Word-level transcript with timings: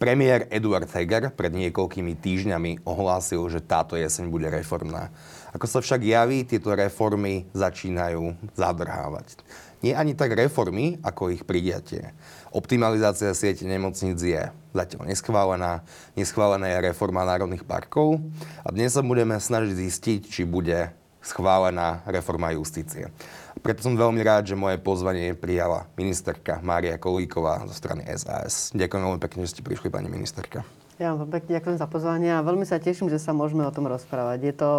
Premiér 0.00 0.48
Eduard 0.48 0.88
Heger 0.88 1.28
pred 1.28 1.52
niekoľkými 1.52 2.16
týždňami 2.16 2.88
ohlásil, 2.88 3.44
že 3.52 3.60
táto 3.60 4.00
jeseň 4.00 4.32
bude 4.32 4.48
reformná. 4.48 5.12
Ako 5.52 5.68
sa 5.68 5.84
však 5.84 6.00
javí, 6.00 6.40
tieto 6.48 6.72
reformy 6.72 7.44
začínajú 7.52 8.32
zadrhávať. 8.56 9.44
Nie 9.84 10.00
ani 10.00 10.16
tak 10.16 10.32
reformy, 10.32 10.96
ako 11.04 11.36
ich 11.36 11.44
prijatie. 11.44 12.16
Optimalizácia 12.48 13.28
siete 13.36 13.68
nemocníc 13.68 14.16
je 14.24 14.48
zatiaľ 14.72 15.04
neschválená. 15.04 15.84
Neschválená 16.16 16.72
je 16.72 16.88
reforma 16.88 17.28
národných 17.28 17.68
parkov. 17.68 18.24
A 18.64 18.72
dnes 18.72 18.96
sa 18.96 19.04
budeme 19.04 19.36
snažiť 19.36 19.76
zistiť, 19.84 20.20
či 20.32 20.48
bude 20.48 20.96
schválená 21.20 22.00
reforma 22.08 22.50
justície. 22.52 23.12
Preto 23.60 23.84
som 23.84 23.92
veľmi 23.92 24.24
rád, 24.24 24.48
že 24.48 24.56
moje 24.56 24.80
pozvanie 24.80 25.36
prijala 25.36 25.84
ministerka 25.94 26.64
Mária 26.64 26.96
Kolíková 26.96 27.64
zo 27.68 27.76
strany 27.76 28.08
SAS. 28.16 28.72
Ďakujem 28.72 29.02
veľmi 29.04 29.20
pekne, 29.20 29.44
že 29.44 29.52
ste 29.52 29.62
prišli, 29.62 29.92
pani 29.92 30.08
ministerka. 30.08 30.64
Ja 31.00 31.16
vám 31.16 31.32
pekne 31.32 31.56
ďakujem 31.60 31.76
za 31.80 31.88
pozvanie 31.88 32.28
a 32.32 32.44
veľmi 32.44 32.64
sa 32.64 32.80
teším, 32.80 33.08
že 33.08 33.20
sa 33.20 33.32
môžeme 33.32 33.64
o 33.64 33.72
tom 33.72 33.88
rozprávať. 33.88 34.38
Je 34.44 34.54
to, 34.56 34.70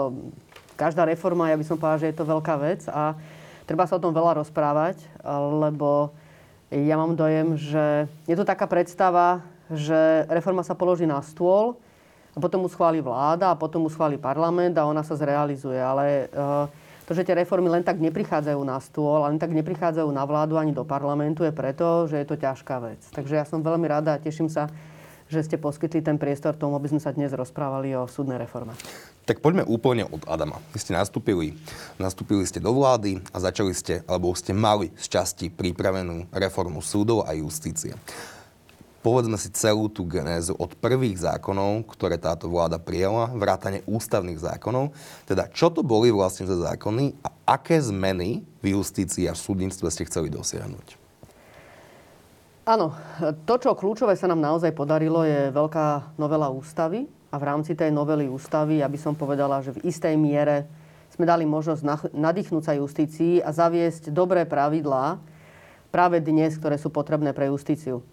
každá 0.77 1.05
reforma, 1.05 1.49
ja 1.49 1.57
by 1.57 1.65
som 1.65 1.77
povedala, 1.81 2.01
že 2.01 2.09
je 2.13 2.17
to 2.17 2.29
veľká 2.29 2.55
vec 2.61 2.85
a 2.89 3.17
treba 3.65 3.89
sa 3.89 3.97
o 3.97 4.03
tom 4.03 4.13
veľa 4.13 4.41
rozprávať, 4.41 5.01
lebo 5.61 6.13
ja 6.69 6.95
mám 6.95 7.17
dojem, 7.17 7.57
že 7.57 8.05
je 8.29 8.35
to 8.37 8.45
taká 8.45 8.69
predstava, 8.69 9.41
že 9.73 10.25
reforma 10.29 10.61
sa 10.61 10.77
položí 10.77 11.09
na 11.09 11.21
stôl, 11.25 11.77
a 12.31 12.37
potom 12.39 12.63
mu 12.63 12.69
schváli 12.71 13.03
vláda 13.03 13.51
a 13.51 13.59
potom 13.59 13.83
mu 13.83 13.89
schváli 13.91 14.15
parlament 14.15 14.79
a 14.79 14.87
ona 14.87 15.03
sa 15.03 15.19
zrealizuje. 15.19 15.75
Ale 15.75 16.31
uh, 16.31 16.67
to, 17.03 17.11
že 17.11 17.27
tie 17.27 17.35
reformy 17.35 17.67
len 17.67 17.83
tak 17.83 17.99
neprichádzajú 17.99 18.61
na 18.63 18.79
stôl, 18.79 19.27
len 19.27 19.35
tak 19.35 19.51
neprichádzajú 19.51 20.07
na 20.15 20.23
vládu 20.23 20.55
ani 20.55 20.71
do 20.71 20.87
parlamentu, 20.87 21.43
je 21.43 21.51
preto, 21.51 22.07
že 22.07 22.23
je 22.23 22.27
to 22.27 22.39
ťažká 22.39 22.79
vec. 22.79 23.03
Takže 23.11 23.35
ja 23.35 23.43
som 23.43 23.59
veľmi 23.59 23.83
rada 23.83 24.15
a 24.15 24.21
teším 24.21 24.47
sa, 24.47 24.71
že 25.31 25.43
ste 25.43 25.55
poskytli 25.59 26.03
ten 26.03 26.19
priestor 26.19 26.55
tomu, 26.55 26.75
aby 26.75 26.91
sme 26.91 27.03
sa 27.03 27.15
dnes 27.15 27.31
rozprávali 27.31 27.95
o 27.95 28.07
súdnej 28.07 28.39
reforme. 28.39 28.75
Tak 29.23 29.39
poďme 29.39 29.63
úplne 29.63 30.03
od 30.07 30.23
Adama. 30.27 30.59
Vy 30.75 30.83
ste 30.83 30.91
nastúpili, 30.91 31.55
nastúpili 31.95 32.43
ste 32.43 32.59
do 32.59 32.75
vlády 32.75 33.23
a 33.31 33.37
začali 33.39 33.71
ste, 33.71 34.03
alebo 34.07 34.31
ste 34.35 34.51
mali 34.51 34.91
z 34.99 35.19
časti 35.19 35.47
pripravenú 35.47 36.31
reformu 36.31 36.83
súdov 36.83 37.23
a 37.23 37.31
justície 37.35 37.95
povedzme 39.01 39.35
si 39.35 39.49
celú 39.53 39.89
tú 39.89 40.05
genézu 40.05 40.53
od 40.61 40.77
prvých 40.77 41.25
zákonov, 41.25 41.89
ktoré 41.89 42.21
táto 42.21 42.47
vláda 42.47 42.77
prijala, 42.77 43.33
vrátane 43.33 43.81
ústavných 43.89 44.37
zákonov. 44.37 44.93
Teda, 45.25 45.49
čo 45.49 45.73
to 45.73 45.81
boli 45.81 46.13
vlastne 46.13 46.45
za 46.45 46.57
zákony 46.57 47.17
a 47.25 47.57
aké 47.57 47.81
zmeny 47.81 48.45
v 48.61 48.77
justícii 48.77 49.25
a 49.25 49.33
v 49.33 49.41
súdnictve 49.41 49.89
ste 49.89 50.05
chceli 50.05 50.29
dosiahnuť? 50.29 51.01
Áno, 52.61 52.93
to, 53.49 53.57
čo 53.57 53.73
kľúčové 53.73 54.13
sa 54.13 54.29
nám 54.29 54.37
naozaj 54.37 54.69
podarilo, 54.77 55.25
je 55.25 55.49
veľká 55.49 56.15
novela 56.21 56.47
ústavy. 56.53 57.09
A 57.31 57.39
v 57.39 57.47
rámci 57.47 57.73
tej 57.73 57.89
novely 57.95 58.27
ústavy, 58.27 58.83
aby 58.83 58.99
som 58.99 59.17
povedala, 59.17 59.63
že 59.63 59.71
v 59.71 59.87
istej 59.87 60.19
miere 60.19 60.67
sme 61.15 61.23
dali 61.23 61.47
možnosť 61.47 62.11
nadýchnúť 62.11 62.63
sa 62.63 62.77
justícii 62.77 63.39
a 63.39 63.49
zaviesť 63.55 64.11
dobré 64.11 64.43
pravidlá 64.43 65.15
práve 65.95 66.19
dnes, 66.19 66.55
ktoré 66.59 66.75
sú 66.75 66.91
potrebné 66.91 67.31
pre 67.31 67.47
justíciu. 67.47 68.03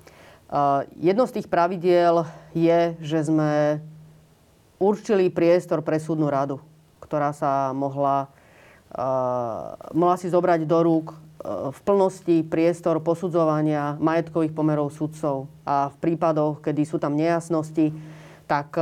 Jedno 0.97 1.29
z 1.29 1.35
tých 1.37 1.49
pravidiel 1.53 2.25
je, 2.57 2.97
že 3.05 3.19
sme 3.29 3.85
určili 4.81 5.29
priestor 5.29 5.85
pre 5.85 6.01
súdnu 6.01 6.33
radu, 6.33 6.57
ktorá 7.05 7.37
sa 7.37 7.77
mohla, 7.77 8.33
mohla 9.93 10.17
si 10.17 10.33
zobrať 10.33 10.65
do 10.65 10.79
rúk 10.81 11.13
v 11.45 11.79
plnosti 11.85 12.43
priestor 12.49 12.99
posudzovania 13.05 14.01
majetkových 14.01 14.57
pomerov 14.57 14.91
sudcov. 14.91 15.53
A 15.69 15.93
v 15.93 15.97
prípadoch, 16.01 16.65
kedy 16.65 16.83
sú 16.89 16.97
tam 16.97 17.13
nejasnosti, 17.13 17.93
tak 18.49 18.73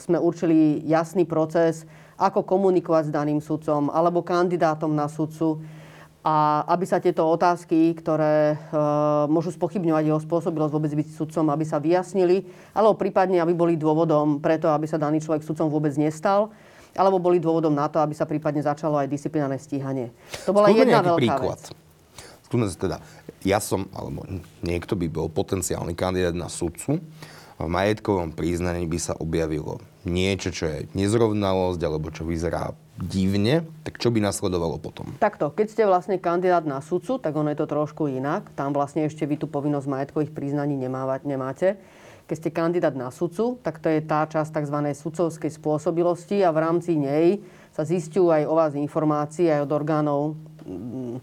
sme 0.00 0.16
určili 0.16 0.80
jasný 0.88 1.28
proces, 1.28 1.84
ako 2.16 2.40
komunikovať 2.46 3.10
s 3.10 3.14
daným 3.14 3.44
sudcom 3.44 3.92
alebo 3.92 4.24
kandidátom 4.24 4.96
na 4.96 5.12
sudcu 5.12 5.60
a 6.24 6.64
aby 6.72 6.88
sa 6.88 7.04
tieto 7.04 7.28
otázky, 7.28 7.92
ktoré 8.00 8.56
e, 8.56 8.80
môžu 9.28 9.52
spochybňovať 9.52 10.04
jeho 10.08 10.20
spôsobilosť 10.24 10.72
vôbec 10.72 10.88
byť 10.96 11.08
sudcom, 11.12 11.52
aby 11.52 11.68
sa 11.68 11.76
vyjasnili, 11.76 12.48
alebo 12.72 12.96
prípadne, 12.96 13.44
aby 13.44 13.52
boli 13.52 13.76
dôvodom 13.76 14.40
preto, 14.40 14.72
aby 14.72 14.88
sa 14.88 14.96
daný 14.96 15.20
človek 15.20 15.44
sudcom 15.44 15.68
vôbec 15.68 15.92
nestal, 16.00 16.48
alebo 16.96 17.20
boli 17.20 17.36
dôvodom 17.36 17.76
na 17.76 17.92
to, 17.92 18.00
aby 18.00 18.16
sa 18.16 18.24
prípadne 18.24 18.64
začalo 18.64 18.96
aj 18.96 19.12
disciplinárne 19.12 19.60
stíhanie. 19.60 20.16
To 20.48 20.56
bola 20.56 20.72
Skúme 20.72 20.80
jedna 20.80 21.00
veľká 21.04 21.20
príklad. 21.20 21.60
vec. 21.60 21.62
Skúme 22.48 22.64
teda, 22.72 22.96
ja 23.44 23.60
som, 23.60 23.84
alebo 23.92 24.24
niekto 24.64 24.96
by 24.96 25.06
bol 25.12 25.28
potenciálny 25.28 25.92
kandidát 25.92 26.32
na 26.32 26.48
sudcu, 26.48 27.04
v 27.54 27.68
majetkovom 27.68 28.32
priznaní 28.32 28.88
by 28.88 28.98
sa 28.98 29.12
objavilo 29.20 29.78
niečo, 30.06 30.54
čo 30.54 30.64
je 30.68 30.78
nezrovnalosť, 30.96 31.80
alebo 31.84 32.12
čo 32.12 32.24
vyzerá 32.24 32.72
divne, 32.94 33.66
tak 33.82 33.98
čo 33.98 34.14
by 34.14 34.22
nasledovalo 34.22 34.78
potom? 34.78 35.18
Takto, 35.18 35.50
keď 35.50 35.66
ste 35.66 35.82
vlastne 35.84 36.16
kandidát 36.22 36.62
na 36.62 36.78
sudcu, 36.78 37.18
tak 37.18 37.34
ono 37.34 37.50
je 37.50 37.58
to 37.58 37.66
trošku 37.66 38.06
inak. 38.06 38.54
Tam 38.54 38.70
vlastne 38.70 39.04
ešte 39.04 39.26
vy 39.26 39.40
tú 39.40 39.50
povinnosť 39.50 39.90
majetkových 39.90 40.32
priznaní 40.32 40.78
nemávať, 40.78 41.26
nemáte. 41.26 41.68
Keď 42.24 42.36
ste 42.40 42.50
kandidát 42.56 42.96
na 42.96 43.12
sudcu, 43.12 43.60
tak 43.60 43.82
to 43.82 43.92
je 43.92 44.00
tá 44.00 44.24
časť 44.24 44.48
tzv. 44.62 44.78
sudcovskej 44.96 45.50
spôsobilosti 45.60 46.40
a 46.40 46.54
v 46.54 46.62
rámci 46.62 46.96
nej 46.96 47.44
sa 47.74 47.84
zistujú 47.84 48.32
aj 48.32 48.48
o 48.48 48.54
vás 48.56 48.72
informácie 48.78 49.52
aj 49.52 49.68
od 49.68 49.72
orgánov 49.74 50.20
mm, 50.64 51.20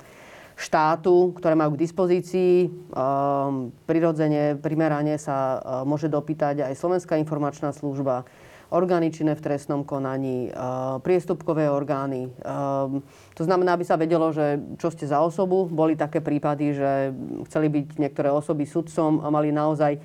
štátu, 0.61 1.33
ktoré 1.33 1.57
majú 1.57 1.73
k 1.73 1.81
dispozícii. 1.89 2.55
Ehm, 2.69 3.73
prirodzene, 3.89 4.61
primerane 4.61 5.17
sa 5.17 5.57
e, 5.57 5.59
môže 5.89 6.05
dopýtať 6.05 6.69
aj 6.69 6.77
Slovenská 6.77 7.17
informačná 7.17 7.73
služba, 7.73 8.29
orgány 8.71 9.11
činné 9.11 9.35
v 9.35 9.43
trestnom 9.43 9.83
konaní, 9.83 10.49
eh, 10.49 10.55
priestupkové 11.03 11.67
orgány. 11.67 12.31
Eh, 12.31 13.03
to 13.35 13.43
znamená, 13.43 13.75
aby 13.75 13.85
sa 13.85 13.99
vedelo, 13.99 14.31
že 14.31 14.57
čo 14.79 14.87
ste 14.89 15.05
za 15.05 15.19
osobu. 15.19 15.67
Boli 15.67 15.99
také 15.99 16.23
prípady, 16.23 16.73
že 16.73 17.11
chceli 17.51 17.67
byť 17.67 17.99
niektoré 17.99 18.31
osoby 18.31 18.63
sudcom 18.63 19.19
a 19.21 19.27
mali 19.27 19.51
naozaj 19.51 19.99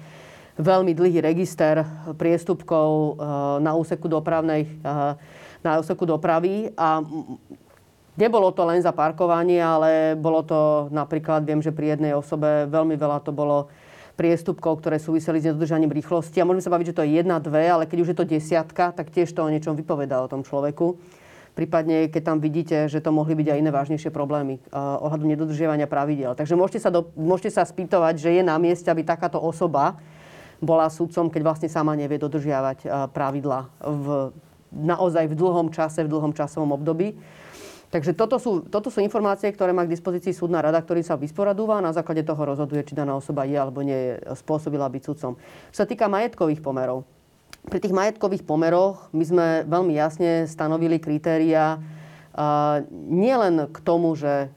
veľmi 0.59 0.93
dlhý 0.97 1.23
register 1.23 1.87
priestupkov 2.19 2.89
eh, 2.91 3.15
na 3.63 3.73
úseku 3.79 4.11
dopravnej 4.11 4.67
na 5.65 5.83
úseku 5.83 6.07
dopravy 6.07 6.71
a 6.79 7.03
Nebolo 8.17 8.49
to 8.49 8.65
len 8.65 8.81
za 8.81 8.97
parkovanie, 8.97 9.61
ale 9.61 10.17
bolo 10.17 10.41
to 10.41 10.89
napríklad, 10.89 11.45
viem, 11.45 11.61
že 11.61 11.69
pri 11.69 11.95
jednej 11.95 12.17
osobe 12.17 12.65
veľmi 12.65 12.97
veľa 12.97 13.21
to 13.21 13.29
bolo 13.29 13.69
priestupkov, 14.17 14.81
ktoré 14.81 14.97
súviseli 14.97 15.45
s 15.45 15.47
nedodržaním 15.53 15.93
rýchlosti. 15.93 16.41
A 16.41 16.49
môžeme 16.49 16.65
sa 16.65 16.73
baviť, 16.73 16.87
že 16.91 16.97
to 16.97 17.05
je 17.05 17.21
jedna, 17.21 17.37
dve, 17.37 17.69
ale 17.69 17.85
keď 17.85 17.99
už 18.01 18.09
je 18.11 18.19
to 18.19 18.25
desiatka, 18.25 18.91
tak 18.97 19.13
tiež 19.13 19.29
to 19.29 19.45
o 19.45 19.53
niečom 19.53 19.77
vypovedá 19.77 20.25
o 20.25 20.31
tom 20.33 20.41
človeku. 20.41 20.97
Prípadne, 21.57 22.13
keď 22.13 22.23
tam 22.25 22.39
vidíte, 22.41 22.85
že 22.85 23.01
to 23.01 23.13
mohli 23.13 23.33
byť 23.33 23.49
aj 23.49 23.61
iné 23.61 23.71
vážnejšie 23.73 24.13
problémy 24.13 24.61
uh, 24.61 25.01
ohľadom 25.05 25.25
nedodržiavania 25.25 25.89
pravidel. 25.89 26.37
Takže 26.37 26.53
môžete 26.53 26.85
sa, 26.85 26.93
do, 26.93 27.09
môžete 27.17 27.57
sa 27.57 27.65
spýtovať, 27.65 28.21
že 28.21 28.29
je 28.37 28.43
na 28.45 28.61
mieste, 28.61 28.89
aby 28.93 29.01
takáto 29.01 29.41
osoba 29.41 29.97
bola 30.61 30.89
sudcom, 30.93 31.33
keď 31.33 31.41
vlastne 31.41 31.69
sama 31.73 31.97
nevie 31.97 32.21
dodržiavať 32.21 32.79
uh, 32.85 33.09
pravidla 33.09 33.73
v, 33.81 34.37
naozaj 34.73 35.33
v 35.33 35.35
dlhom 35.37 35.73
čase, 35.73 36.05
v 36.05 36.13
dlhom 36.13 36.37
časovom 36.37 36.77
období. 36.77 37.17
Takže 37.87 38.19
toto 38.19 38.43
sú, 38.43 38.67
toto 38.67 38.91
sú 38.91 38.99
informácie, 38.99 39.55
ktoré 39.55 39.71
má 39.71 39.87
k 39.87 39.95
dispozícii 39.95 40.35
súdna 40.35 40.59
rada, 40.59 40.83
ktorý 40.83 41.07
sa 41.07 41.15
vysporadúva 41.15 41.79
a 41.79 41.87
na 41.87 41.95
základe 41.95 42.27
toho 42.27 42.43
rozhoduje, 42.43 42.83
či 42.83 42.99
daná 42.99 43.15
osoba 43.15 43.47
je 43.47 43.55
alebo 43.55 43.87
nie 43.87 44.19
spôsobila 44.35 44.91
byť 44.91 45.03
sudcom. 45.07 45.39
Čo 45.71 45.79
sa 45.83 45.87
týka 45.87 46.11
majetkových 46.11 46.61
pomerov. 46.61 47.07
Pri 47.67 47.79
tých 47.79 47.95
majetkových 47.95 48.43
pomeroch 48.47 49.11
my 49.15 49.25
sme 49.27 49.47
veľmi 49.67 49.95
jasne 49.95 50.51
stanovili 50.51 50.99
kritéria 50.99 51.79
nielen 52.91 53.71
k 53.71 53.79
tomu, 53.83 54.19
že 54.19 54.51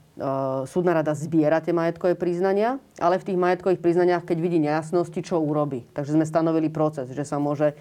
súdna 0.68 1.00
rada 1.00 1.16
zbiera 1.16 1.64
tie 1.64 1.72
majetkové 1.72 2.20
priznania, 2.20 2.76
ale 3.00 3.24
v 3.24 3.28
tých 3.32 3.40
majetkových 3.40 3.80
priznaniach, 3.80 4.28
keď 4.28 4.38
vidí 4.44 4.60
nejasnosti, 4.60 5.16
čo 5.24 5.40
urobi. 5.40 5.88
Takže 5.96 6.20
sme 6.20 6.28
stanovili 6.28 6.68
proces, 6.68 7.08
že 7.16 7.24
sa 7.24 7.40
môže 7.40 7.72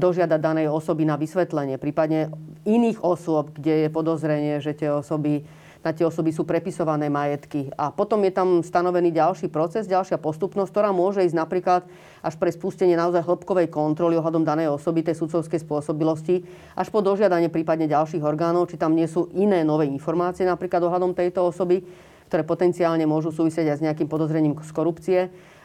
dožiadať 0.00 0.40
danej 0.40 0.66
osoby 0.72 1.04
na 1.04 1.20
vysvetlenie, 1.20 1.76
prípadne 1.76 2.32
iných 2.64 3.04
osôb, 3.04 3.52
kde 3.52 3.86
je 3.86 3.88
podozrenie, 3.92 4.58
že 4.64 4.72
tie 4.72 4.88
osoby 4.88 5.44
na 5.80 5.96
tie 5.96 6.04
osoby 6.04 6.28
sú 6.28 6.44
prepisované 6.44 7.08
majetky. 7.08 7.72
A 7.72 7.88
potom 7.88 8.20
je 8.28 8.32
tam 8.32 8.60
stanovený 8.60 9.16
ďalší 9.16 9.48
proces, 9.48 9.88
ďalšia 9.88 10.20
postupnosť, 10.20 10.68
ktorá 10.68 10.92
môže 10.92 11.24
ísť 11.24 11.32
napríklad 11.32 11.88
až 12.20 12.36
pre 12.36 12.52
spustenie 12.52 13.00
naozaj 13.00 13.24
hĺbkovej 13.24 13.72
kontroly 13.72 14.20
ohľadom 14.20 14.44
danej 14.44 14.76
osoby, 14.76 15.00
tej 15.00 15.16
sudcovskej 15.16 15.64
spôsobilosti, 15.64 16.44
až 16.76 16.88
po 16.92 17.00
dožiadanie 17.00 17.48
prípadne 17.48 17.88
ďalších 17.88 18.20
orgánov, 18.20 18.68
či 18.68 18.76
tam 18.76 18.92
nie 18.92 19.08
sú 19.08 19.32
iné 19.32 19.64
nové 19.64 19.88
informácie 19.88 20.44
napríklad 20.44 20.84
ohľadom 20.84 21.16
tejto 21.16 21.48
osoby, 21.48 21.80
ktoré 22.28 22.44
potenciálne 22.44 23.08
môžu 23.08 23.32
súvisieť 23.32 23.72
aj 23.72 23.76
s 23.80 23.84
nejakým 23.88 24.06
podozrením 24.06 24.54
z 24.60 24.72
korupcie. 24.76 25.20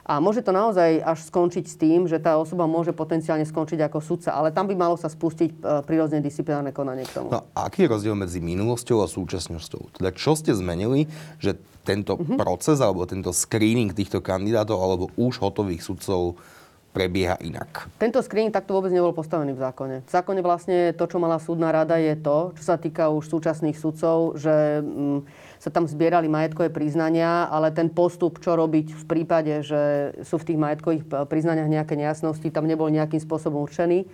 A 0.05 0.21
môže 0.21 0.45
to 0.45 0.53
naozaj 0.53 1.01
až 1.01 1.19
skončiť 1.33 1.65
s 1.65 1.75
tým, 1.81 2.05
že 2.05 2.21
tá 2.21 2.37
osoba 2.37 2.69
môže 2.69 2.93
potenciálne 2.93 3.41
skončiť 3.41 3.89
ako 3.89 3.99
sudca, 4.05 4.37
ale 4.37 4.53
tam 4.53 4.69
by 4.69 4.77
malo 4.77 4.93
sa 5.01 5.09
spustiť 5.09 5.49
e, 5.49 5.81
prirodzene 5.81 6.21
disciplinárne 6.21 6.69
konanie 6.69 7.09
k 7.09 7.17
tomu. 7.17 7.33
No 7.33 7.41
a 7.57 7.65
aký 7.65 7.89
je 7.89 7.91
rozdiel 7.97 8.13
medzi 8.13 8.37
minulosťou 8.37 9.01
a 9.01 9.09
súčasnosťou? 9.09 9.97
Teda 9.97 10.13
čo 10.13 10.37
ste 10.37 10.53
zmenili, 10.53 11.09
že 11.41 11.57
tento 11.81 12.21
mm-hmm. 12.21 12.37
proces 12.37 12.85
alebo 12.85 13.09
tento 13.09 13.33
screening 13.33 13.97
týchto 13.97 14.21
kandidátov 14.21 14.77
alebo 14.77 15.05
už 15.17 15.41
hotových 15.41 15.81
sudcov 15.81 16.37
prebieha 16.95 17.35
inak. 17.43 17.91
Tento 17.99 18.23
screening 18.23 18.55
takto 18.55 18.71
vôbec 18.71 18.87
nebol 18.95 19.11
postavený 19.11 19.51
v 19.51 19.59
zákone. 19.59 19.95
V 20.07 20.11
zákone 20.15 20.39
vlastne 20.39 20.95
to, 20.95 21.03
čo 21.11 21.19
mala 21.19 21.43
súdna 21.43 21.75
rada, 21.75 21.99
je 21.99 22.15
to, 22.15 22.55
čo 22.55 22.63
sa 22.63 22.79
týka 22.79 23.11
už 23.11 23.27
súčasných 23.27 23.75
sudcov, 23.75 24.39
že 24.39 24.79
mm, 24.79 25.19
sa 25.65 25.73
tam 25.73 25.89
zbierali 25.89 26.29
majetkové 26.29 26.69
priznania, 26.69 27.49
ale 27.49 27.73
ten 27.73 27.89
postup, 27.89 28.37
čo 28.37 28.53
robiť 28.53 28.93
v 28.93 29.03
prípade, 29.09 29.65
že 29.65 30.13
sú 30.21 30.37
v 30.37 30.53
tých 30.53 30.61
majetkových 30.61 31.25
priznaniach 31.25 31.65
nejaké 31.65 31.97
nejasnosti, 31.97 32.45
tam 32.53 32.69
nebol 32.69 32.85
nejakým 32.93 33.17
spôsobom 33.17 33.65
určený. 33.65 34.05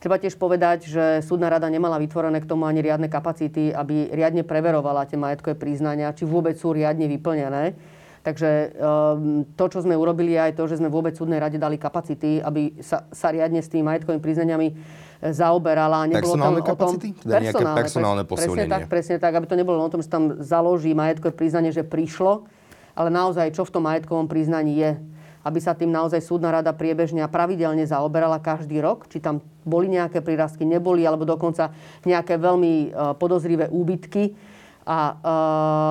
Treba 0.00 0.16
tiež 0.16 0.40
povedať, 0.40 0.88
že 0.88 1.20
súdna 1.20 1.52
rada 1.52 1.68
nemala 1.68 2.00
vytvorené 2.00 2.40
k 2.40 2.48
tomu 2.48 2.64
ani 2.64 2.80
riadne 2.80 3.12
kapacity, 3.12 3.76
aby 3.76 4.08
riadne 4.08 4.40
preverovala 4.40 5.04
tie 5.04 5.20
majetkové 5.20 5.52
priznania, 5.52 6.16
či 6.16 6.24
vôbec 6.24 6.56
sú 6.56 6.72
riadne 6.72 7.04
vyplnené. 7.12 7.76
Takže 8.26 8.74
ehm, 8.74 9.54
to, 9.54 9.70
čo 9.70 9.86
sme 9.86 9.94
urobili, 9.94 10.34
je 10.34 10.50
aj 10.50 10.52
to, 10.58 10.66
že 10.66 10.82
sme 10.82 10.90
vôbec 10.90 11.14
súdnej 11.14 11.38
rade 11.38 11.62
dali 11.62 11.78
kapacity, 11.78 12.42
aby 12.42 12.74
sa, 12.82 13.06
sa 13.14 13.30
riadne 13.30 13.62
s 13.62 13.70
tými 13.70 13.86
majetkovými 13.86 14.18
priznaniami 14.18 14.66
e, 14.66 14.74
zaoberala. 15.30 16.10
Nebolo 16.10 16.34
personálne 16.34 16.58
tam 16.66 16.70
kapacity? 16.74 17.08
O 17.14 17.14
tom, 17.14 17.22
teda 17.22 17.38
nejaké 17.38 17.64
personálne 17.70 18.24
posilnenie. 18.26 18.66
Presne 18.66 18.74
tak, 18.74 18.82
presne 18.90 19.16
tak, 19.22 19.32
aby 19.38 19.46
to 19.46 19.54
nebolo 19.54 19.78
o 19.78 19.86
tom, 19.86 20.02
že 20.02 20.10
tam 20.10 20.42
založí 20.42 20.90
majetkové 20.90 21.38
priznanie, 21.38 21.70
že 21.70 21.86
prišlo, 21.86 22.50
ale 22.98 23.14
naozaj, 23.14 23.54
čo 23.54 23.62
v 23.62 23.70
tom 23.78 23.86
majetkovom 23.86 24.26
priznaní 24.26 24.74
je 24.74 24.90
aby 25.46 25.62
sa 25.62 25.78
tým 25.78 25.94
naozaj 25.94 26.26
súdna 26.26 26.50
rada 26.50 26.74
priebežne 26.74 27.22
a 27.22 27.30
pravidelne 27.30 27.86
zaoberala 27.86 28.42
každý 28.42 28.82
rok, 28.82 29.06
či 29.06 29.22
tam 29.22 29.38
boli 29.62 29.86
nejaké 29.86 30.18
prírastky, 30.18 30.66
neboli, 30.66 31.06
alebo 31.06 31.22
dokonca 31.22 31.70
nejaké 32.02 32.34
veľmi 32.34 32.90
e, 32.90 33.14
podozrivé 33.14 33.70
úbytky. 33.70 34.34
A, 34.86 35.18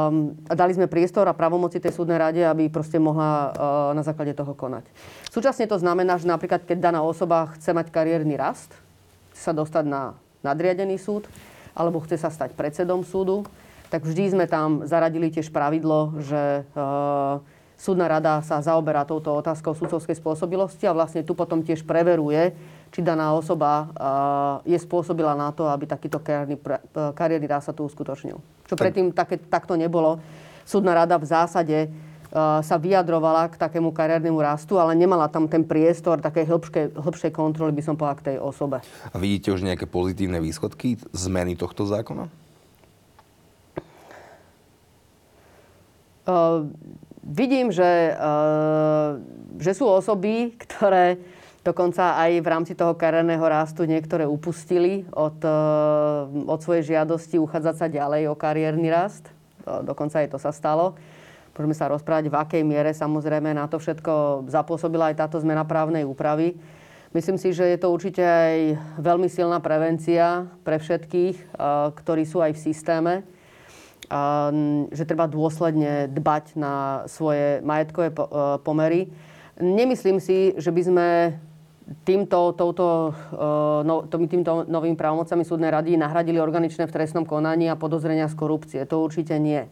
um, 0.07 0.31
dali 0.47 0.71
sme 0.71 0.88
priestor 0.88 1.27
a 1.27 1.36
pravomoci 1.36 1.83
tej 1.83 1.92
súdnej 1.92 2.15
rade, 2.15 2.39
aby 2.39 2.71
proste 2.71 2.95
mohla 2.95 3.51
uh, 3.51 3.51
na 3.92 4.07
základe 4.07 4.31
toho 4.31 4.56
konať. 4.56 4.88
Súčasne 5.27 5.68
to 5.68 5.75
znamená, 5.75 6.15
že 6.15 6.31
napríklad, 6.31 6.63
keď 6.63 6.80
daná 6.80 7.03
osoba 7.03 7.51
chce 7.59 7.75
mať 7.75 7.92
kariérny 7.92 8.39
rast, 8.39 8.71
sa 9.36 9.51
dostať 9.51 9.83
na 9.83 10.15
nadriadený 10.47 10.95
súd, 10.95 11.27
alebo 11.75 12.00
chce 12.07 12.15
sa 12.15 12.31
stať 12.31 12.56
predsedom 12.56 13.03
súdu, 13.03 13.44
tak 13.92 14.07
vždy 14.07 14.31
sme 14.31 14.45
tam 14.47 14.88
zaradili 14.88 15.27
tiež 15.27 15.51
pravidlo, 15.51 16.15
že 16.24 16.63
uh, 16.80 17.44
súdna 17.75 18.07
rada 18.07 18.39
sa 18.48 18.63
zaoberá 18.63 19.03
touto 19.03 19.36
otázkou 19.36 19.75
sudcovskej 19.75 20.15
spôsobilosti 20.24 20.88
a 20.88 20.95
vlastne 20.95 21.19
tu 21.27 21.36
potom 21.36 21.59
tiež 21.59 21.83
preveruje, 21.83 22.56
či 22.95 23.03
daná 23.03 23.36
osoba 23.36 23.92
je 24.63 24.80
spôsobila 24.80 25.36
na 25.36 25.51
to, 25.51 25.68
aby 25.68 25.83
takýto 25.83 26.24
kariérny, 26.24 26.56
kariérny 27.12 27.44
rast 27.44 27.68
sa 27.68 27.75
tu 27.75 27.83
uskutočnil. 27.83 28.39
Čo 28.71 28.80
predtým 28.80 29.12
také, 29.12 29.36
takto 29.36 29.75
nebolo. 29.75 30.24
Súdna 30.63 30.95
rada 30.95 31.19
v 31.19 31.27
zásade 31.27 31.92
sa 32.63 32.75
vyjadrovala 32.80 33.51
k 33.51 33.59
takému 33.59 33.92
kariérnemu 33.92 34.39
rastu, 34.39 34.80
ale 34.80 34.95
nemala 34.95 35.27
tam 35.27 35.51
ten 35.51 35.68
priestor 35.68 36.24
takej 36.24 36.47
hĺbšej, 36.47 36.86
hĺbšej 36.95 37.31
kontroly, 37.36 37.75
by 37.75 37.83
som 37.83 38.00
povedal, 38.00 38.15
k 38.24 38.25
tej 38.31 38.38
osobe. 38.39 38.80
A 39.12 39.15
vidíte 39.19 39.51
už 39.51 39.68
nejaké 39.68 39.91
pozitívne 39.91 40.39
výsledky 40.39 40.95
zmeny 41.12 41.59
tohto 41.59 41.83
zákona? 41.83 42.31
Uh, 46.25 46.71
vidím, 47.27 47.75
že, 47.75 48.15
uh, 48.15 49.19
že 49.59 49.71
sú 49.75 49.83
osoby, 49.83 50.56
ktoré 50.57 51.19
dokonca 51.65 52.21
aj 52.21 52.31
v 52.39 52.47
rámci 52.47 52.77
toho 52.77 52.94
kariérneho 52.94 53.41
rastu 53.41 53.89
niektoré 53.89 54.29
upustili 54.29 55.03
od, 55.09 55.41
uh, 55.41 56.29
od 56.45 56.59
svojej 56.62 56.95
žiadosti 56.95 57.41
uchádzať 57.41 57.75
sa 57.75 57.88
ďalej 57.89 58.29
o 58.29 58.38
kariérny 58.38 58.94
rast. 58.94 59.33
Uh, 59.65 59.81
dokonca 59.81 60.21
aj 60.21 60.31
to 60.31 60.38
sa 60.38 60.53
stalo. 60.53 60.94
Môžeme 61.57 61.73
sa 61.73 61.89
rozprávať, 61.89 62.29
v 62.29 62.35
akej 62.35 62.63
miere 62.67 62.91
samozrejme 62.94 63.56
na 63.56 63.65
to 63.65 63.79
všetko 63.79 64.45
zapôsobila 64.51 65.09
aj 65.09 65.25
táto 65.25 65.39
zmena 65.41 65.65
právnej 65.65 66.06
úpravy. 66.06 66.53
Myslím 67.15 67.39
si, 67.39 67.56
že 67.56 67.63
je 67.71 67.79
to 67.79 67.95
určite 67.95 68.19
aj 68.19 68.75
veľmi 69.00 69.31
silná 69.31 69.63
prevencia 69.63 70.51
pre 70.67 70.83
všetkých, 70.83 71.56
ktorí 71.95 72.27
sú 72.27 72.44
aj 72.44 72.59
v 72.59 72.59
systéme 72.59 73.13
že 74.91 75.07
treba 75.07 75.25
dôsledne 75.25 76.12
dbať 76.13 76.53
na 76.57 77.06
svoje 77.09 77.62
majetkové 77.65 78.13
pomery. 78.62 79.09
Nemyslím 79.57 80.19
si, 80.19 80.53
že 80.59 80.69
by 80.69 80.81
sme 80.83 81.07
týmto, 81.85 82.57
touto, 82.57 83.13
e, 83.13 83.41
no, 83.85 84.09
týmto 84.09 84.65
novými 84.65 84.97
právomocami 84.97 85.45
súdnej 85.45 85.69
rady 85.69 85.97
nahradili 86.01 86.41
organičné 86.41 86.89
v 86.89 86.95
trestnom 86.95 87.25
konaní 87.29 87.69
a 87.69 87.77
podozrenia 87.77 88.25
z 88.25 88.35
korupcie. 88.35 88.81
To 88.89 89.05
určite 89.05 89.37
nie. 89.37 89.69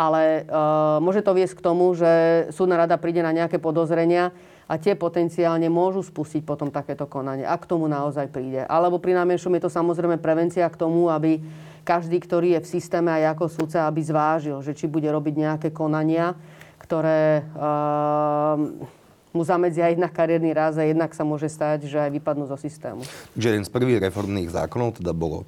Ale 0.00 0.48
uh, 0.48 0.96
môže 1.02 1.20
to 1.20 1.36
viesť 1.36 1.60
k 1.60 1.64
tomu, 1.66 1.92
že 1.92 2.08
súdna 2.56 2.80
rada 2.80 2.96
príde 2.96 3.20
na 3.20 3.36
nejaké 3.36 3.60
podozrenia 3.60 4.32
a 4.64 4.80
tie 4.80 4.96
potenciálne 4.96 5.68
môžu 5.68 6.00
spustiť 6.00 6.40
potom 6.40 6.72
takéto 6.72 7.04
konanie, 7.04 7.44
ak 7.44 7.68
k 7.68 7.70
tomu 7.74 7.84
naozaj 7.84 8.32
príde. 8.32 8.64
Alebo 8.64 8.96
pri 8.96 9.12
najmenšom 9.18 9.52
je 9.58 9.62
to 9.66 9.68
samozrejme 9.68 10.16
prevencia 10.16 10.64
k 10.72 10.80
tomu, 10.80 11.12
aby 11.12 11.44
každý, 11.84 12.16
ktorý 12.16 12.56
je 12.56 12.60
v 12.64 12.70
systéme 12.80 13.12
aj 13.12 13.36
ako 13.36 13.44
sudca, 13.50 13.84
aby 13.84 14.00
zvážil, 14.00 14.64
že 14.64 14.72
či 14.72 14.88
bude 14.88 15.10
robiť 15.10 15.34
nejaké 15.36 15.68
konania, 15.68 16.32
ktoré 16.80 17.44
uh, 17.60 18.56
mu 19.30 19.46
zamedzia 19.46 19.90
jednak 19.90 20.10
kariérny 20.10 20.50
raz 20.50 20.74
a 20.78 20.84
jednak 20.86 21.14
sa 21.14 21.22
môže 21.22 21.46
stať, 21.46 21.86
že 21.86 21.98
aj 21.98 22.10
vypadnú 22.18 22.50
zo 22.50 22.58
systému. 22.58 23.06
Že 23.38 23.46
jeden 23.54 23.64
z 23.66 23.70
prvých 23.70 24.02
reformných 24.10 24.50
zákonov 24.50 24.98
teda 24.98 25.14
bolo 25.14 25.46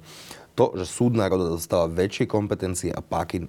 to, 0.53 0.71
že 0.77 0.85
súdna 0.85 1.27
roda 1.27 1.49
dostáva 1.49 1.89
väčšie 1.89 2.29
kompetencie 2.29 2.93
a 2.93 3.01
páky 3.01 3.43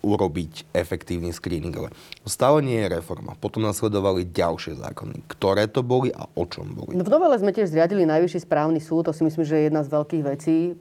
urobiť 0.00 0.72
efektívny 0.72 1.28
screening. 1.28 1.76
Ale 1.76 1.92
stále 2.24 2.64
nie 2.64 2.80
je 2.80 2.88
reforma. 2.88 3.36
Potom 3.36 3.60
nasledovali 3.60 4.24
ďalšie 4.32 4.80
zákony. 4.80 5.28
Ktoré 5.28 5.68
to 5.68 5.84
boli 5.84 6.08
a 6.08 6.24
o 6.24 6.44
čom 6.48 6.72
boli? 6.72 6.96
No 6.96 7.04
v 7.04 7.12
novele 7.12 7.36
sme 7.36 7.52
tiež 7.52 7.68
zriadili 7.68 8.08
Najvyšší 8.08 8.48
správny 8.48 8.80
súd. 8.80 9.08
To 9.08 9.12
si 9.12 9.28
myslím, 9.28 9.44
že 9.44 9.60
je 9.60 9.66
jedna 9.68 9.84
z 9.84 9.92
veľkých 9.92 10.24
vecí. 10.24 10.72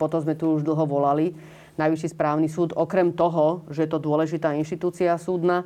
Potom 0.00 0.18
sme 0.24 0.32
tu 0.32 0.56
už 0.56 0.64
dlho 0.64 0.88
volali. 0.88 1.36
Najvyšší 1.76 2.08
správny 2.16 2.48
súd, 2.48 2.74
okrem 2.74 3.12
toho, 3.14 3.68
že 3.70 3.86
je 3.86 3.90
to 3.92 4.02
dôležitá 4.02 4.50
inštitúcia 4.56 5.14
súdna, 5.14 5.62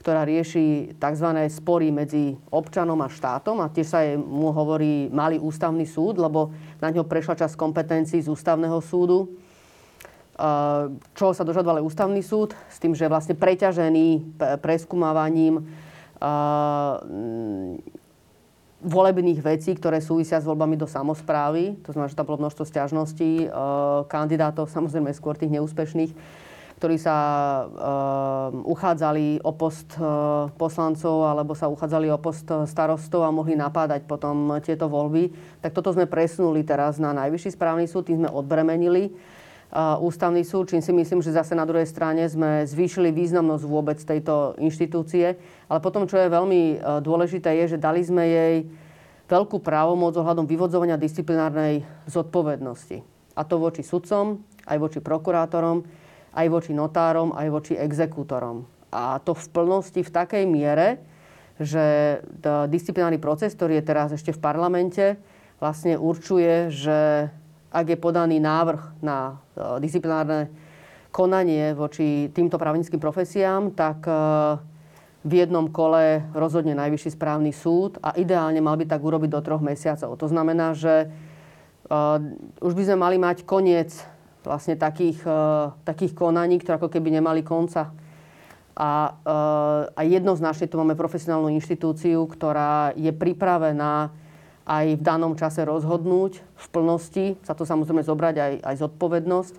ktorá 0.00 0.24
rieši 0.24 0.96
tzv. 0.96 1.28
spory 1.52 1.92
medzi 1.92 2.34
občanom 2.48 2.96
a 3.04 3.12
štátom 3.12 3.60
a 3.60 3.68
tiež 3.68 3.86
sa 3.86 4.00
jej 4.00 4.16
mu 4.16 4.48
hovorí 4.48 5.12
malý 5.12 5.36
ústavný 5.36 5.84
súd, 5.84 6.16
lebo 6.16 6.56
na 6.80 6.88
ňo 6.88 7.04
prešla 7.04 7.36
časť 7.36 7.54
kompetencií 7.54 8.24
z 8.24 8.32
ústavného 8.32 8.80
súdu 8.80 9.28
čo 11.12 11.36
sa 11.36 11.44
dožadoval 11.44 11.84
aj 11.84 11.86
ústavný 11.86 12.22
súd, 12.24 12.56
s 12.72 12.80
tým, 12.80 12.96
že 12.96 13.10
vlastne 13.12 13.36
preťažený 13.36 14.40
preskúmavaním 14.64 15.68
volebných 18.80 19.40
vecí, 19.44 19.76
ktoré 19.76 20.00
súvisia 20.00 20.40
s 20.40 20.48
voľbami 20.48 20.80
do 20.80 20.88
samozprávy. 20.88 21.76
To 21.84 21.92
znamená, 21.92 22.08
že 22.08 22.16
tam 22.16 22.24
bolo 22.24 22.40
množstvo 22.48 22.64
stiažností 22.64 23.52
kandidátov, 24.08 24.72
samozrejme 24.72 25.12
skôr 25.12 25.36
tých 25.36 25.52
neúspešných, 25.52 26.12
ktorí 26.80 26.96
sa 26.96 27.16
uchádzali 28.64 29.44
o 29.44 29.52
post 29.52 30.00
poslancov 30.56 31.28
alebo 31.28 31.52
sa 31.52 31.68
uchádzali 31.68 32.08
o 32.08 32.16
post 32.16 32.48
starostov 32.64 33.20
a 33.20 33.28
mohli 33.28 33.52
napádať 33.52 34.08
potom 34.08 34.56
tieto 34.64 34.88
voľby. 34.88 35.28
Tak 35.60 35.76
toto 35.76 35.92
sme 35.92 36.08
presunuli 36.08 36.64
teraz 36.64 36.96
na 36.96 37.12
Najvyšší 37.12 37.52
správny 37.52 37.84
súd, 37.84 38.08
tým 38.08 38.24
sme 38.24 38.32
odbremenili 38.32 39.12
ústavný 40.02 40.42
súd, 40.42 40.74
čím 40.74 40.82
si 40.82 40.90
myslím, 40.90 41.22
že 41.22 41.36
zase 41.36 41.54
na 41.54 41.62
druhej 41.62 41.86
strane 41.86 42.26
sme 42.26 42.66
zvýšili 42.66 43.14
významnosť 43.14 43.64
vôbec 43.68 43.98
tejto 44.02 44.58
inštitúcie. 44.58 45.38
Ale 45.70 45.78
potom, 45.78 46.10
čo 46.10 46.18
je 46.18 46.26
veľmi 46.26 46.62
e, 46.74 46.76
dôležité, 47.06 47.54
je, 47.62 47.76
že 47.76 47.78
dali 47.78 48.02
sme 48.02 48.26
jej 48.26 48.56
veľkú 49.30 49.62
právomoc 49.62 50.18
ohľadom 50.18 50.42
vyvodzovania 50.50 50.98
disciplinárnej 50.98 51.86
zodpovednosti. 52.10 53.06
A 53.38 53.46
to 53.46 53.62
voči 53.62 53.86
sudcom, 53.86 54.42
aj 54.66 54.78
voči 54.82 54.98
prokurátorom, 54.98 55.86
aj 56.34 56.46
voči 56.50 56.72
notárom, 56.74 57.34
aj 57.34 57.48
voči 57.50 57.74
exekútorom. 57.74 58.66
A 58.90 59.22
to 59.22 59.34
v 59.34 59.46
plnosti 59.50 60.02
v 60.02 60.10
takej 60.10 60.44
miere, 60.46 60.98
že 61.60 62.18
disciplinárny 62.72 63.20
proces, 63.20 63.52
ktorý 63.52 63.78
je 63.78 63.88
teraz 63.88 64.10
ešte 64.10 64.32
v 64.32 64.40
parlamente, 64.40 65.20
vlastne 65.60 66.00
určuje, 66.00 66.72
že 66.72 67.28
ak 67.70 67.86
je 67.86 67.98
podaný 68.00 68.42
návrh 68.42 69.04
na 69.04 69.38
e, 69.54 69.78
disciplinárne 69.78 70.50
konanie 71.14 71.70
voči 71.76 72.32
týmto 72.34 72.58
právnickým 72.58 72.98
profesiám, 72.98 73.70
tak 73.76 74.02
e, 74.08 74.12
v 75.20 75.32
jednom 75.36 75.68
kole 75.68 76.24
rozhodne 76.32 76.72
Najvyšší 76.72 77.12
správny 77.12 77.52
súd 77.52 78.00
a 78.00 78.16
ideálne 78.16 78.58
mal 78.64 78.80
by 78.80 78.88
tak 78.88 79.04
urobiť 79.04 79.28
do 79.28 79.40
troch 79.44 79.60
mesiacov. 79.60 80.16
To 80.16 80.26
znamená, 80.32 80.72
že 80.72 81.12
uh, 81.92 82.16
už 82.64 82.72
by 82.72 82.82
sme 82.88 82.96
mali 82.96 83.16
mať 83.20 83.44
koniec 83.44 83.92
vlastne 84.44 84.76
takých, 84.76 85.20
uh, 85.24 85.76
takých 85.84 86.16
konaní, 86.16 86.60
ktoré 86.60 86.80
ako 86.80 86.92
keby 86.92 87.20
nemali 87.20 87.44
konca. 87.44 87.92
A, 88.76 88.90
uh, 89.12 89.82
a 89.92 90.00
jednoznačne 90.06 90.70
tu 90.70 90.80
máme 90.80 90.96
profesionálnu 90.96 91.52
inštitúciu, 91.52 92.24
ktorá 92.24 92.96
je 92.96 93.12
pripravená 93.12 94.08
aj 94.70 94.86
v 94.94 95.02
danom 95.02 95.34
čase 95.34 95.66
rozhodnúť 95.66 96.38
v 96.38 96.66
plnosti, 96.70 97.26
sa 97.42 97.58
to 97.58 97.66
samozrejme 97.66 98.06
zobrať 98.06 98.34
aj, 98.38 98.52
aj 98.62 98.74
zodpovednosť. 98.86 99.54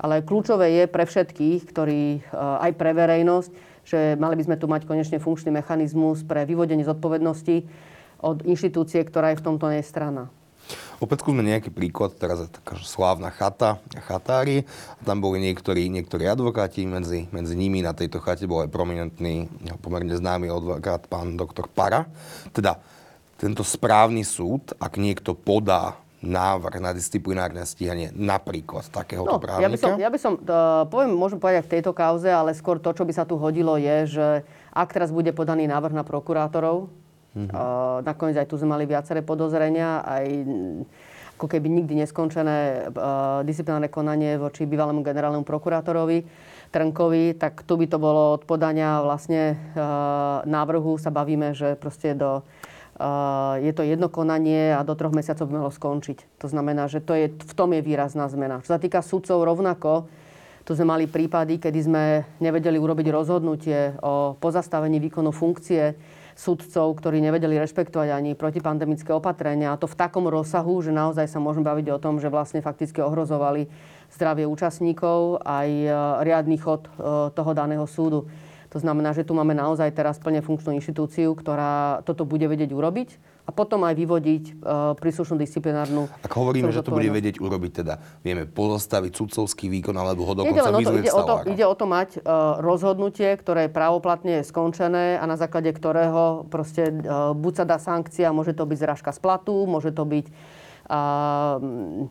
Ale 0.00 0.24
kľúčové 0.24 0.80
je 0.80 0.84
pre 0.88 1.04
všetkých, 1.06 1.60
ktorí, 1.70 2.02
eh, 2.18 2.22
aj 2.34 2.72
pre 2.74 2.90
verejnosť, 2.90 3.50
že 3.84 4.16
mali 4.18 4.34
by 4.34 4.44
sme 4.48 4.56
tu 4.56 4.66
mať 4.66 4.88
konečne 4.88 5.22
funkčný 5.22 5.54
mechanizmus 5.54 6.26
pre 6.26 6.48
vyvodenie 6.48 6.82
zodpovednosti 6.82 7.68
od 8.20 8.42
inštitúcie, 8.44 9.06
ktorá 9.06 9.32
je 9.32 9.40
v 9.40 9.46
tomto 9.46 9.70
nestranná. 9.70 10.28
Opäť 11.00 11.24
skúsme 11.24 11.40
nejaký 11.40 11.72
príklad, 11.72 12.12
teraz 12.20 12.44
je 12.44 12.48
taká 12.52 12.76
slávna 12.84 13.32
chata, 13.32 13.80
chatári. 14.04 14.68
Tam 15.00 15.24
boli 15.24 15.40
niektorí, 15.40 15.88
niektorí 15.88 16.28
advokáti, 16.28 16.84
medzi, 16.84 17.24
medzi 17.32 17.56
nimi 17.56 17.80
na 17.80 17.96
tejto 17.96 18.20
chate 18.20 18.44
bol 18.44 18.60
aj 18.60 18.68
prominentný, 18.68 19.48
pomerne 19.80 20.12
známy 20.12 20.52
advokát, 20.52 21.08
pán 21.08 21.40
doktor 21.40 21.72
Para. 21.72 22.04
Teda 22.52 22.76
tento 23.40 23.64
správny 23.64 24.28
súd, 24.28 24.76
ak 24.76 25.00
niekto 25.00 25.32
podá 25.32 25.96
návrh 26.20 26.84
na 26.84 26.92
disciplinárne 26.92 27.64
stíhanie 27.64 28.12
napríklad 28.12 28.84
takéhoto 28.92 29.40
no, 29.40 29.40
právnika? 29.40 29.64
Ja 29.64 29.72
by 29.72 29.78
som, 29.80 29.90
ja 29.96 30.08
by 30.12 30.18
som 30.20 30.32
uh, 30.36 30.84
poviem, 30.84 31.16
môžem 31.16 31.40
povedať 31.40 31.64
v 31.64 31.72
tejto 31.80 31.96
kauze, 31.96 32.28
ale 32.28 32.52
skôr 32.52 32.76
to, 32.76 32.92
čo 32.92 33.08
by 33.08 33.12
sa 33.16 33.24
tu 33.24 33.40
hodilo, 33.40 33.80
je, 33.80 34.20
že 34.20 34.26
ak 34.68 34.92
teraz 34.92 35.08
bude 35.08 35.32
podaný 35.32 35.64
návrh 35.64 35.96
na 35.96 36.04
prokurátorov, 36.04 36.92
Mm-hmm. 37.30 37.54
Uh, 37.54 38.02
nakoniec 38.02 38.36
aj 38.42 38.50
tu 38.50 38.58
sme 38.58 38.74
mali 38.74 38.84
viaceré 38.90 39.22
podozrenia, 39.22 40.02
aj 40.02 40.24
ako 41.38 41.46
keby 41.46 41.70
nikdy 41.70 42.04
neskončené 42.04 42.90
uh, 42.90 43.40
disciplinárne 43.46 43.88
konanie 43.88 44.36
voči 44.36 44.66
bývalému 44.66 45.00
generálnemu 45.00 45.46
prokurátorovi 45.46 46.26
Trnkovi, 46.70 47.34
tak 47.34 47.66
tu 47.66 47.74
by 47.74 47.86
to 47.90 47.98
bolo 47.98 48.38
od 48.38 48.46
podania 48.46 49.02
vlastne 49.02 49.58
uh, 49.74 50.46
návrhu 50.46 50.98
sa 50.98 51.10
bavíme, 51.10 51.54
že 51.54 51.74
proste 51.74 52.14
do 52.14 52.46
je 53.64 53.72
to 53.72 53.80
jedno 53.80 54.12
konanie 54.12 54.76
a 54.76 54.84
do 54.84 54.92
troch 54.92 55.16
mesiacov 55.16 55.48
by 55.48 55.54
malo 55.56 55.72
skončiť. 55.72 56.36
To 56.44 56.46
znamená, 56.52 56.84
že 56.84 57.00
to 57.00 57.16
je, 57.16 57.32
v 57.32 57.52
tom 57.56 57.72
je 57.72 57.80
výrazná 57.80 58.28
zmena. 58.28 58.60
Čo 58.60 58.76
sa 58.76 58.80
týka 58.82 59.00
sudcov 59.00 59.40
rovnako, 59.40 60.04
tu 60.68 60.76
sme 60.76 60.92
mali 60.92 61.08
prípady, 61.08 61.56
kedy 61.56 61.80
sme 61.80 62.04
nevedeli 62.44 62.76
urobiť 62.76 63.08
rozhodnutie 63.08 63.96
o 64.04 64.36
pozastavení 64.36 65.00
výkonu 65.00 65.32
funkcie 65.32 65.96
sudcov, 66.36 66.98
ktorí 66.98 67.22
nevedeli 67.22 67.56
rešpektovať 67.60 68.08
ani 68.10 68.30
protipandemické 68.34 69.10
opatrenia. 69.14 69.74
A 69.74 69.80
to 69.80 69.90
v 69.90 69.98
takom 69.98 70.26
rozsahu, 70.26 70.82
že 70.82 70.90
naozaj 70.94 71.30
sa 71.30 71.38
môžeme 71.38 71.66
baviť 71.66 71.86
o 71.94 72.02
tom, 72.02 72.18
že 72.18 72.32
vlastne 72.32 72.64
fakticky 72.64 73.00
ohrozovali 73.00 73.70
zdravie 74.10 74.44
účastníkov 74.46 75.46
aj 75.46 75.68
e, 75.70 75.88
riadny 76.26 76.58
chod 76.58 76.90
e, 76.90 76.90
toho 77.30 77.50
daného 77.54 77.86
súdu. 77.86 78.26
To 78.70 78.78
znamená, 78.78 79.10
že 79.14 79.26
tu 79.26 79.34
máme 79.34 79.54
naozaj 79.54 79.90
teraz 79.94 80.18
plne 80.22 80.42
funkčnú 80.42 80.74
inštitúciu, 80.78 81.34
ktorá 81.34 82.02
toto 82.06 82.22
bude 82.22 82.46
vedieť 82.46 82.70
urobiť 82.70 83.29
a 83.50 83.52
potom 83.52 83.82
aj 83.82 83.98
vyvodiť 83.98 84.44
uh, 84.62 84.94
príslušnú 84.94 85.34
disciplinárnu... 85.42 86.06
Ak 86.22 86.30
hovoríme, 86.30 86.70
že 86.70 86.86
to 86.86 86.94
bude 86.94 87.10
vedieť 87.10 87.42
urobiť, 87.42 87.82
teda 87.82 87.98
vieme 88.22 88.46
pozastaviť 88.46 89.10
sudcovský 89.10 89.66
výkon 89.66 89.98
alebo 89.98 90.22
ho 90.22 90.38
dokonca 90.38 90.70
vyzvieť 90.70 91.02
ide, 91.02 91.10
o 91.10 91.22
to, 91.26 91.34
ide 91.50 91.64
o 91.66 91.74
to 91.74 91.86
mať 91.90 92.22
uh, 92.22 92.62
rozhodnutie, 92.62 93.34
ktoré 93.34 93.66
je 93.66 93.74
právoplatne 93.74 94.46
skončené 94.46 95.18
a 95.18 95.26
na 95.26 95.34
základe 95.34 95.74
ktorého 95.74 96.46
proste 96.46 96.94
uh, 96.94 97.34
buď 97.34 97.52
sa 97.58 97.64
dá 97.66 97.82
sankcia, 97.82 98.30
môže 98.30 98.54
to 98.54 98.62
byť 98.62 98.78
zrážka 98.78 99.10
z 99.10 99.18
platu, 99.18 99.66
môže 99.66 99.90
to 99.90 100.06
byť 100.06 100.26
uh, 100.86 102.06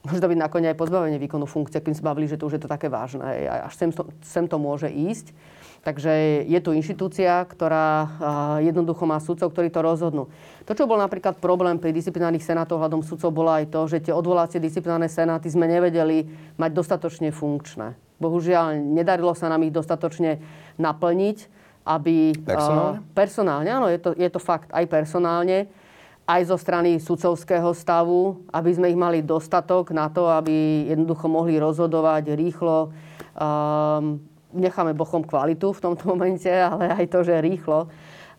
Môže 0.00 0.24
to 0.24 0.32
byť 0.32 0.38
nakoniec 0.40 0.72
aj 0.72 0.80
pozbavenie 0.80 1.20
výkonu 1.20 1.44
funkcie, 1.44 1.76
kým 1.84 1.92
sme 1.92 2.08
bavili, 2.08 2.24
že 2.24 2.40
to 2.40 2.48
už 2.48 2.56
je 2.56 2.62
to 2.64 2.72
také 2.72 2.88
vážne. 2.88 3.20
Až 3.68 3.76
sem 3.76 3.92
to, 3.92 4.08
sem 4.24 4.48
to 4.48 4.56
môže 4.56 4.88
ísť. 4.88 5.36
Takže 5.80 6.44
je 6.44 6.60
tu 6.60 6.76
inštitúcia, 6.76 7.40
ktorá 7.48 8.12
jednoducho 8.60 9.08
má 9.08 9.16
sudcov, 9.16 9.48
ktorí 9.48 9.72
to 9.72 9.80
rozhodnú. 9.80 10.28
To, 10.68 10.76
čo 10.76 10.84
bol 10.84 11.00
napríklad 11.00 11.40
problém 11.40 11.80
pri 11.80 11.96
disciplinárnych 11.96 12.44
senátoch 12.44 12.76
hľadom 12.76 13.00
sudcov, 13.00 13.32
bolo 13.32 13.48
aj 13.48 13.72
to, 13.72 13.88
že 13.88 14.04
tie 14.04 14.12
odvolácie 14.12 14.60
disciplinárne 14.60 15.08
senáty 15.08 15.48
sme 15.48 15.64
nevedeli 15.64 16.28
mať 16.60 16.70
dostatočne 16.76 17.32
funkčné. 17.32 17.96
Bohužiaľ, 18.20 18.76
nedarilo 18.76 19.32
sa 19.32 19.48
nám 19.48 19.64
ich 19.64 19.72
dostatočne 19.72 20.44
naplniť, 20.76 21.48
aby... 21.88 22.36
Personálne? 22.44 22.98
Uh, 23.00 23.16
personálne, 23.16 23.70
áno, 23.72 23.88
je 23.88 24.00
to, 24.04 24.12
je 24.12 24.28
to 24.28 24.36
fakt 24.36 24.68
aj 24.76 24.84
personálne, 24.84 25.64
aj 26.28 26.44
zo 26.44 26.60
strany 26.60 27.00
sudcovského 27.00 27.72
stavu, 27.72 28.44
aby 28.52 28.70
sme 28.70 28.92
ich 28.92 29.00
mali 29.00 29.24
dostatok 29.24 29.96
na 29.96 30.12
to, 30.12 30.28
aby 30.28 30.86
jednoducho 30.92 31.26
mohli 31.26 31.56
rozhodovať 31.56 32.36
rýchlo, 32.36 32.92
um, 33.32 34.20
necháme 34.52 34.94
bochom 34.94 35.24
kvalitu 35.24 35.72
v 35.72 35.80
tomto 35.80 36.08
momente, 36.12 36.50
ale 36.50 36.90
aj 36.90 37.06
to, 37.10 37.20
že 37.26 37.42
rýchlo, 37.42 37.88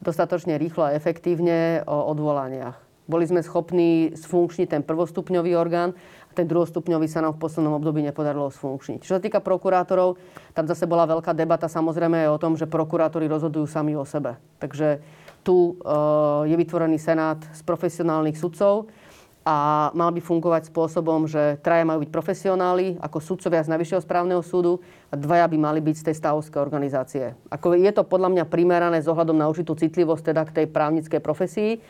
dostatočne 0.01 0.57
rýchlo 0.57 0.89
a 0.89 0.95
efektívne 0.95 1.85
o 1.85 2.11
odvolaniach. 2.11 2.91
Boli 3.09 3.27
sme 3.27 3.43
schopní 3.43 4.15
sfunkčniť 4.15 4.67
ten 4.71 4.81
prvostupňový 4.87 5.51
orgán 5.57 5.91
a 6.29 6.31
ten 6.31 6.47
druhostupňový 6.47 7.11
sa 7.11 7.19
nám 7.19 7.35
v 7.35 7.43
poslednom 7.43 7.75
období 7.75 7.99
nepodarilo 7.99 8.47
sfunkčniť. 8.47 9.03
Čo 9.03 9.17
sa 9.17 9.21
týka 9.21 9.43
prokurátorov, 9.43 10.15
tam 10.55 10.63
zase 10.63 10.87
bola 10.87 11.03
veľká 11.03 11.35
debata 11.35 11.67
samozrejme 11.67 12.23
aj 12.23 12.29
o 12.31 12.39
tom, 12.39 12.53
že 12.55 12.71
prokurátori 12.71 13.27
rozhodujú 13.27 13.67
sami 13.67 13.99
o 13.99 14.07
sebe. 14.07 14.39
Takže 14.63 15.03
tu 15.43 15.75
uh, 15.81 16.45
je 16.47 16.55
vytvorený 16.55 17.01
senát 17.01 17.41
z 17.51 17.61
profesionálnych 17.65 18.37
sudcov, 18.37 18.87
a 19.41 19.89
mal 19.97 20.13
by 20.13 20.21
fungovať 20.21 20.69
spôsobom, 20.69 21.25
že 21.25 21.57
traja 21.65 21.81
majú 21.81 22.05
byť 22.05 22.11
profesionáli 22.13 23.01
ako 23.01 23.17
sudcovia 23.17 23.65
z 23.65 23.73
Najvyššieho 23.73 24.05
správneho 24.05 24.41
súdu 24.45 24.77
a 25.09 25.17
dvaja 25.17 25.49
by 25.49 25.57
mali 25.57 25.81
byť 25.81 25.95
z 25.97 26.05
tej 26.11 26.15
stavovskej 26.21 26.61
organizácie. 26.61 27.33
Ako 27.49 27.73
je 27.73 27.89
to 27.89 28.05
podľa 28.05 28.29
mňa 28.37 28.45
primerané 28.45 29.01
s 29.01 29.09
ohľadom 29.09 29.33
na 29.33 29.49
určitú 29.49 29.73
citlivosť 29.73 30.29
teda 30.29 30.45
k 30.45 30.55
tej 30.61 30.65
právnickej 30.69 31.21
profesii, 31.25 31.81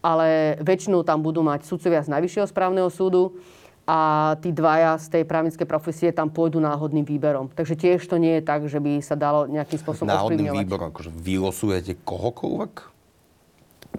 ale 0.00 0.56
väčšinu 0.64 1.04
tam 1.04 1.20
budú 1.20 1.44
mať 1.44 1.68
sudcovia 1.68 2.00
z 2.00 2.16
Najvyššieho 2.16 2.48
správneho 2.48 2.88
súdu 2.88 3.36
a 3.84 4.32
tí 4.40 4.50
dvaja 4.50 4.96
z 4.96 5.20
tej 5.20 5.22
právnickej 5.28 5.68
profesie 5.68 6.08
tam 6.16 6.32
pôjdu 6.32 6.64
náhodným 6.64 7.04
výberom. 7.04 7.52
Takže 7.52 7.76
tiež 7.76 8.08
to 8.08 8.16
nie 8.16 8.40
je 8.40 8.42
tak, 8.42 8.64
že 8.72 8.80
by 8.80 9.04
sa 9.04 9.14
dalo 9.14 9.44
nejakým 9.46 9.78
spôsobom 9.78 10.08
Náhodným 10.08 10.64
výberom, 10.64 10.90
akože 10.96 11.12
vylosujete 11.12 12.00
kohokoľvek? 12.08 12.95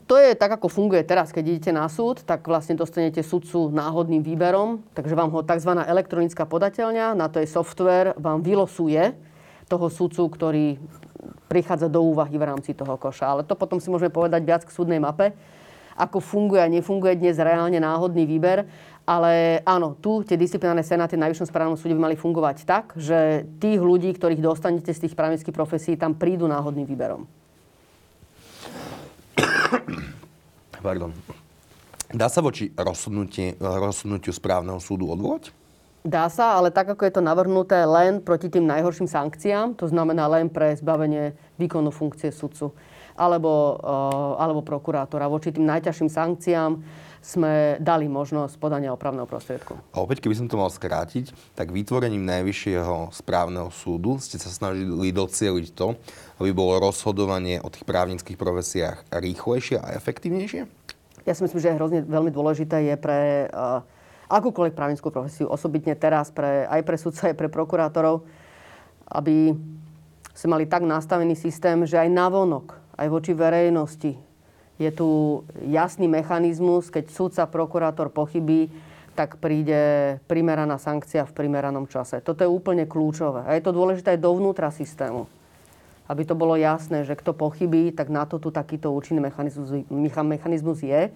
To 0.06 0.16
je 0.22 0.38
tak, 0.38 0.54
ako 0.54 0.70
funguje 0.70 1.02
teraz. 1.02 1.34
Keď 1.34 1.44
idete 1.48 1.72
na 1.74 1.90
súd, 1.90 2.22
tak 2.22 2.46
vlastne 2.46 2.78
dostanete 2.78 3.26
sudcu 3.26 3.74
náhodným 3.74 4.22
výberom, 4.22 4.86
takže 4.94 5.18
vám 5.18 5.34
ho 5.34 5.42
tzv. 5.42 5.72
elektronická 5.74 6.46
podateľňa, 6.46 7.18
na 7.18 7.28
to 7.32 7.42
je 7.42 7.50
software, 7.50 8.14
vám 8.22 8.46
vylosuje 8.46 9.18
toho 9.66 9.88
sudcu, 9.90 10.24
ktorý 10.30 10.66
prichádza 11.50 11.90
do 11.90 12.04
úvahy 12.04 12.38
v 12.38 12.48
rámci 12.48 12.72
toho 12.78 12.96
koša. 13.00 13.26
Ale 13.26 13.42
to 13.48 13.58
potom 13.58 13.82
si 13.82 13.90
môžeme 13.90 14.14
povedať 14.14 14.44
viac 14.44 14.62
k 14.64 14.76
súdnej 14.76 15.02
mape, 15.02 15.34
ako 15.98 16.22
funguje 16.22 16.62
a 16.62 16.70
nefunguje 16.70 17.18
dnes 17.18 17.42
reálne 17.42 17.82
náhodný 17.82 18.30
výber. 18.30 18.70
Ale 19.08 19.64
áno, 19.64 19.96
tu 19.96 20.20
tie 20.28 20.36
disciplinárne 20.36 20.84
senáty 20.84 21.16
na 21.16 21.26
Najvyššom 21.26 21.48
správnom 21.48 21.80
súde 21.80 21.96
by 21.96 22.12
mali 22.12 22.20
fungovať 22.20 22.68
tak, 22.68 22.92
že 23.00 23.48
tých 23.56 23.80
ľudí, 23.80 24.12
ktorých 24.12 24.44
dostanete 24.44 24.92
z 24.92 25.08
tých 25.08 25.16
právnických 25.16 25.56
profesí, 25.56 25.96
tam 25.96 26.12
prídu 26.12 26.44
náhodným 26.44 26.84
výberom. 26.84 27.24
Pardon. 30.86 31.12
Dá 32.08 32.32
sa 32.32 32.40
voči 32.40 32.72
rozhodnutiu 32.80 34.32
správneho 34.32 34.80
súdu 34.80 35.12
odvolať? 35.12 35.52
Dá 36.08 36.32
sa, 36.32 36.56
ale 36.56 36.72
tak, 36.72 36.88
ako 36.88 37.04
je 37.04 37.14
to 37.20 37.22
navrhnuté 37.26 37.84
len 37.84 38.24
proti 38.24 38.48
tým 38.48 38.64
najhorším 38.64 39.12
sankciám, 39.12 39.76
to 39.76 39.92
znamená 39.92 40.24
len 40.32 40.48
pre 40.48 40.72
zbavenie 40.80 41.36
výkonu 41.60 41.92
funkcie 41.92 42.32
sudcu 42.32 42.72
alebo, 43.18 43.82
uh, 43.82 44.38
alebo 44.38 44.62
prokurátora. 44.62 45.26
Voči 45.26 45.50
tým 45.50 45.66
najťažším 45.66 46.10
sankciám 46.14 46.72
sme 47.18 47.76
dali 47.84 48.08
možnosť 48.08 48.56
podania 48.56 48.94
opravného 48.94 49.28
prostriedku. 49.28 49.76
A 49.92 50.00
opäť, 50.00 50.24
keby 50.24 50.38
som 50.38 50.48
to 50.48 50.56
mal 50.56 50.72
skrátiť, 50.72 51.34
tak 51.58 51.76
vytvorením 51.76 52.24
Najvyššieho 52.24 53.12
správneho 53.12 53.68
súdu 53.74 54.22
ste 54.22 54.40
sa 54.40 54.48
snažili 54.48 55.12
docieliť 55.12 55.68
to, 55.76 55.98
aby 56.40 56.56
bolo 56.56 56.80
rozhodovanie 56.80 57.60
o 57.60 57.68
tých 57.68 57.84
právnických 57.84 58.40
profesiách 58.40 59.12
rýchlejšie 59.12 59.76
a 59.82 59.98
efektívnejšie? 59.98 60.62
Ja 61.28 61.36
si 61.36 61.44
myslím, 61.44 61.60
že 61.60 61.76
hrozne 61.76 62.00
veľmi 62.08 62.32
dôležité 62.32 62.88
je 62.88 62.96
pre 62.96 63.52
uh, 63.52 63.84
akúkoľvek 64.32 64.76
právnickú 64.76 65.12
profesiu, 65.12 65.52
osobitne 65.52 66.00
teraz 66.00 66.32
pre, 66.32 66.64
aj 66.68 66.82
pre 66.88 66.96
sudca, 66.96 67.28
aj 67.28 67.36
pre 67.36 67.52
prokurátorov, 67.52 68.24
aby 69.12 69.52
sme 70.32 70.50
mali 70.56 70.66
tak 70.70 70.88
nastavený 70.88 71.36
systém, 71.36 71.84
že 71.84 72.00
aj 72.00 72.08
navonok, 72.08 72.87
aj 72.98 73.08
voči 73.08 73.32
verejnosti 73.38 74.28
je 74.78 74.92
tu 74.94 75.42
jasný 75.66 76.06
mechanizmus, 76.06 76.94
keď 76.94 77.10
súdca, 77.10 77.50
prokurátor 77.50 78.14
pochybí, 78.14 78.70
tak 79.18 79.42
príde 79.42 80.18
primeraná 80.30 80.78
sankcia 80.78 81.26
v 81.26 81.34
primeranom 81.34 81.90
čase. 81.90 82.22
Toto 82.22 82.46
je 82.46 82.50
úplne 82.50 82.86
kľúčové. 82.86 83.50
A 83.50 83.58
je 83.58 83.66
to 83.66 83.74
dôležité 83.74 84.14
aj 84.14 84.22
dovnútra 84.22 84.70
systému. 84.70 85.26
Aby 86.06 86.30
to 86.30 86.38
bolo 86.38 86.54
jasné, 86.54 87.02
že 87.02 87.18
kto 87.18 87.34
pochybí, 87.34 87.90
tak 87.98 88.14
na 88.14 88.30
to 88.30 88.38
tu 88.38 88.54
takýto 88.54 88.94
účinný 88.94 89.26
mechanizmus, 89.26 89.74
mechanizmus 90.22 90.86
je. 90.86 91.10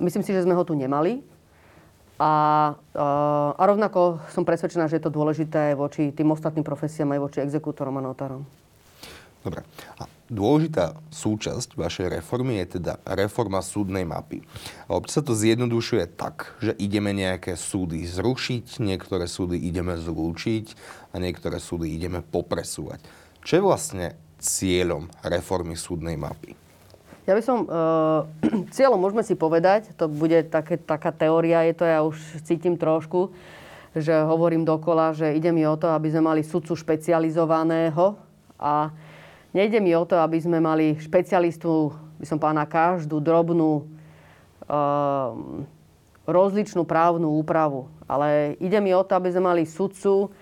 Myslím 0.00 0.24
si, 0.24 0.32
že 0.32 0.48
sme 0.48 0.56
ho 0.56 0.64
tu 0.64 0.72
nemali. 0.72 1.20
A, 2.16 2.72
a 2.96 3.62
rovnako 3.68 4.24
som 4.32 4.48
presvedčená, 4.48 4.88
že 4.88 4.96
je 4.96 5.04
to 5.04 5.12
dôležité 5.12 5.76
voči 5.76 6.16
tým 6.16 6.32
ostatným 6.32 6.64
profesiám, 6.64 7.12
aj 7.12 7.20
voči 7.20 7.38
exekútorom 7.44 8.00
a 8.00 8.02
notárom. 8.02 8.48
Dobre. 9.44 9.60
A 10.00 10.08
dôležitá 10.32 10.96
súčasť 11.12 11.76
vašej 11.76 12.20
reformy 12.20 12.60
je 12.64 12.80
teda 12.80 13.00
reforma 13.04 13.60
súdnej 13.60 14.08
mapy. 14.08 14.40
A 14.88 14.96
občas 14.96 15.20
sa 15.20 15.26
to 15.26 15.36
zjednodušuje 15.36 16.16
tak, 16.16 16.56
že 16.64 16.72
ideme 16.80 17.12
nejaké 17.12 17.54
súdy 17.54 18.02
zrušiť, 18.08 18.80
niektoré 18.80 19.28
súdy 19.28 19.60
ideme 19.60 19.94
zlúčiť 20.00 20.66
a 21.12 21.20
niektoré 21.20 21.60
súdy 21.60 21.92
ideme 21.92 22.24
popresúvať. 22.24 23.04
Čo 23.44 23.52
je 23.60 23.62
vlastne 23.62 24.06
cieľom 24.40 25.12
reformy 25.24 25.76
súdnej 25.76 26.16
mapy? 26.16 26.56
Ja 27.24 27.32
by 27.32 27.42
som, 27.44 27.64
e, 27.64 27.68
cieľom 28.76 29.00
môžeme 29.00 29.24
si 29.24 29.32
povedať, 29.36 29.96
to 29.96 30.08
bude 30.08 30.48
také, 30.52 30.76
taká 30.76 31.12
teória, 31.12 31.64
je 31.68 31.74
to, 31.76 31.84
ja 31.84 32.00
už 32.04 32.16
cítim 32.44 32.76
trošku, 32.76 33.32
že 33.96 34.12
hovorím 34.26 34.66
dokola, 34.66 35.14
že 35.14 35.32
ide 35.32 35.54
mi 35.54 35.64
o 35.64 35.78
to, 35.78 35.88
aby 35.94 36.10
sme 36.10 36.34
mali 36.34 36.42
sudcu 36.42 36.74
špecializovaného 36.74 38.18
a 38.58 38.90
nejde 39.54 39.78
mi 39.78 39.94
o 39.94 40.02
to, 40.02 40.18
aby 40.18 40.42
sme 40.42 40.58
mali 40.58 40.98
špecialistu, 40.98 41.94
by 42.18 42.26
som 42.26 42.42
povedala, 42.42 42.66
na 42.66 42.66
každú 42.66 43.22
drobnú 43.22 43.72
e, 43.80 43.82
rozličnú 46.26 46.82
právnu 46.82 47.38
úpravu. 47.38 47.88
Ale 48.10 48.58
ide 48.58 48.82
mi 48.82 48.90
o 48.92 49.06
to, 49.06 49.14
aby 49.14 49.30
sme 49.30 49.54
mali 49.54 49.62
sudcu, 49.64 50.34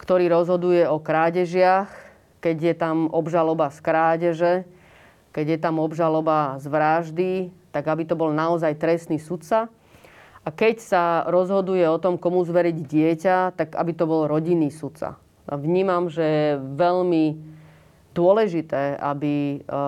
ktorý 0.00 0.32
rozhoduje 0.32 0.88
o 0.88 0.98
krádežiach, 0.98 1.92
keď 2.40 2.56
je 2.72 2.74
tam 2.74 3.12
obžaloba 3.12 3.68
z 3.68 3.78
krádeže, 3.84 4.54
keď 5.34 5.46
je 5.54 5.58
tam 5.60 5.76
obžaloba 5.82 6.56
z 6.62 6.66
vraždy, 6.70 7.32
tak 7.74 7.84
aby 7.86 8.08
to 8.08 8.16
bol 8.16 8.32
naozaj 8.32 8.78
trestný 8.78 9.20
sudca. 9.20 9.68
A 10.46 10.48
keď 10.48 10.80
sa 10.80 11.02
rozhoduje 11.28 11.84
o 11.84 12.00
tom, 12.00 12.16
komu 12.16 12.40
zveriť 12.40 12.76
dieťa, 12.80 13.36
tak 13.58 13.76
aby 13.76 13.92
to 13.92 14.08
bol 14.08 14.24
rodinný 14.24 14.72
sudca. 14.72 15.20
A 15.44 15.54
vnímam, 15.60 16.08
že 16.08 16.56
veľmi 16.56 17.57
dôležité, 18.18 18.98
aby 18.98 19.62
e, 19.62 19.78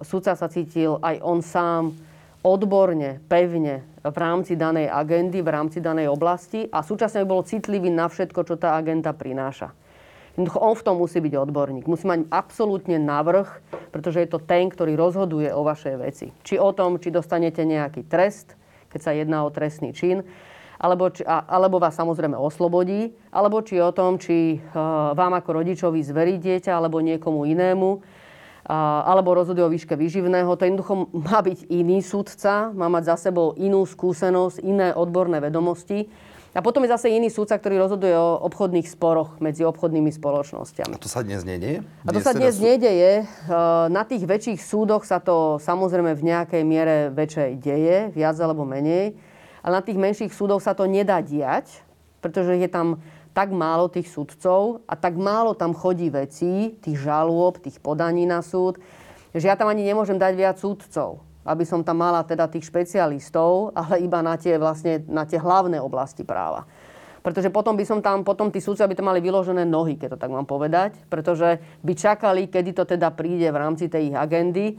sudca 0.00 0.32
sa 0.32 0.48
cítil 0.48 0.96
aj 1.04 1.20
on 1.20 1.44
sám 1.44 1.92
odborne, 2.40 3.20
pevne 3.28 3.84
v 4.00 4.16
rámci 4.16 4.56
danej 4.56 4.88
agendy, 4.88 5.44
v 5.44 5.52
rámci 5.52 5.84
danej 5.84 6.08
oblasti 6.08 6.68
a 6.72 6.80
súčasne 6.80 7.24
by 7.24 7.28
bol 7.28 7.44
citlivý 7.44 7.92
na 7.92 8.08
všetko, 8.08 8.40
čo 8.44 8.56
tá 8.56 8.76
agenda 8.76 9.12
prináša. 9.12 9.72
On 10.36 10.74
v 10.74 10.82
tom 10.82 10.98
musí 10.98 11.22
byť 11.22 11.34
odborník. 11.46 11.86
Musí 11.86 12.10
mať 12.10 12.26
absolútne 12.26 12.98
navrh, 12.98 13.46
pretože 13.94 14.18
je 14.18 14.28
to 14.28 14.42
ten, 14.42 14.66
ktorý 14.66 14.98
rozhoduje 14.98 15.46
o 15.54 15.62
vašej 15.62 15.94
veci. 16.02 16.26
Či 16.42 16.58
o 16.58 16.74
tom, 16.74 16.98
či 16.98 17.14
dostanete 17.14 17.62
nejaký 17.62 18.02
trest, 18.10 18.58
keď 18.90 19.00
sa 19.00 19.14
jedná 19.14 19.46
o 19.46 19.54
trestný 19.54 19.94
čin, 19.94 20.26
alebo, 20.84 21.08
či, 21.08 21.24
alebo 21.24 21.80
vás 21.80 21.96
samozrejme 21.96 22.36
oslobodí, 22.36 23.16
alebo 23.32 23.64
či 23.64 23.80
o 23.80 23.88
tom, 23.88 24.20
či 24.20 24.60
uh, 24.60 25.16
vám 25.16 25.32
ako 25.40 25.64
rodičovi 25.64 26.04
zverí 26.04 26.36
dieťa, 26.36 26.76
alebo 26.76 27.00
niekomu 27.00 27.48
inému, 27.48 28.04
alebo 28.64 29.36
rozhoduje 29.36 29.64
o 29.64 29.68
výške 29.68 29.92
vyživného. 29.92 30.48
To 30.48 30.64
jednoducho 30.64 31.12
má 31.12 31.44
byť 31.44 31.68
iný 31.68 32.00
sudca, 32.00 32.72
má 32.72 32.88
mať 32.88 33.12
za 33.12 33.28
sebou 33.28 33.52
inú 33.60 33.84
skúsenosť, 33.84 34.64
iné 34.64 34.88
odborné 34.96 35.36
vedomosti 35.36 36.08
a 36.56 36.64
potom 36.64 36.80
je 36.86 36.94
zase 36.96 37.12
iný 37.12 37.28
súdca, 37.28 37.60
ktorý 37.60 37.84
rozhoduje 37.84 38.16
o 38.16 38.40
obchodných 38.48 38.88
sporoch 38.88 39.36
medzi 39.36 39.68
obchodnými 39.68 40.08
spoločnosťami. 40.08 40.94
A 40.94 41.02
to 41.02 41.12
sa 41.12 41.20
dnes 41.20 41.44
nedieje? 41.44 41.84
A 42.06 42.10
to 42.14 42.24
sa 42.24 42.32
dnes 42.32 42.56
sú... 42.56 42.64
nedeje. 42.64 43.28
Na 43.92 44.00
tých 44.08 44.24
väčších 44.24 44.62
súdoch 44.62 45.04
sa 45.04 45.20
to 45.20 45.60
samozrejme 45.60 46.16
v 46.16 46.22
nejakej 46.24 46.62
miere 46.64 47.12
väčšej 47.12 47.50
deje, 47.60 47.96
viac 48.16 48.38
alebo 48.40 48.64
menej. 48.64 49.12
Ale 49.64 49.80
na 49.80 49.82
tých 49.82 49.96
menších 49.96 50.32
súdoch 50.36 50.60
sa 50.60 50.76
to 50.76 50.84
nedá 50.84 51.24
diať, 51.24 51.80
pretože 52.20 52.60
je 52.60 52.68
tam 52.68 53.00
tak 53.32 53.50
málo 53.50 53.88
tých 53.88 54.12
súdcov 54.12 54.84
a 54.86 54.94
tak 54.94 55.16
málo 55.16 55.56
tam 55.56 55.72
chodí 55.72 56.12
vecí, 56.12 56.76
tých 56.84 57.00
žalôb, 57.00 57.58
tých 57.58 57.80
podaní 57.80 58.28
na 58.28 58.44
súd, 58.44 58.78
že 59.32 59.48
ja 59.48 59.56
tam 59.56 59.72
ani 59.72 59.82
nemôžem 59.82 60.20
dať 60.20 60.32
viac 60.36 60.56
súdcov 60.60 61.24
aby 61.44 61.64
som 61.68 61.84
tam 61.84 62.00
mala 62.00 62.24
teda 62.24 62.48
tých 62.48 62.64
špecialistov, 62.64 63.76
ale 63.76 64.00
iba 64.00 64.24
na 64.24 64.40
tie, 64.40 64.56
vlastne, 64.56 65.04
na 65.04 65.28
tie 65.28 65.36
hlavné 65.36 65.76
oblasti 65.76 66.24
práva. 66.24 66.64
Pretože 67.24 67.48
potom 67.48 67.72
by 67.76 67.84
som 67.88 68.00
tam, 68.04 68.20
potom 68.20 68.52
tí 68.52 68.60
súdci 68.60 68.84
by 68.84 68.96
to 68.96 69.04
mali 69.04 69.20
vyložené 69.20 69.64
nohy, 69.64 69.96
keď 69.96 70.16
to 70.16 70.18
tak 70.20 70.32
mám 70.32 70.44
povedať, 70.44 70.96
pretože 71.08 71.56
by 71.80 71.92
čakali, 71.96 72.48
kedy 72.48 72.76
to 72.76 72.84
teda 72.84 73.12
príde 73.12 73.48
v 73.48 73.60
rámci 73.60 73.88
tej 73.88 74.12
ich 74.12 74.16
agendy 74.16 74.76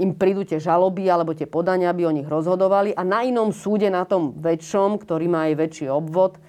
im 0.00 0.10
prídu 0.16 0.48
tie 0.48 0.56
žaloby 0.56 1.04
alebo 1.12 1.36
tie 1.36 1.44
podania, 1.44 1.92
aby 1.92 2.08
o 2.08 2.16
nich 2.16 2.24
rozhodovali 2.24 2.96
a 2.96 3.04
na 3.04 3.20
inom 3.20 3.52
súde, 3.52 3.92
na 3.92 4.08
tom 4.08 4.32
väčšom, 4.40 4.96
ktorý 4.96 5.28
má 5.28 5.52
aj 5.52 5.54
väčší 5.60 5.86
obvod, 5.92 6.40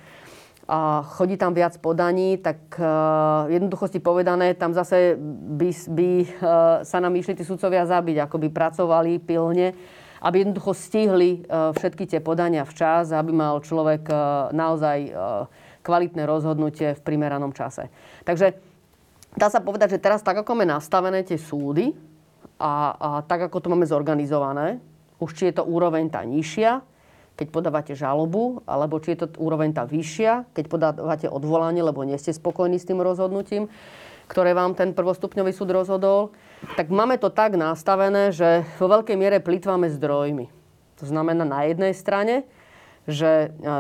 a 0.66 1.06
chodí 1.06 1.38
tam 1.38 1.54
viac 1.54 1.78
podaní, 1.78 2.42
tak 2.42 2.58
uh, 2.82 3.46
jednoduchosti 3.54 4.02
povedané, 4.02 4.58
tam 4.58 4.74
zase 4.74 5.14
by, 5.54 5.70
by 5.94 6.10
uh, 6.26 6.28
sa 6.82 6.98
nám 6.98 7.14
išli 7.14 7.38
tí 7.38 7.46
sudcovia 7.46 7.86
zabiť, 7.86 8.26
ako 8.26 8.42
by 8.42 8.50
pracovali 8.50 9.22
pilne, 9.22 9.78
aby 10.26 10.42
jednoducho 10.42 10.74
stihli 10.74 11.46
uh, 11.46 11.70
všetky 11.70 12.10
tie 12.10 12.18
podania 12.18 12.66
včas, 12.66 13.14
aby 13.14 13.30
mal 13.30 13.62
človek 13.62 14.10
naozaj 14.58 15.14
kvalitné 15.86 16.26
rozhodnutie 16.26 16.98
v 16.98 17.02
primeranom 17.06 17.54
čase. 17.54 17.94
Takže 18.26 18.65
dá 19.36 19.48
sa 19.52 19.60
povedať, 19.60 20.00
že 20.00 20.04
teraz 20.04 20.24
tak, 20.24 20.42
ako 20.42 20.56
máme 20.56 20.68
nastavené 20.72 21.22
tie 21.24 21.40
súdy 21.40 21.92
a, 22.60 22.96
a 22.96 23.10
tak, 23.24 23.52
ako 23.52 23.60
to 23.60 23.72
máme 23.72 23.86
zorganizované, 23.88 24.80
už 25.20 25.32
či 25.36 25.52
je 25.52 25.60
to 25.60 25.64
úroveň 25.68 26.08
tá 26.12 26.24
nižšia, 26.24 26.84
keď 27.36 27.48
podávate 27.52 27.94
žalobu, 27.94 28.64
alebo 28.64 29.00
či 29.04 29.16
je 29.16 29.28
to 29.28 29.44
úroveň 29.44 29.76
tá 29.76 29.84
vyššia, 29.84 30.48
keď 30.56 30.66
podávate 30.72 31.28
odvolanie, 31.28 31.84
lebo 31.84 32.08
nie 32.08 32.16
ste 32.16 32.32
spokojní 32.32 32.80
s 32.80 32.88
tým 32.88 33.04
rozhodnutím, 33.04 33.68
ktoré 34.32 34.56
vám 34.56 34.74
ten 34.74 34.96
prvostupňový 34.96 35.52
súd 35.52 35.76
rozhodol, 35.76 36.34
tak 36.80 36.90
máme 36.90 37.20
to 37.20 37.30
tak 37.30 37.60
nastavené, 37.60 38.32
že 38.32 38.64
vo 38.80 38.88
veľkej 38.90 39.20
miere 39.20 39.44
plýtvame 39.44 39.92
zdrojmi. 39.92 40.48
To 41.04 41.06
znamená 41.06 41.44
na 41.44 41.68
jednej 41.68 41.92
strane, 41.92 42.48
že 43.06 43.52
e, 43.52 43.78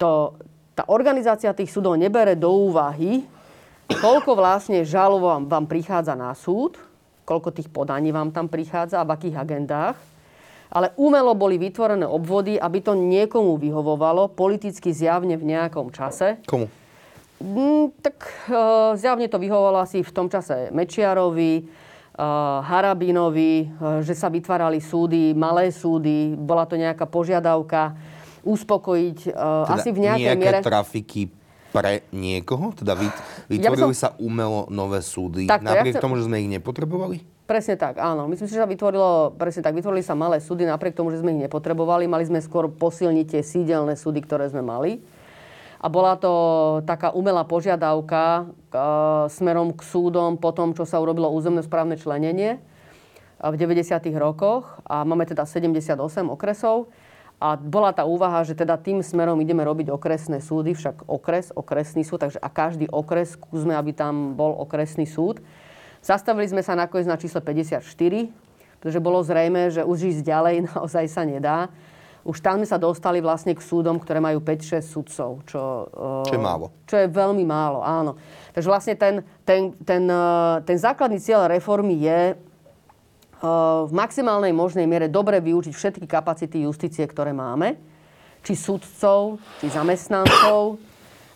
to, 0.00 0.40
tá 0.74 0.88
organizácia 0.88 1.54
tých 1.54 1.70
súdov 1.70 1.94
nebere 2.00 2.34
do 2.34 2.50
úvahy, 2.50 3.28
koľko 3.88 4.36
vlastne 4.38 4.84
žalob 4.86 5.24
vám, 5.24 5.42
vám 5.48 5.66
prichádza 5.68 6.16
na 6.16 6.32
súd, 6.32 6.80
koľko 7.24 7.52
tých 7.52 7.68
podaní 7.72 8.12
vám 8.12 8.32
tam 8.32 8.48
prichádza 8.48 9.00
a 9.00 9.08
v 9.08 9.14
akých 9.16 9.36
agendách 9.40 9.98
ale 10.74 10.90
umelo 10.98 11.38
boli 11.38 11.54
vytvorené 11.54 12.02
obvody, 12.02 12.58
aby 12.58 12.82
to 12.82 12.98
niekomu 12.98 13.54
vyhovovalo, 13.62 14.34
politicky 14.34 14.90
zjavne 14.90 15.38
v 15.38 15.54
nejakom 15.54 15.94
čase. 15.94 16.42
Komu? 16.50 16.66
Mm, 17.38 17.94
tak 18.02 18.26
uh, 18.50 18.98
zjavne 18.98 19.30
to 19.30 19.38
vyhovovalo 19.38 19.78
asi 19.78 20.02
v 20.02 20.10
tom 20.10 20.26
čase 20.26 20.74
Mečiarovi, 20.74 21.62
uh, 21.62 22.58
Harabinovi, 22.66 23.70
uh, 23.70 24.02
že 24.02 24.18
sa 24.18 24.26
vytvárali 24.26 24.82
súdy, 24.82 25.30
malé 25.30 25.70
súdy, 25.70 26.34
bola 26.34 26.66
to 26.66 26.74
nejaká 26.74 27.06
požiadavka 27.06 27.94
uspokojiť 28.42 29.18
uh, 29.30 29.70
teda 29.70 29.74
asi 29.78 29.88
v 29.94 29.98
nejakej 30.10 30.36
miere... 30.36 30.58
trafiky 30.60 31.43
pre 31.74 32.06
niekoho? 32.14 32.70
Teda 32.70 32.94
vytvorili 33.50 33.98
ja 33.98 33.98
som... 33.98 34.14
sa 34.14 34.22
umelo 34.22 34.70
nové 34.70 35.02
súdy, 35.02 35.50
tak, 35.50 35.66
napriek 35.66 35.98
ja 35.98 35.98
chcem... 35.98 36.04
tomu, 36.06 36.14
že 36.22 36.30
sme 36.30 36.38
ich 36.38 36.50
nepotrebovali? 36.54 37.26
Presne 37.44 37.74
tak, 37.74 38.00
áno. 38.00 38.30
Myslím 38.30 38.46
si, 38.48 38.56
že 38.56 38.62
sa 38.62 38.70
vytvorilo, 38.70 39.34
presne 39.34 39.60
tak, 39.60 39.76
vytvorili 39.76 40.00
sa 40.00 40.16
malé 40.16 40.38
súdy 40.40 40.64
napriek 40.64 40.96
tomu, 40.96 41.10
že 41.10 41.20
sme 41.20 41.34
ich 41.34 41.44
nepotrebovali. 41.44 42.06
Mali 42.08 42.24
sme 42.24 42.40
skôr 42.40 42.70
posilniť 42.70 43.26
tie 43.36 43.42
sídelné 43.44 43.98
súdy, 43.98 44.22
ktoré 44.22 44.48
sme 44.48 44.64
mali. 44.64 45.02
A 45.84 45.92
bola 45.92 46.16
to 46.16 46.32
taká 46.88 47.12
umelá 47.12 47.44
požiadavka 47.44 48.24
e, 48.40 48.44
smerom 49.28 49.76
k 49.76 49.84
súdom 49.84 50.40
po 50.40 50.56
tom, 50.56 50.72
čo 50.72 50.88
sa 50.88 50.96
urobilo 50.96 51.28
územné 51.28 51.60
správne 51.60 52.00
členenie 52.00 52.56
v 53.36 53.54
90. 53.60 54.08
rokoch. 54.16 54.80
A 54.88 55.04
máme 55.04 55.28
teda 55.28 55.44
78 55.44 56.00
okresov. 56.32 56.88
A 57.44 57.60
bola 57.60 57.92
tá 57.92 58.08
úvaha, 58.08 58.40
že 58.40 58.56
teda 58.56 58.80
tým 58.80 59.04
smerom 59.04 59.36
ideme 59.36 59.60
robiť 59.68 59.92
okresné 59.92 60.40
súdy, 60.40 60.72
však 60.72 61.04
okres, 61.04 61.52
okresný 61.52 62.00
súd, 62.00 62.24
takže 62.24 62.40
a 62.40 62.48
každý 62.48 62.88
okres 62.88 63.36
skúsme, 63.36 63.76
aby 63.76 63.92
tam 63.92 64.32
bol 64.32 64.56
okresný 64.64 65.04
súd. 65.04 65.44
Zastavili 66.00 66.48
sme 66.48 66.64
sa 66.64 66.72
nakoniec 66.72 67.04
na 67.04 67.20
čísle 67.20 67.44
54, 67.44 67.84
pretože 68.80 68.96
bolo 68.96 69.20
zrejme, 69.20 69.68
že 69.68 69.84
už 69.84 70.16
ísť 70.16 70.24
ďalej 70.24 70.54
naozaj 70.72 71.04
sa 71.04 71.28
nedá. 71.28 71.68
Už 72.24 72.40
tam 72.40 72.56
sme 72.56 72.64
sa 72.64 72.80
dostali 72.80 73.20
vlastne 73.20 73.52
k 73.52 73.60
súdom, 73.60 74.00
ktoré 74.00 74.24
majú 74.24 74.40
5-6 74.40 74.80
sudcov. 74.80 75.44
Čo, 75.44 75.60
čo 76.24 76.32
je 76.32 76.40
málo. 76.40 76.72
Čo 76.88 76.96
je 77.04 77.12
veľmi 77.12 77.44
málo, 77.44 77.84
áno. 77.84 78.16
Takže 78.56 78.68
vlastne 78.72 78.96
ten, 78.96 79.20
ten, 79.44 79.76
ten, 79.84 80.08
ten 80.64 80.76
základný 80.80 81.20
cieľ 81.20 81.44
reformy 81.52 82.00
je 82.00 82.40
v 83.84 83.92
maximálnej 83.92 84.54
možnej 84.54 84.86
miere 84.86 85.10
dobre 85.10 85.42
využiť 85.42 85.74
všetky 85.74 86.06
kapacity 86.06 86.64
justície, 86.64 87.04
ktoré 87.06 87.34
máme. 87.34 87.76
Či 88.44 88.54
sudcov, 88.54 89.40
či 89.58 89.72
zamestnancov, 89.72 90.76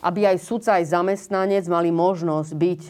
aby 0.04 0.28
aj 0.28 0.36
sudca, 0.38 0.78
aj 0.78 0.92
zamestnanec 0.92 1.64
mali 1.66 1.90
možnosť 1.90 2.50
byť 2.54 2.82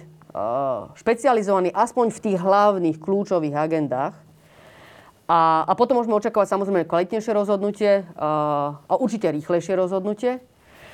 špecializovaní 0.99 1.73
aspoň 1.73 2.07
v 2.14 2.23
tých 2.23 2.38
hlavných 2.38 2.99
kľúčových 3.01 3.55
agendách. 3.57 4.14
A, 5.29 5.64
a 5.68 5.73
potom 5.77 6.01
môžeme 6.01 6.16
očakávať 6.16 6.57
samozrejme 6.57 6.88
kvalitnejšie 6.88 7.33
rozhodnutie 7.37 8.07
a 8.16 8.94
určite 8.97 9.29
rýchlejšie 9.29 9.77
rozhodnutie. 9.77 10.40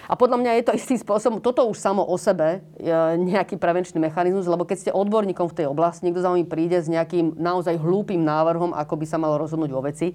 A 0.05 0.15
podľa 0.15 0.37
mňa 0.41 0.53
je 0.61 0.65
to 0.69 0.77
istým 0.77 0.99
spôsobom, 1.01 1.41
toto 1.41 1.65
už 1.65 1.81
samo 1.81 2.05
o 2.05 2.17
sebe 2.21 2.61
je 2.77 2.93
nejaký 3.17 3.57
prevenčný 3.57 3.97
mechanizmus, 3.97 4.45
lebo 4.45 4.69
keď 4.69 4.77
ste 4.77 4.91
odborníkom 4.93 5.49
v 5.49 5.57
tej 5.65 5.67
oblasti, 5.69 6.05
niekto 6.05 6.21
za 6.21 6.29
vami 6.29 6.45
príde 6.45 6.77
s 6.81 6.89
nejakým 6.93 7.41
naozaj 7.41 7.81
hlúpým 7.81 8.21
návrhom, 8.21 8.77
ako 8.77 8.95
by 9.01 9.07
sa 9.09 9.17
malo 9.17 9.41
rozhodnúť 9.41 9.71
vo 9.73 9.81
veci, 9.81 10.13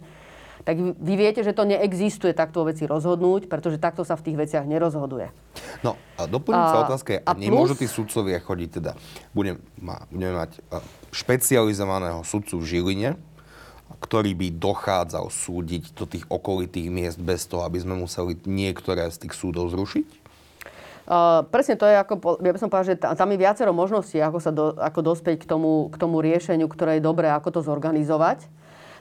tak 0.67 0.75
vy 0.79 1.13
viete, 1.15 1.39
že 1.39 1.55
to 1.55 1.63
neexistuje 1.63 2.35
takto 2.35 2.67
veci 2.67 2.83
rozhodnúť, 2.83 3.47
pretože 3.47 3.79
takto 3.79 4.03
sa 4.03 4.19
v 4.19 4.27
tých 4.27 4.37
veciach 4.37 4.67
nerozhoduje. 4.67 5.31
No 5.81 5.95
a 6.19 6.27
doplňujúca 6.27 6.77
otázka 6.91 7.09
je, 7.15 7.19
a, 7.23 7.31
a 7.31 7.39
nemôžu 7.39 7.79
tí 7.79 7.87
sudcovia 7.87 8.43
chodiť 8.43 8.69
teda, 8.83 8.91
budem, 9.31 9.63
ma, 9.79 10.03
budeme 10.11 10.35
mať 10.35 10.59
špecializovaného 11.15 12.21
sudcu 12.27 12.59
v 12.59 12.65
Žiline, 12.67 13.09
ktorý 13.97 14.37
by 14.37 14.47
dochádzal 14.61 15.33
súdiť 15.33 15.97
do 15.97 16.05
tých 16.05 16.25
okolitých 16.29 16.87
miest 16.93 17.17
bez 17.17 17.49
toho, 17.49 17.65
aby 17.65 17.81
sme 17.81 17.97
museli 17.97 18.37
niektoré 18.45 19.09
z 19.09 19.25
tých 19.25 19.33
súdov 19.33 19.73
zrušiť? 19.73 20.29
Uh, 21.09 21.41
presne 21.49 21.73
to 21.73 21.89
je 21.89 21.97
ako, 21.97 22.37
ja 22.37 22.53
by 22.53 22.59
som 22.61 22.69
povedal, 22.69 22.93
že 22.93 23.01
tam 23.01 23.33
je 23.33 23.41
viacero 23.41 23.73
možností, 23.73 24.21
ako 24.21 24.37
sa 24.37 24.53
do, 24.53 24.77
ako 24.77 25.01
dospieť 25.01 25.41
k 25.41 25.49
tomu, 25.49 25.89
k 25.89 25.97
tomu 25.97 26.21
riešeniu, 26.21 26.69
ktoré 26.69 27.01
je 27.01 27.07
dobré, 27.09 27.33
ako 27.33 27.49
to 27.49 27.65
zorganizovať. 27.65 28.45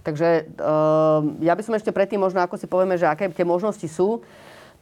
Takže 0.09 0.57
uh, 0.57 1.21
ja 1.45 1.53
by 1.53 1.61
som 1.61 1.77
ešte 1.77 1.93
predtým 1.93 2.17
možno, 2.17 2.41
ako 2.41 2.57
si 2.57 2.65
povieme, 2.65 2.97
že 2.97 3.05
aké 3.05 3.29
tie 3.29 3.45
možnosti 3.45 3.85
sú, 3.85 4.25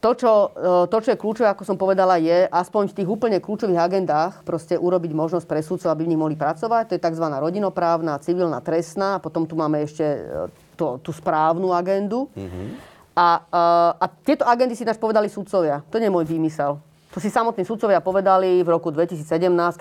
to 0.00 0.10
čo, 0.12 0.32
uh, 0.52 0.84
to, 0.86 0.96
čo 1.00 1.16
je 1.16 1.20
kľúčové, 1.20 1.48
ako 1.50 1.64
som 1.64 1.80
povedala, 1.80 2.20
je 2.20 2.46
aspoň 2.46 2.92
v 2.92 2.96
tých 3.02 3.08
úplne 3.08 3.38
kľúčových 3.40 3.80
agendách 3.80 4.44
proste 4.44 4.76
urobiť 4.76 5.12
možnosť 5.16 5.46
pre 5.48 5.64
súdcov, 5.64 5.88
aby 5.90 6.04
v 6.04 6.10
nich 6.14 6.20
mohli 6.20 6.36
pracovať. 6.36 6.92
To 6.92 6.94
je 6.94 7.04
tzv. 7.04 7.26
rodinoprávna, 7.26 8.20
civilná, 8.20 8.60
trestná. 8.60 9.18
Potom 9.18 9.48
tu 9.48 9.56
máme 9.56 9.82
ešte 9.82 10.04
to, 10.76 11.00
tú 11.00 11.10
správnu 11.10 11.72
agendu. 11.72 12.28
Mm-hmm. 12.36 12.66
A, 13.16 13.28
uh, 13.48 13.92
a 13.96 14.06
tieto 14.20 14.44
agendy 14.44 14.76
si 14.76 14.84
náš 14.84 15.00
povedali 15.00 15.32
súdcovia. 15.32 15.80
To 15.88 15.96
nie 15.96 16.06
je 16.06 16.14
môj 16.14 16.28
výmysel. 16.28 16.76
To 17.16 17.18
si 17.18 17.32
samotní 17.32 17.64
sudcovia 17.64 18.04
povedali 18.04 18.60
v 18.60 18.68
roku 18.68 18.92
2017, 18.92 19.24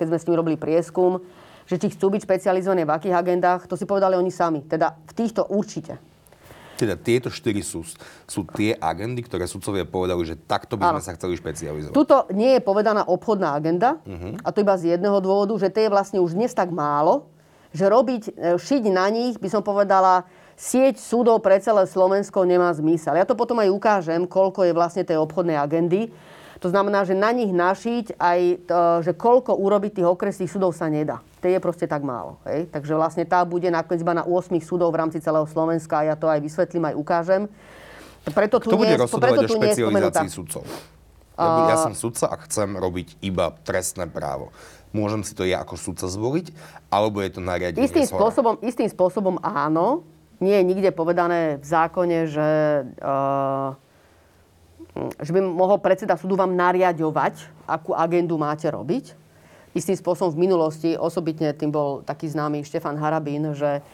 keď 0.00 0.06
sme 0.08 0.16
s 0.16 0.24
nimi 0.24 0.40
robili 0.40 0.56
prieskum, 0.56 1.20
že 1.68 1.76
či 1.76 1.92
chcú 1.92 2.08
byť 2.08 2.24
špecializované 2.24 2.88
v 2.88 2.96
akých 2.96 3.12
agendách, 3.12 3.68
to 3.68 3.76
si 3.76 3.84
povedali 3.84 4.16
oni 4.16 4.32
sami. 4.32 4.64
Teda 4.64 4.96
v 4.96 5.12
týchto 5.12 5.44
určite. 5.52 6.00
Teda 6.76 6.94
tieto 6.94 7.32
štyri 7.32 7.64
sú, 7.64 7.82
sú 8.28 8.44
tie 8.52 8.76
agendy, 8.76 9.24
ktoré 9.24 9.48
sudcovia 9.48 9.88
povedali, 9.88 10.22
že 10.28 10.36
takto 10.36 10.76
by 10.76 10.92
sme 10.92 11.02
sa 11.02 11.16
chceli 11.16 11.40
špecializovať. 11.40 11.96
Tuto 11.96 12.28
nie 12.36 12.56
je 12.56 12.60
povedaná 12.60 13.08
obchodná 13.08 13.56
agenda, 13.56 13.96
uh-huh. 14.04 14.36
a 14.44 14.48
to 14.52 14.60
iba 14.60 14.76
z 14.76 14.94
jedného 14.94 15.18
dôvodu, 15.24 15.56
že 15.56 15.72
to 15.72 15.80
je 15.80 15.88
vlastne 15.88 16.20
už 16.20 16.36
dnes 16.36 16.52
tak 16.52 16.68
málo, 16.68 17.32
že 17.72 17.88
robiť, 17.88 18.22
e, 18.28 18.60
šiť 18.60 18.82
na 18.92 19.08
nich, 19.08 19.40
by 19.40 19.48
som 19.48 19.64
povedala, 19.64 20.28
sieť 20.56 20.96
súdov 20.96 21.44
pre 21.44 21.60
celé 21.60 21.84
Slovensko 21.84 22.48
nemá 22.48 22.72
zmysel. 22.72 23.20
Ja 23.20 23.28
to 23.28 23.36
potom 23.36 23.60
aj 23.60 23.68
ukážem, 23.68 24.24
koľko 24.24 24.64
je 24.64 24.72
vlastne 24.72 25.04
tej 25.04 25.20
obchodnej 25.20 25.60
agendy. 25.60 26.08
To 26.64 26.72
znamená, 26.72 27.04
že 27.04 27.12
na 27.12 27.30
nich 27.36 27.52
našiť 27.52 28.16
aj, 28.16 28.40
to, 28.64 28.80
že 29.04 29.12
koľko 29.12 29.60
urobiť 29.60 30.00
tých 30.00 30.08
okresných 30.08 30.48
súdov 30.48 30.72
sa 30.72 30.88
nedá. 30.88 31.20
To 31.44 31.46
je 31.52 31.60
proste 31.60 31.84
tak 31.84 32.00
málo. 32.00 32.40
Hej? 32.48 32.72
Takže 32.72 32.96
vlastne 32.96 33.24
tá 33.28 33.44
bude 33.44 33.68
nakoniec 33.68 34.00
iba 34.00 34.16
na 34.16 34.24
8 34.24 34.56
súdov 34.64 34.88
v 34.88 35.04
rámci 35.04 35.20
celého 35.20 35.44
Slovenska 35.44 36.00
a 36.00 36.12
ja 36.12 36.16
to 36.16 36.32
aj 36.32 36.40
vysvetlím, 36.40 36.88
aj 36.88 36.94
ukážem. 36.96 37.42
Preto 38.26 38.58
tu 38.58 38.72
Kto 38.72 38.80
bude 38.80 38.96
rozhodovať 38.96 39.46
o 39.46 39.50
špecializácii 39.52 40.30
sudcov? 40.32 40.64
Ja, 41.36 41.68
ja 41.68 41.76
som 41.76 41.92
sudca 41.92 42.32
a 42.32 42.36
chcem 42.48 42.80
robiť 42.80 43.20
iba 43.20 43.52
trestné 43.62 44.08
právo. 44.08 44.50
Môžem 44.96 45.20
si 45.20 45.36
to 45.36 45.44
ja 45.44 45.60
ako 45.60 45.76
sudca 45.76 46.08
zvoliť, 46.08 46.56
alebo 46.88 47.20
je 47.20 47.30
to 47.36 47.40
nariadenie 47.44 47.84
istým 47.84 48.08
spôsobom, 48.08 48.56
istým 48.64 48.88
spôsobom 48.88 49.36
áno. 49.44 50.08
Nie 50.40 50.64
je 50.64 50.68
nikde 50.68 50.90
povedané 50.96 51.60
v 51.60 51.64
zákone, 51.64 52.18
že 52.28 52.48
uh, 53.04 53.76
že 55.20 55.30
by 55.32 55.40
mohol 55.44 55.78
predseda 55.78 56.16
súdu 56.16 56.36
vám 56.36 56.56
nariadovať, 56.56 57.48
akú 57.68 57.92
agendu 57.92 58.40
máte 58.40 58.68
robiť. 58.68 59.12
Istým 59.76 59.96
spôsobom 60.00 60.32
v 60.32 60.48
minulosti, 60.48 60.96
osobitne 60.96 61.52
tým 61.52 61.68
bol 61.68 62.00
taký 62.00 62.32
známy 62.32 62.64
Štefan 62.64 62.96
Harabín, 62.96 63.52
že 63.52 63.84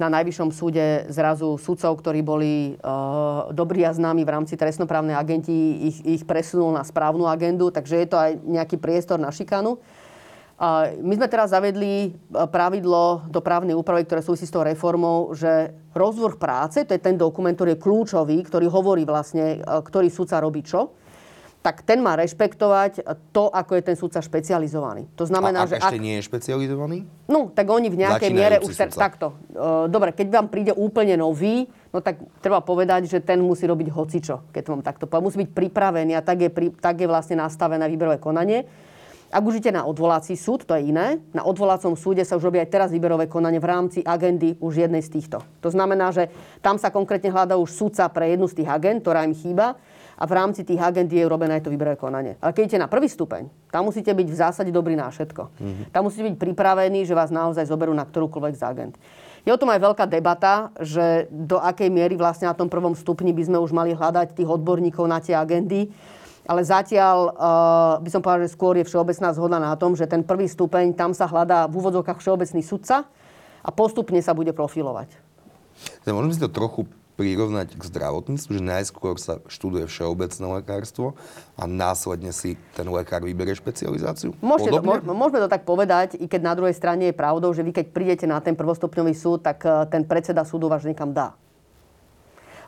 na 0.00 0.08
najvyššom 0.08 0.50
súde 0.54 1.04
zrazu 1.12 1.58
sudcov, 1.60 2.00
ktorí 2.00 2.24
boli 2.24 2.78
uh, 2.80 3.50
dobrí 3.52 3.84
a 3.84 3.92
známi 3.92 4.24
v 4.24 4.32
rámci 4.32 4.54
trestnoprávnej 4.56 5.14
agenti, 5.14 5.90
ich, 5.92 5.98
ich 6.02 6.22
presunul 6.24 6.72
na 6.72 6.86
správnu 6.86 7.28
agendu, 7.28 7.68
takže 7.68 8.02
je 8.02 8.08
to 8.08 8.16
aj 8.16 8.32
nejaký 8.40 8.80
priestor 8.80 9.20
na 9.20 9.28
šikanu. 9.28 9.78
My 11.02 11.14
sme 11.18 11.26
teraz 11.26 11.50
zavedli 11.50 11.94
e, 12.06 12.10
pravidlo 12.46 13.26
do 13.26 13.42
právnej 13.42 13.74
úpravy, 13.74 14.06
ktoré 14.06 14.22
súvisí 14.22 14.46
s 14.46 14.54
tou 14.54 14.62
reformou, 14.62 15.34
že 15.34 15.74
rozvrh 15.90 16.38
práce, 16.38 16.86
to 16.86 16.94
je 16.94 17.02
ten 17.02 17.18
dokument, 17.18 17.50
ktorý 17.50 17.74
je 17.74 17.82
kľúčový, 17.82 18.38
ktorý 18.46 18.70
hovorí 18.70 19.02
vlastne, 19.02 19.58
e, 19.58 19.82
ktorý 19.82 20.06
sudca 20.06 20.38
robí 20.38 20.62
čo, 20.62 20.94
tak 21.66 21.82
ten 21.82 21.98
má 21.98 22.14
rešpektovať 22.14 23.06
to, 23.34 23.50
ako 23.50 23.78
je 23.78 23.82
ten 23.82 23.96
sudca 23.98 24.22
špecializovaný. 24.22 25.10
To 25.18 25.26
znamená, 25.26 25.62
a 25.62 25.66
ak 25.66 25.70
že 25.70 25.76
ešte 25.82 25.98
ak... 25.98 26.02
nie 26.02 26.14
je 26.18 26.22
špecializovaný? 26.26 26.98
No, 27.26 27.50
tak 27.54 27.66
oni 27.70 27.86
v 27.86 28.02
nejakej 28.02 28.30
miere 28.34 28.56
už... 28.58 28.74
Te... 28.74 28.90
Takto. 28.90 29.38
Dobre, 29.86 30.10
keď 30.10 30.26
vám 30.30 30.46
príde 30.50 30.74
úplne 30.74 31.14
nový, 31.14 31.70
no 31.94 32.02
tak 32.02 32.18
treba 32.42 32.66
povedať, 32.66 33.06
že 33.06 33.22
ten 33.22 33.38
musí 33.38 33.62
robiť 33.70 33.94
hocičo, 33.94 34.50
keď 34.50 34.62
mám 34.74 34.82
takto 34.82 35.06
povedať. 35.06 35.22
Musí 35.22 35.38
byť 35.46 35.50
pripravený 35.54 36.18
a 36.18 36.22
tak 36.26 36.42
je, 36.42 36.50
pri... 36.50 36.74
tak 36.74 36.98
je 36.98 37.06
vlastne 37.06 37.38
nastavené 37.38 37.86
výberové 37.86 38.18
konanie. 38.18 38.66
Ak 39.32 39.40
už 39.40 39.64
na 39.72 39.88
odvolací 39.88 40.36
súd, 40.36 40.68
to 40.68 40.76
je 40.76 40.92
iné. 40.92 41.16
Na 41.32 41.40
odvolacom 41.48 41.96
súde 41.96 42.20
sa 42.20 42.36
už 42.36 42.52
robí 42.52 42.60
aj 42.60 42.68
teraz 42.68 42.88
výberové 42.92 43.32
konanie 43.32 43.56
v 43.56 43.64
rámci 43.64 43.98
agendy 44.04 44.60
už 44.60 44.84
jednej 44.84 45.00
z 45.00 45.08
týchto. 45.08 45.40
To 45.64 45.72
znamená, 45.72 46.12
že 46.12 46.28
tam 46.60 46.76
sa 46.76 46.92
konkrétne 46.92 47.32
hľadá 47.32 47.56
už 47.56 47.72
súdca 47.72 48.04
pre 48.12 48.36
jednu 48.36 48.44
z 48.44 48.60
tých 48.60 48.68
agent, 48.68 49.00
ktorá 49.00 49.24
im 49.24 49.32
chýba 49.32 49.80
a 50.20 50.24
v 50.28 50.32
rámci 50.36 50.68
tých 50.68 50.76
agent 50.76 51.08
je 51.08 51.24
urobené 51.24 51.56
aj 51.56 51.64
to 51.64 51.72
výberové 51.72 51.96
konanie. 51.96 52.36
Ale 52.44 52.52
keď 52.52 52.62
idete 52.68 52.84
na 52.84 52.92
prvý 52.92 53.08
stupeň, 53.08 53.48
tam 53.72 53.88
musíte 53.88 54.12
byť 54.12 54.28
v 54.28 54.36
zásade 54.36 54.68
dobrý 54.68 55.00
na 55.00 55.08
všetko. 55.08 55.42
Mm-hmm. 55.48 55.84
Tam 55.96 56.04
musíte 56.04 56.28
byť 56.28 56.36
pripravení, 56.36 57.08
že 57.08 57.16
vás 57.16 57.32
naozaj 57.32 57.64
zoberú 57.64 57.96
na 57.96 58.04
ktorúkoľvek 58.04 58.54
z 58.54 58.62
agent. 58.68 58.94
Je 59.42 59.50
o 59.50 59.58
tom 59.58 59.72
aj 59.72 59.80
veľká 59.80 60.04
debata, 60.06 60.70
že 60.78 61.26
do 61.32 61.56
akej 61.56 61.88
miery 61.90 62.14
vlastne 62.14 62.46
na 62.46 62.54
tom 62.54 62.70
prvom 62.70 62.94
stupni 62.94 63.32
by 63.32 63.48
sme 63.48 63.58
už 63.58 63.74
mali 63.74 63.96
hľadať 63.96 64.38
tých 64.38 64.46
odborníkov 64.46 65.08
na 65.08 65.18
tie 65.18 65.34
agendy 65.34 65.90
ale 66.42 66.66
zatiaľ 66.66 67.18
uh, 67.30 67.32
by 68.02 68.10
som 68.10 68.20
povedal, 68.20 68.46
že 68.46 68.54
skôr 68.54 68.74
je 68.74 68.86
všeobecná 68.86 69.30
zhoda 69.30 69.58
na 69.62 69.74
tom, 69.78 69.94
že 69.94 70.10
ten 70.10 70.26
prvý 70.26 70.50
stupeň, 70.50 70.94
tam 70.94 71.14
sa 71.14 71.30
hľadá 71.30 71.70
v 71.70 71.78
úvodzovkách 71.78 72.18
všeobecný 72.18 72.62
sudca 72.66 73.06
a 73.62 73.70
postupne 73.70 74.18
sa 74.18 74.34
bude 74.34 74.50
profilovať. 74.50 75.14
Môžeme 76.06 76.34
si 76.34 76.42
to 76.42 76.50
trochu 76.50 76.90
prirovnať 77.14 77.76
k 77.76 77.82
zdravotníctvu, 77.86 78.50
že 78.56 78.62
najskôr 78.64 79.14
sa 79.20 79.38
študuje 79.44 79.84
všeobecné 79.84 80.44
lekárstvo 80.58 81.14
a 81.54 81.68
následne 81.68 82.32
si 82.32 82.56
ten 82.72 82.88
lekár 82.88 83.20
vyberie 83.22 83.52
špecializáciu? 83.52 84.32
Môžete 84.40 84.72
to, 84.72 84.82
môžeme 85.12 85.38
to 85.44 85.52
tak 85.52 85.68
povedať, 85.68 86.16
i 86.18 86.26
keď 86.26 86.40
na 86.40 86.54
druhej 86.56 86.74
strane 86.74 87.12
je 87.12 87.14
pravdou, 87.14 87.52
že 87.52 87.62
vy 87.62 87.70
keď 87.70 87.86
prídete 87.92 88.26
na 88.26 88.40
ten 88.40 88.56
prvostupňový 88.56 89.12
súd, 89.12 89.44
tak 89.44 89.62
eh, 89.62 89.86
ten 89.92 90.08
predseda 90.08 90.42
súdu 90.42 90.72
vás 90.72 90.82
niekam 90.82 91.12
dá. 91.12 91.36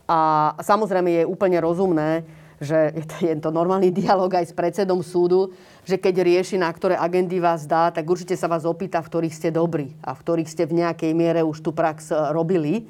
A 0.04 0.52
samozrejme 0.60 1.08
je 1.08 1.22
úplne 1.24 1.56
rozumné, 1.64 2.28
že 2.64 2.96
je 3.20 3.36
to, 3.36 3.52
normálny 3.52 3.92
dialog 3.92 4.32
aj 4.32 4.50
s 4.50 4.56
predsedom 4.56 5.04
súdu, 5.04 5.52
že 5.84 6.00
keď 6.00 6.24
rieši, 6.24 6.56
na 6.56 6.72
ktoré 6.72 6.96
agendy 6.96 7.38
vás 7.38 7.68
dá, 7.68 7.92
tak 7.92 8.08
určite 8.08 8.34
sa 8.34 8.48
vás 8.48 8.64
opýta, 8.64 9.04
v 9.04 9.08
ktorých 9.12 9.36
ste 9.36 9.48
dobrí 9.52 9.92
a 10.00 10.16
v 10.16 10.22
ktorých 10.24 10.48
ste 10.48 10.64
v 10.64 10.80
nejakej 10.80 11.12
miere 11.12 11.44
už 11.44 11.60
tú 11.60 11.70
prax 11.70 12.10
e, 12.10 12.16
robili. 12.32 12.88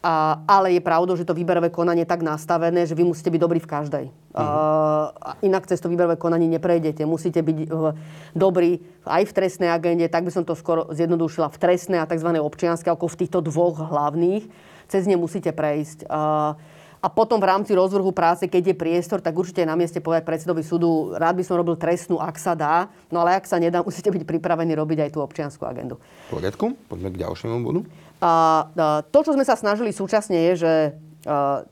A, 0.00 0.40
ale 0.48 0.72
je 0.72 0.80
pravdou, 0.80 1.12
že 1.12 1.28
to 1.28 1.36
výberové 1.36 1.68
konanie 1.68 2.08
je 2.08 2.12
tak 2.12 2.24
nastavené, 2.24 2.88
že 2.88 2.96
vy 2.96 3.04
musíte 3.04 3.28
byť 3.28 3.40
dobrí 3.40 3.60
v 3.60 3.68
každej. 3.68 4.04
Uh-huh. 4.08 5.12
A, 5.12 5.36
inak 5.44 5.68
cez 5.68 5.76
to 5.76 5.92
výberové 5.92 6.16
konanie 6.16 6.48
neprejdete. 6.48 7.04
Musíte 7.04 7.44
byť 7.44 7.68
uh, 7.68 7.92
dobrí 8.32 8.80
aj 9.04 9.28
v 9.28 9.32
trestnej 9.36 9.68
agende, 9.68 10.08
tak 10.08 10.24
by 10.24 10.32
som 10.32 10.48
to 10.48 10.56
skoro 10.56 10.88
zjednodušila, 10.88 11.52
v 11.52 11.60
trestnej 11.60 12.00
a 12.00 12.08
tzv. 12.08 12.32
občianskej, 12.32 12.96
ako 12.96 13.12
v 13.12 13.18
týchto 13.20 13.44
dvoch 13.44 13.76
hlavných. 13.76 14.48
Cez 14.88 15.04
ne 15.04 15.20
musíte 15.20 15.52
prejsť. 15.52 16.08
Uh, 16.08 16.56
a 17.00 17.08
potom 17.08 17.40
v 17.40 17.48
rámci 17.48 17.72
rozvrhu 17.72 18.12
práce, 18.12 18.44
keď 18.44 18.72
je 18.72 18.76
priestor, 18.76 19.24
tak 19.24 19.32
určite 19.32 19.64
je 19.64 19.68
na 19.72 19.76
mieste 19.76 20.04
povedať 20.04 20.28
predsedovi 20.28 20.60
súdu, 20.60 21.16
rád 21.16 21.40
by 21.40 21.44
som 21.48 21.56
robil 21.56 21.80
trestnú, 21.80 22.20
ak 22.20 22.36
sa 22.36 22.52
dá, 22.52 22.92
no 23.08 23.24
ale 23.24 23.40
ak 23.40 23.48
sa 23.48 23.56
nedá, 23.56 23.80
musíte 23.88 24.12
byť 24.12 24.28
pripravení 24.28 24.76
robiť 24.76 25.08
aj 25.08 25.10
tú 25.16 25.24
občianskú 25.24 25.64
agendu. 25.64 25.96
V 26.28 26.40
poriadku, 26.40 26.76
poďme 26.92 27.08
k 27.08 27.24
ďalšiemu 27.24 27.56
bodu. 27.64 27.80
A, 28.20 28.28
a 28.68 28.86
to, 29.08 29.18
čo 29.24 29.32
sme 29.32 29.48
sa 29.48 29.56
snažili 29.56 29.96
súčasne, 29.96 30.36
je, 30.52 30.52
že 30.60 30.72
a, 31.24 31.64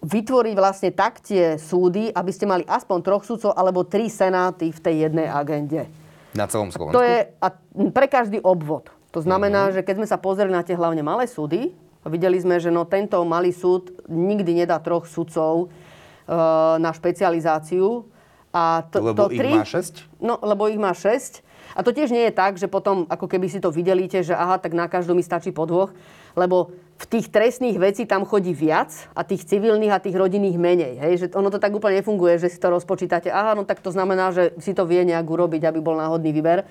vytvoriť 0.00 0.54
vlastne 0.56 0.90
tak 0.96 1.20
tie 1.20 1.60
súdy, 1.60 2.08
aby 2.08 2.32
ste 2.32 2.48
mali 2.48 2.64
aspoň 2.64 2.98
troch 3.04 3.24
súdcov 3.28 3.52
alebo 3.52 3.84
tri 3.84 4.08
senáty 4.08 4.72
v 4.72 4.80
tej 4.80 4.94
jednej 5.08 5.28
agende. 5.28 5.92
Na 6.32 6.48
celom 6.48 6.72
Slovensku? 6.72 6.96
To 6.96 7.04
je 7.04 7.28
a 7.28 7.46
pre 7.92 8.08
každý 8.08 8.40
obvod. 8.40 8.88
To 9.12 9.20
znamená, 9.20 9.68
mm-hmm. 9.68 9.76
že 9.76 9.84
keď 9.84 9.94
sme 10.00 10.08
sa 10.08 10.16
pozreli 10.16 10.54
na 10.54 10.64
tie 10.64 10.78
hlavne 10.78 11.04
malé 11.04 11.28
súdy, 11.28 11.74
Videli 12.08 12.40
sme, 12.40 12.56
že 12.56 12.72
no, 12.72 12.88
tento 12.88 13.20
malý 13.28 13.52
súd 13.52 13.92
nikdy 14.08 14.64
nedá 14.64 14.80
troch 14.80 15.04
sudcov 15.04 15.68
e, 15.68 16.36
na 16.80 16.90
špecializáciu. 16.96 18.08
A 18.50 18.82
to, 18.88 19.04
lebo 19.04 19.28
to 19.28 19.36
ich 19.36 19.38
tri, 19.38 19.52
má 19.52 19.68
6? 19.68 20.18
No, 20.18 20.40
lebo 20.40 20.66
ich 20.66 20.80
má 20.80 20.96
6. 20.96 21.44
A 21.76 21.86
to 21.86 21.94
tiež 21.94 22.10
nie 22.10 22.26
je 22.26 22.34
tak, 22.34 22.58
že 22.58 22.66
potom, 22.66 23.06
ako 23.06 23.30
keby 23.30 23.46
si 23.46 23.62
to 23.62 23.70
videlíte, 23.70 24.26
že 24.26 24.34
aha, 24.34 24.58
tak 24.58 24.74
na 24.74 24.90
každú 24.90 25.14
mi 25.14 25.22
stačí 25.22 25.54
po 25.54 25.68
dvoch, 25.70 25.94
lebo 26.34 26.74
v 27.00 27.04
tých 27.08 27.32
trestných 27.32 27.80
vecí 27.80 28.04
tam 28.04 28.28
chodí 28.28 28.52
viac 28.52 28.92
a 29.16 29.24
tých 29.24 29.46
civilných 29.48 29.94
a 29.94 30.02
tých 30.02 30.16
rodinných 30.18 30.58
menej. 30.60 30.94
Hej? 31.00 31.12
Že 31.16 31.26
ono 31.38 31.48
to 31.48 31.62
tak 31.62 31.72
úplne 31.72 32.02
nefunguje, 32.02 32.36
že 32.36 32.52
si 32.52 32.58
to 32.60 32.68
rozpočítate. 32.74 33.32
Aha, 33.32 33.56
no 33.56 33.64
tak 33.64 33.80
to 33.80 33.88
znamená, 33.88 34.34
že 34.34 34.52
si 34.60 34.76
to 34.76 34.84
vie 34.84 35.06
nejak 35.06 35.24
urobiť, 35.24 35.64
aby 35.64 35.80
bol 35.80 35.96
náhodný 35.96 36.34
výber. 36.34 36.68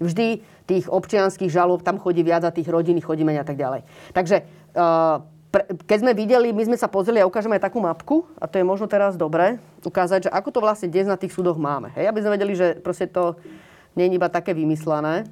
Vždy 0.00 0.40
tých 0.66 0.88
občianských 0.88 1.52
žalob 1.52 1.84
tam 1.84 2.00
chodí 2.00 2.20
viac 2.24 2.44
a 2.44 2.52
tých 2.52 2.68
rodinných 2.68 3.06
chodí 3.06 3.24
menej 3.24 3.44
a 3.44 3.48
tak 3.48 3.56
ďalej. 3.56 3.84
Takže 4.12 4.44
keď 5.88 5.98
sme 6.04 6.12
videli, 6.12 6.52
my 6.52 6.62
sme 6.68 6.76
sa 6.76 6.90
pozreli 6.90 7.22
a 7.22 7.28
ukážeme 7.28 7.56
aj 7.56 7.64
takú 7.70 7.80
mapku, 7.80 8.28
a 8.36 8.44
to 8.44 8.60
je 8.60 8.66
možno 8.66 8.84
teraz 8.84 9.16
dobre 9.16 9.56
ukázať, 9.86 10.28
že 10.28 10.30
ako 10.30 10.48
to 10.52 10.60
vlastne 10.60 10.92
dnes 10.92 11.08
na 11.08 11.16
tých 11.16 11.32
súdoch 11.32 11.56
máme. 11.56 11.94
Hej, 11.96 12.12
aby 12.12 12.20
sme 12.20 12.34
vedeli, 12.36 12.52
že 12.52 12.76
proste 12.82 13.08
to 13.08 13.40
nie 13.96 14.10
je 14.10 14.20
iba 14.20 14.28
také 14.28 14.52
vymyslené. 14.52 15.24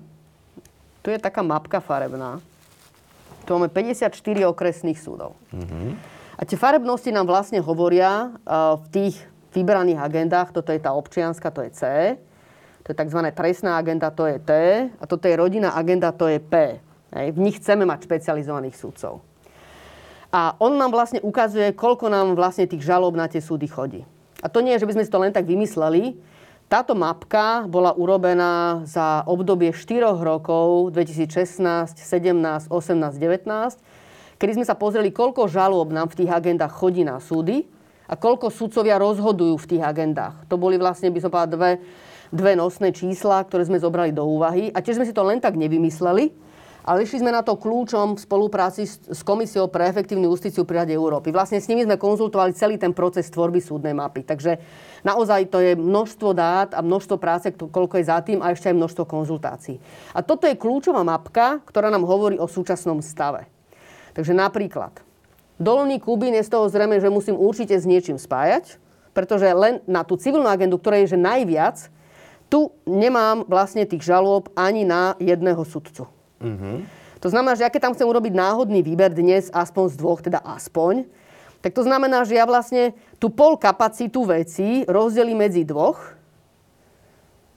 Tu 1.04 1.12
je 1.12 1.20
taká 1.20 1.44
mapka 1.44 1.84
farebná. 1.84 2.40
Tu 3.44 3.52
máme 3.52 3.68
54 3.68 4.08
okresných 4.48 4.96
súdov. 4.96 5.36
Mm-hmm. 5.52 5.88
A 6.40 6.42
tie 6.48 6.56
farebnosti 6.56 7.12
nám 7.12 7.28
vlastne 7.28 7.60
hovoria 7.60 8.32
uh, 8.32 8.80
v 8.80 8.86
tých 8.88 9.14
vybraných 9.52 10.00
agendách, 10.00 10.50
toto 10.50 10.72
je 10.72 10.80
tá 10.80 10.96
občianska, 10.96 11.52
to 11.52 11.62
je 11.62 11.70
C, 11.70 11.82
to 12.82 12.90
je 12.90 12.96
tzv. 12.96 13.20
trestná 13.36 13.78
agenda, 13.78 14.10
to 14.10 14.26
je 14.26 14.40
T, 14.42 14.50
a 14.88 15.04
toto 15.04 15.28
je 15.28 15.36
rodinná 15.36 15.76
agenda, 15.76 16.10
to 16.10 16.26
je 16.26 16.40
P. 16.42 16.80
Hej. 17.14 17.36
V 17.36 17.38
nich 17.38 17.62
chceme 17.62 17.86
mať 17.86 18.08
špecializovaných 18.08 18.74
súdcov. 18.74 19.22
A 20.34 20.58
on 20.58 20.74
nám 20.74 20.90
vlastne 20.90 21.22
ukazuje, 21.22 21.70
koľko 21.78 22.10
nám 22.10 22.34
vlastne 22.34 22.66
tých 22.66 22.82
žalob 22.82 23.14
na 23.14 23.30
tie 23.30 23.38
súdy 23.38 23.70
chodí. 23.70 24.02
A 24.42 24.50
to 24.50 24.58
nie 24.66 24.74
je, 24.74 24.82
že 24.82 24.88
by 24.90 24.94
sme 24.98 25.04
si 25.06 25.14
to 25.14 25.22
len 25.22 25.30
tak 25.30 25.46
vymysleli. 25.46 26.18
Táto 26.66 26.98
mapka 26.98 27.70
bola 27.70 27.94
urobená 27.94 28.82
za 28.82 29.22
obdobie 29.30 29.70
4 29.70 30.10
rokov 30.18 30.90
2016, 30.90 31.94
17, 31.94 32.66
18, 32.66 32.66
19, 32.66 34.42
kedy 34.42 34.52
sme 34.58 34.66
sa 34.66 34.74
pozreli, 34.74 35.14
koľko 35.14 35.46
žalob 35.46 35.94
nám 35.94 36.10
v 36.10 36.26
tých 36.26 36.30
agendách 36.34 36.74
chodí 36.82 37.06
na 37.06 37.22
súdy 37.22 37.70
a 38.10 38.18
koľko 38.18 38.50
sudcovia 38.50 38.98
rozhodujú 38.98 39.54
v 39.54 39.68
tých 39.70 39.82
agendách. 39.86 40.50
To 40.50 40.58
boli 40.58 40.82
vlastne, 40.82 41.14
by 41.14 41.22
som 41.22 41.30
povedala, 41.30 41.54
dve, 41.54 41.70
dve 42.34 42.58
nosné 42.58 42.90
čísla, 42.90 43.46
ktoré 43.46 43.70
sme 43.70 43.78
zobrali 43.78 44.10
do 44.10 44.26
úvahy. 44.26 44.74
A 44.74 44.82
tiež 44.82 44.98
sme 44.98 45.06
si 45.06 45.14
to 45.14 45.22
len 45.22 45.38
tak 45.38 45.54
nevymysleli, 45.54 46.34
ale 46.84 47.08
išli 47.08 47.24
sme 47.24 47.32
na 47.32 47.40
to 47.40 47.56
kľúčom 47.56 48.14
v 48.14 48.20
spolupráci 48.20 48.84
s, 48.84 49.24
Komisiou 49.24 49.72
pre 49.72 49.88
efektívnu 49.88 50.28
justíciu 50.28 50.68
pri 50.68 50.84
Rade 50.84 50.92
Európy. 50.92 51.32
Vlastne 51.32 51.56
s 51.56 51.66
nimi 51.72 51.80
sme 51.80 51.96
konzultovali 51.96 52.52
celý 52.52 52.76
ten 52.76 52.92
proces 52.92 53.32
tvorby 53.32 53.64
súdnej 53.64 53.96
mapy. 53.96 54.20
Takže 54.20 54.60
naozaj 55.00 55.48
to 55.48 55.64
je 55.64 55.72
množstvo 55.72 56.36
dát 56.36 56.76
a 56.76 56.84
množstvo 56.84 57.16
práce, 57.16 57.48
koľko 57.56 57.96
je 57.96 58.04
za 58.04 58.20
tým 58.20 58.44
a 58.44 58.52
ešte 58.52 58.68
aj 58.68 58.76
množstvo 58.76 59.04
konzultácií. 59.08 59.80
A 60.12 60.20
toto 60.20 60.44
je 60.44 60.60
kľúčová 60.60 61.00
mapka, 61.00 61.64
ktorá 61.64 61.88
nám 61.88 62.04
hovorí 62.04 62.36
o 62.36 62.44
súčasnom 62.44 63.00
stave. 63.00 63.48
Takže 64.12 64.36
napríklad, 64.36 65.00
dolný 65.56 66.04
Kubín 66.04 66.36
je 66.36 66.44
z 66.44 66.52
toho 66.52 66.68
zrejme, 66.68 67.00
že 67.00 67.08
musím 67.08 67.40
určite 67.40 67.74
s 67.80 67.88
niečím 67.88 68.20
spájať, 68.20 68.76
pretože 69.16 69.48
len 69.56 69.80
na 69.88 70.04
tú 70.04 70.20
civilnú 70.20 70.52
agendu, 70.52 70.76
ktorej 70.76 71.08
je 71.08 71.16
že 71.16 71.18
najviac, 71.18 71.88
tu 72.52 72.76
nemám 72.84 73.48
vlastne 73.48 73.88
tých 73.88 74.04
žalôb 74.04 74.52
ani 74.52 74.84
na 74.84 75.16
jedného 75.16 75.64
sudcu. 75.64 76.13
Mm-hmm. 76.44 76.76
To 77.24 77.28
znamená, 77.32 77.56
že 77.56 77.64
ja 77.64 77.72
keď 77.72 77.88
tam 77.88 77.94
chcem 77.96 78.04
urobiť 78.04 78.36
náhodný 78.36 78.84
výber 78.84 79.08
dnes, 79.16 79.48
aspoň 79.48 79.84
z 79.88 79.96
dvoch, 79.96 80.20
teda 80.20 80.44
aspoň, 80.44 81.08
tak 81.64 81.72
to 81.72 81.80
znamená, 81.80 82.28
že 82.28 82.36
ja 82.36 82.44
vlastne 82.44 82.92
tú 83.16 83.32
pol 83.32 83.56
kapacitu 83.56 84.28
veci 84.28 84.84
rozdelím 84.84 85.40
medzi 85.48 85.64
dvoch. 85.64 85.96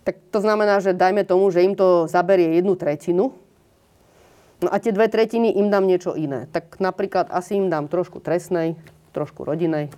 Tak 0.07 0.31
to 0.31 0.39
znamená, 0.39 0.79
že 0.79 0.95
dajme 0.95 1.27
tomu, 1.27 1.51
že 1.51 1.67
im 1.67 1.75
to 1.75 2.07
zaberie 2.07 2.55
jednu 2.55 2.79
tretinu. 2.79 3.35
No 4.63 4.71
a 4.71 4.79
tie 4.79 4.95
dve 4.95 5.11
tretiny 5.11 5.59
im 5.59 5.67
dám 5.67 5.83
niečo 5.83 6.15
iné. 6.15 6.47
Tak 6.47 6.79
napríklad 6.79 7.27
asi 7.27 7.59
im 7.59 7.67
dám 7.67 7.91
trošku 7.91 8.23
trestnej, 8.23 8.79
trošku 9.11 9.43
rodinej. 9.43 9.91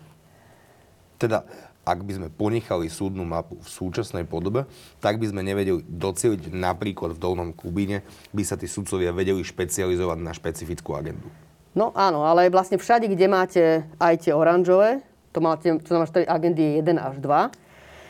Teda 1.21 1.45
ak 1.85 1.99
by 2.05 2.11
sme 2.21 2.27
ponechali 2.29 2.87
súdnu 2.91 3.25
mapu 3.25 3.57
v 3.57 3.69
súčasnej 3.69 4.27
podobe, 4.27 4.69
tak 5.01 5.17
by 5.17 5.31
sme 5.31 5.41
nevedeli 5.41 5.81
docieliť 5.83 6.53
napríklad 6.53 7.17
v 7.17 7.21
Dolnom 7.21 7.49
Kubíne, 7.55 8.05
by 8.35 8.43
sa 8.45 8.59
tí 8.59 8.69
sudcovia 8.69 9.09
vedeli 9.09 9.41
špecializovať 9.41 10.17
na 10.21 10.31
špecifickú 10.35 10.93
agendu. 10.93 11.27
No 11.73 11.93
áno, 11.93 12.25
ale 12.25 12.49
vlastne 12.49 12.81
všade, 12.81 13.09
kde 13.09 13.25
máte 13.29 13.63
aj 14.01 14.27
tie 14.27 14.33
oranžové, 14.33 15.01
to, 15.29 15.39
máte, 15.39 15.69
to 15.81 15.87
znamená, 15.93 16.09
že 16.09 16.25
agendy 16.25 16.61
je 16.61 16.73
1 16.81 16.97
až 16.97 17.15
2, 17.21 17.69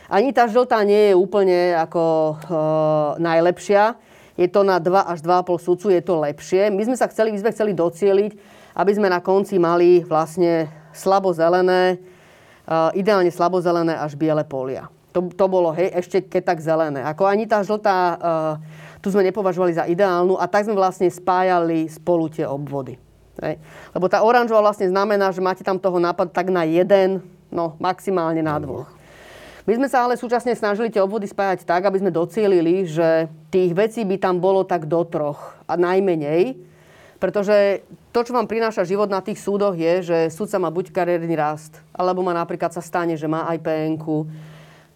ani 0.09 0.33
tá 0.33 0.49
žltá 0.49 0.81
nie 0.81 1.13
je 1.13 1.15
úplne 1.15 1.77
ako 1.77 2.01
e, 2.01 2.33
najlepšia. 3.21 3.93
Je 4.41 4.49
to 4.49 4.65
na 4.65 4.81
2 4.81 4.89
až 5.05 5.21
2,5 5.21 5.61
sudcu, 5.61 5.87
je 5.93 6.01
to 6.01 6.17
lepšie. 6.17 6.73
My 6.73 6.81
sme 6.81 6.97
sa 6.97 7.05
chceli, 7.13 7.29
my 7.29 7.37
sme 7.37 7.53
chceli 7.53 7.77
docieliť, 7.77 8.31
aby 8.73 8.91
sme 8.97 9.05
na 9.05 9.21
konci 9.21 9.61
mali 9.61 10.01
vlastne 10.01 10.65
slabo 10.97 11.29
zelené, 11.29 12.01
ideálne 12.93 13.33
slabozelené 13.33 13.97
až 13.97 14.13
biele 14.13 14.45
polia. 14.45 14.87
To, 15.09 15.25
to 15.25 15.45
bolo, 15.49 15.73
hej, 15.73 15.89
ešte 15.89 16.21
keď 16.21 16.53
tak 16.53 16.59
zelené. 16.61 17.01
Ako 17.01 17.25
ani 17.25 17.49
tá 17.49 17.65
žltá, 17.65 17.97
uh, 17.97 18.53
tu 19.01 19.09
sme 19.09 19.25
nepovažovali 19.25 19.73
za 19.73 19.89
ideálnu 19.89 20.37
a 20.37 20.45
tak 20.45 20.69
sme 20.69 20.77
vlastne 20.77 21.09
spájali 21.09 21.89
spolu 21.89 22.29
tie 22.29 22.45
obvody. 22.45 23.01
Hej. 23.41 23.57
Lebo 23.97 24.05
tá 24.05 24.21
oranžová 24.21 24.61
vlastne 24.61 24.85
znamená, 24.85 25.33
že 25.33 25.41
máte 25.41 25.65
tam 25.65 25.81
toho 25.81 25.97
nápad 25.97 26.29
tak 26.29 26.53
na 26.53 26.61
jeden, 26.67 27.25
no 27.49 27.73
maximálne 27.81 28.45
na 28.45 28.61
dvoch. 28.61 28.91
My 29.65 29.77
sme 29.77 29.87
sa 29.89 30.05
ale 30.05 30.17
súčasne 30.17 30.53
snažili 30.57 30.89
tie 30.89 31.01
obvody 31.01 31.29
spájať 31.29 31.61
tak, 31.65 31.85
aby 31.85 32.01
sme 32.01 32.13
docielili, 32.13 32.89
že 32.89 33.29
tých 33.53 33.73
vecí 33.73 34.01
by 34.01 34.17
tam 34.17 34.41
bolo 34.41 34.65
tak 34.65 34.89
do 34.89 35.05
troch 35.05 35.57
a 35.69 35.77
najmenej, 35.77 36.57
pretože 37.21 37.85
to, 38.09 38.19
čo 38.25 38.33
vám 38.33 38.49
prináša 38.49 38.89
život 38.89 39.05
na 39.05 39.21
tých 39.21 39.37
súdoch, 39.37 39.77
je, 39.77 40.01
že 40.01 40.17
súdca 40.33 40.57
má 40.57 40.73
buď 40.73 40.89
kariérny 40.89 41.37
rast, 41.37 41.77
alebo 41.93 42.25
má 42.25 42.33
napríklad 42.33 42.73
sa 42.73 42.81
stane, 42.81 43.13
že 43.13 43.29
má 43.29 43.45
aj 43.45 43.61
pn 43.61 43.93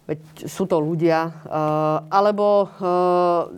veď 0.04 0.20
sú 0.44 0.68
to 0.68 0.76
ľudia, 0.76 1.32
uh, 1.48 2.04
alebo 2.12 2.68
uh, 2.68 3.48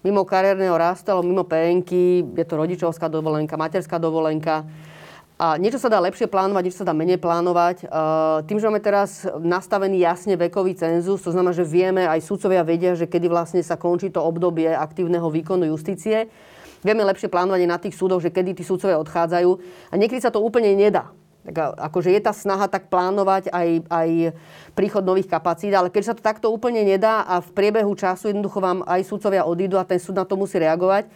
mimo 0.00 0.24
kariérneho 0.24 0.72
rastu, 0.72 1.12
alebo 1.12 1.28
mimo 1.28 1.44
pn 1.44 1.84
je 2.32 2.44
to 2.46 2.54
rodičovská 2.56 3.12
dovolenka, 3.12 3.60
materská 3.60 4.00
dovolenka. 4.00 4.64
A 5.36 5.60
niečo 5.60 5.76
sa 5.76 5.92
dá 5.92 6.00
lepšie 6.00 6.32
plánovať, 6.32 6.62
niečo 6.64 6.80
sa 6.80 6.88
dá 6.88 6.96
menej 6.96 7.20
plánovať. 7.20 7.84
Uh, 7.84 8.40
tým, 8.48 8.56
že 8.56 8.72
máme 8.72 8.80
teraz 8.80 9.28
nastavený 9.36 10.00
jasne 10.00 10.32
vekový 10.32 10.72
cenzus, 10.72 11.20
to 11.20 11.28
znamená, 11.28 11.52
že 11.52 11.68
vieme, 11.68 12.08
aj 12.08 12.24
súdcovia 12.24 12.64
vedia, 12.64 12.96
že 12.96 13.04
kedy 13.04 13.28
vlastne 13.28 13.60
sa 13.60 13.76
končí 13.76 14.08
to 14.08 14.24
obdobie 14.24 14.72
aktívneho 14.72 15.28
výkonu 15.28 15.68
justície, 15.68 16.32
vieme 16.86 17.02
lepšie 17.02 17.26
plánovať 17.26 17.66
aj 17.66 17.70
na 17.74 17.78
tých 17.82 17.98
súdoch, 17.98 18.22
že 18.22 18.30
kedy 18.30 18.54
tí 18.54 18.62
súdcovia 18.62 19.02
odchádzajú. 19.02 19.50
A 19.90 19.94
niekedy 19.98 20.22
sa 20.22 20.30
to 20.30 20.38
úplne 20.38 20.70
nedá. 20.78 21.10
Tak 21.46 21.78
akože 21.78 22.10
je 22.10 22.22
tá 22.22 22.34
snaha 22.34 22.66
tak 22.66 22.90
plánovať 22.90 23.54
aj, 23.54 23.86
aj 23.86 24.08
príchod 24.74 25.02
nových 25.06 25.30
kapacít, 25.30 25.70
ale 25.74 25.94
keď 25.94 26.02
sa 26.02 26.14
to 26.18 26.22
takto 26.22 26.50
úplne 26.50 26.82
nedá 26.82 27.22
a 27.22 27.38
v 27.38 27.54
priebehu 27.54 27.94
času 27.94 28.34
jednoducho 28.34 28.58
vám 28.58 28.82
aj 28.82 29.06
súdcovia 29.06 29.46
odídu 29.46 29.78
a 29.78 29.86
ten 29.86 30.02
súd 30.02 30.18
na 30.18 30.26
to 30.26 30.34
musí 30.34 30.58
reagovať, 30.58 31.06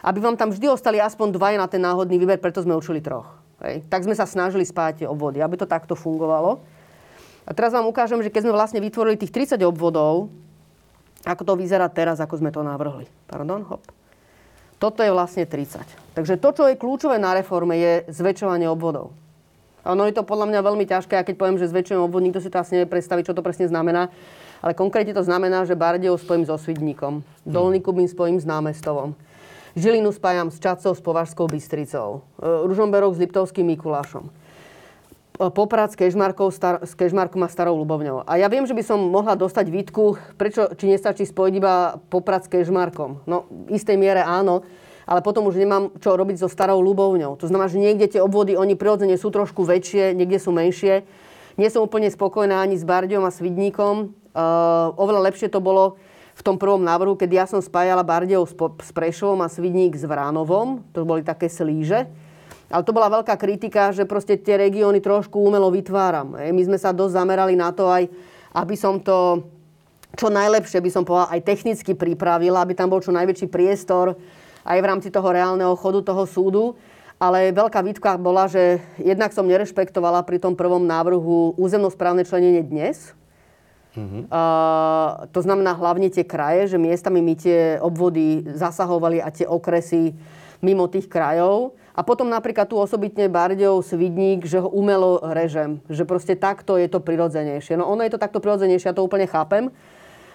aby 0.00 0.18
vám 0.24 0.40
tam 0.40 0.48
vždy 0.48 0.72
ostali 0.72 1.04
aspoň 1.04 1.36
dvaja 1.36 1.60
na 1.60 1.68
ten 1.68 1.84
náhodný 1.84 2.16
výber, 2.16 2.40
preto 2.40 2.64
sme 2.64 2.72
učili 2.72 3.04
troch. 3.04 3.28
Hej. 3.60 3.84
Tak 3.92 4.08
sme 4.08 4.16
sa 4.16 4.24
snažili 4.24 4.64
tie 4.68 5.04
obvody, 5.04 5.44
aby 5.44 5.60
to 5.60 5.68
takto 5.68 5.92
fungovalo. 5.92 6.64
A 7.44 7.52
teraz 7.52 7.76
vám 7.76 7.84
ukážem, 7.84 8.24
že 8.24 8.32
keď 8.32 8.48
sme 8.48 8.56
vlastne 8.56 8.80
vytvorili 8.80 9.20
tých 9.20 9.52
30 9.52 9.60
obvodov, 9.68 10.32
ako 11.28 11.44
to 11.44 11.52
vyzerá 11.60 11.92
teraz, 11.92 12.20
ako 12.24 12.40
sme 12.40 12.48
to 12.48 12.64
navrhli. 12.64 13.04
Pardon, 13.28 13.64
hop. 13.68 13.84
Toto 14.78 15.00
je 15.00 15.10
vlastne 15.10 15.46
30. 15.46 15.82
Takže 16.14 16.38
to, 16.38 16.48
čo 16.54 16.64
je 16.70 16.78
kľúčové 16.78 17.18
na 17.18 17.34
reforme, 17.34 17.74
je 17.78 17.92
zväčšovanie 18.10 18.70
obvodov. 18.70 19.10
Ono 19.84 20.08
je 20.08 20.16
to 20.16 20.24
podľa 20.24 20.48
mňa 20.48 20.60
veľmi 20.64 20.84
ťažké, 20.88 21.14
a 21.20 21.26
keď 21.26 21.36
poviem, 21.36 21.60
že 21.60 21.68
zväčšujem 21.68 22.00
obvod, 22.00 22.24
nikto 22.24 22.40
si 22.40 22.48
to 22.48 22.56
asi 22.56 22.78
nevie 22.78 22.88
predstaviť, 22.88 23.30
čo 23.30 23.36
to 23.36 23.44
presne 23.44 23.68
znamená. 23.68 24.08
Ale 24.64 24.72
konkrétne 24.72 25.12
to 25.12 25.20
znamená, 25.20 25.68
že 25.68 25.76
Bardejov 25.76 26.24
spojím 26.24 26.48
so 26.48 26.56
Svidníkom, 26.56 27.20
Dolný 27.44 27.84
Kubín 27.84 28.08
spojím 28.08 28.40
s 28.40 28.48
Námestovom, 28.48 29.12
Žilinu 29.74 30.14
spájam 30.14 30.54
s 30.54 30.62
Čacou, 30.62 30.94
s 30.94 31.02
Považskou 31.02 31.50
Bystricou, 31.50 32.22
e, 32.38 32.46
Ružomberok 32.62 33.18
s 33.18 33.18
Liptovským 33.18 33.66
Mikulášom. 33.74 34.30
Poprad 35.34 35.90
s, 35.90 35.98
star, 36.54 36.86
s 36.86 36.94
Kežmarkom 36.94 37.42
a 37.42 37.50
Starou 37.50 37.74
Lubovňou. 37.82 38.22
A 38.22 38.38
ja 38.38 38.46
viem, 38.46 38.62
že 38.70 38.70
by 38.70 38.86
som 38.86 39.02
mohla 39.02 39.34
dostať 39.34 39.66
výtku, 39.66 40.14
prečo, 40.38 40.70
či 40.78 40.86
nestačí 40.86 41.26
spojiť 41.26 41.54
iba 41.58 41.98
Poprad 42.06 42.46
s 42.46 42.50
Kežmarkom. 42.54 43.26
No, 43.26 43.50
v 43.50 43.74
istej 43.74 43.98
miere 43.98 44.22
áno, 44.22 44.62
ale 45.02 45.26
potom 45.26 45.50
už 45.50 45.58
nemám 45.58 45.90
čo 45.98 46.14
robiť 46.14 46.38
so 46.38 46.46
Starou 46.46 46.78
Lubovňou. 46.78 47.34
To 47.42 47.50
znamená, 47.50 47.66
že 47.66 47.82
niekde 47.82 48.06
tie 48.14 48.22
obvody, 48.22 48.54
oni 48.54 48.78
prirodzene 48.78 49.18
sú 49.18 49.34
trošku 49.34 49.66
väčšie, 49.66 50.14
niekde 50.14 50.38
sú 50.38 50.54
menšie. 50.54 51.02
Nie 51.58 51.66
som 51.66 51.82
úplne 51.82 52.06
spokojná 52.14 52.62
ani 52.62 52.78
s 52.78 52.86
Bardiom 52.86 53.26
a 53.26 53.34
Svidníkom. 53.34 54.14
Uh, 54.30 54.94
oveľa 54.94 55.34
lepšie 55.34 55.50
to 55.50 55.58
bolo 55.58 55.98
v 56.38 56.42
tom 56.46 56.62
prvom 56.62 56.86
návrhu, 56.86 57.18
keď 57.18 57.30
ja 57.42 57.44
som 57.50 57.58
spájala 57.58 58.06
Bardejov 58.06 58.46
s, 58.46 58.54
s 58.86 58.90
Prešovom 58.94 59.42
a 59.42 59.50
Svidník 59.50 59.98
s 59.98 60.06
Vránovom. 60.06 60.86
To 60.94 61.02
boli 61.02 61.26
také 61.26 61.50
slíže. 61.50 62.06
Ale 62.74 62.82
to 62.82 62.90
bola 62.90 63.06
veľká 63.06 63.38
kritika, 63.38 63.94
že 63.94 64.02
proste 64.02 64.34
tie 64.34 64.58
regióny 64.58 64.98
trošku 64.98 65.38
umelo 65.38 65.70
vytváram. 65.70 66.34
My 66.34 66.62
sme 66.66 66.74
sa 66.74 66.90
dosť 66.90 67.14
zamerali 67.14 67.54
na 67.54 67.70
to 67.70 67.86
aj, 67.86 68.10
aby 68.50 68.74
som 68.74 68.98
to 68.98 69.46
čo 70.14 70.30
najlepšie 70.30 70.78
by 70.78 70.90
som 70.90 71.02
povedala 71.02 71.30
aj 71.34 71.42
technicky 71.42 71.94
pripravila, 71.94 72.62
aby 72.62 72.74
tam 72.74 72.90
bol 72.90 73.02
čo 73.02 73.14
najväčší 73.14 73.50
priestor 73.50 74.18
aj 74.66 74.78
v 74.78 74.88
rámci 74.88 75.10
toho 75.10 75.26
reálneho 75.26 75.74
chodu 75.78 76.02
toho 76.02 76.26
súdu. 76.26 76.64
Ale 77.18 77.54
veľká 77.54 77.78
výtka 77.82 78.18
bola, 78.18 78.50
že 78.50 78.82
jednak 78.98 79.30
som 79.30 79.46
nerešpektovala 79.46 80.26
pri 80.26 80.42
tom 80.42 80.58
prvom 80.58 80.82
návrhu 80.82 81.54
územnosprávne 81.54 82.26
členenie 82.26 82.62
dnes. 82.66 83.14
Mm-hmm. 83.94 84.26
Uh, 84.26 85.30
to 85.30 85.38
znamená 85.38 85.78
hlavne 85.78 86.10
tie 86.10 86.26
kraje, 86.26 86.74
že 86.74 86.82
miestami 86.82 87.22
my 87.22 87.34
tie 87.38 87.78
obvody 87.78 88.42
zasahovali 88.50 89.22
a 89.22 89.30
tie 89.30 89.46
okresy 89.46 90.10
mimo 90.58 90.90
tých 90.90 91.06
krajov. 91.06 91.78
A 91.94 92.02
potom 92.02 92.26
napríklad 92.26 92.66
tu 92.66 92.74
osobitne 92.74 93.30
Bardejov, 93.30 93.86
Svidník, 93.86 94.50
že 94.50 94.58
ho 94.58 94.66
umelo 94.66 95.22
režem. 95.30 95.78
Že 95.86 96.02
proste 96.10 96.34
takto 96.34 96.74
je 96.74 96.90
to 96.90 96.98
prirodzenejšie. 96.98 97.78
No 97.78 97.86
ono 97.86 98.02
je 98.02 98.10
to 98.10 98.18
takto 98.18 98.42
prirodzenejšie, 98.42 98.90
ja 98.90 98.98
to 98.98 99.06
úplne 99.06 99.30
chápem. 99.30 99.70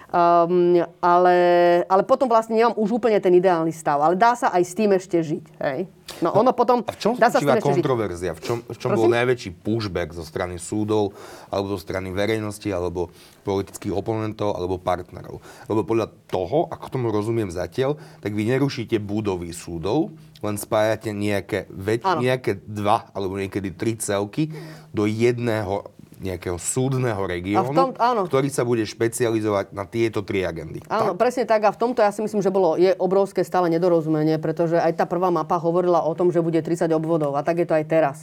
Um, 0.09 0.81
ale, 1.05 1.37
ale 1.85 2.01
potom 2.01 2.25
vlastne 2.25 2.57
nemám 2.57 2.73
už 2.73 2.97
úplne 2.97 3.21
ten 3.21 3.29
ideálny 3.29 3.69
stav. 3.69 4.01
Ale 4.01 4.17
dá 4.17 4.33
sa 4.33 4.49
aj 4.49 4.63
s 4.65 4.73
tým 4.73 4.89
ešte 4.97 5.21
žiť. 5.21 5.45
Hej? 5.61 5.79
No, 6.25 6.33
ono 6.33 6.49
potom... 6.49 6.81
A 6.81 6.91
v 6.93 6.97
čom 6.97 7.13
dá 7.13 7.29
sa 7.29 7.37
kontroverzia? 7.61 8.33
V 8.33 8.41
čom, 8.41 8.57
v 8.65 8.77
čom 8.81 8.97
bol 8.97 9.05
najväčší 9.05 9.61
pushback 9.61 10.17
zo 10.17 10.25
strany 10.25 10.57
súdov, 10.57 11.13
alebo 11.53 11.77
zo 11.77 11.79
strany 11.79 12.09
verejnosti, 12.09 12.65
alebo 12.73 13.13
politických 13.45 13.93
oponentov, 13.93 14.57
alebo 14.57 14.81
partnerov? 14.81 15.45
Lebo 15.69 15.85
podľa 15.85 16.09
toho, 16.25 16.65
ako 16.73 16.85
tomu 16.89 17.13
rozumiem 17.13 17.53
zatiaľ, 17.53 17.93
tak 18.25 18.33
vy 18.33 18.49
nerušíte 18.49 18.97
budovy 18.97 19.53
súdov, 19.53 20.09
len 20.41 20.57
spájate 20.57 21.13
nejaké, 21.13 21.69
väč- 21.69 22.17
nejaké 22.17 22.57
dva, 22.65 23.05
alebo 23.13 23.37
niekedy 23.37 23.69
tri 23.77 23.93
celky 23.93 24.49
do 24.89 25.05
jedného 25.05 25.85
nejakého 26.19 26.59
súdneho 26.59 27.23
regiónu, 27.23 27.71
tom, 27.71 27.91
áno. 27.95 28.27
ktorý 28.27 28.51
sa 28.51 28.67
bude 28.67 28.83
špecializovať 28.83 29.71
na 29.71 29.87
tieto 29.87 30.19
tri 30.19 30.43
agendy. 30.43 30.83
Áno, 30.91 31.15
tak? 31.15 31.19
presne 31.19 31.43
tak. 31.47 31.63
A 31.63 31.71
v 31.71 31.79
tomto 31.79 32.03
ja 32.03 32.11
si 32.11 32.19
myslím, 32.19 32.43
že 32.43 32.51
bolo, 32.51 32.75
je 32.75 32.91
obrovské 32.99 33.47
stále 33.47 33.71
nedorozumenie, 33.71 34.35
pretože 34.37 34.75
aj 34.75 34.99
tá 34.99 35.05
prvá 35.07 35.31
mapa 35.31 35.55
hovorila 35.55 36.03
o 36.03 36.11
tom, 36.11 36.29
že 36.29 36.43
bude 36.43 36.59
30 36.59 36.91
obvodov. 36.91 37.39
A 37.39 37.41
tak 37.41 37.63
je 37.63 37.67
to 37.67 37.73
aj 37.73 37.85
teraz. 37.87 38.17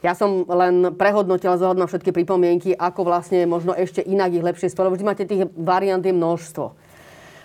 Ja 0.00 0.14
som 0.14 0.46
len 0.46 0.94
prehodnotila 0.94 1.58
zohľadom 1.58 1.84
na 1.84 1.90
všetky 1.90 2.14
pripomienky, 2.14 2.72
ako 2.72 3.02
vlastne 3.02 3.44
možno 3.44 3.74
ešte 3.74 4.00
inak 4.00 4.30
ich 4.32 4.46
lepšie 4.46 4.72
spôsobiť. 4.72 4.94
Vždy 4.94 5.06
máte 5.06 5.24
tých 5.28 5.50
variant 5.58 6.00
je 6.00 6.14
množstvo. 6.14 6.66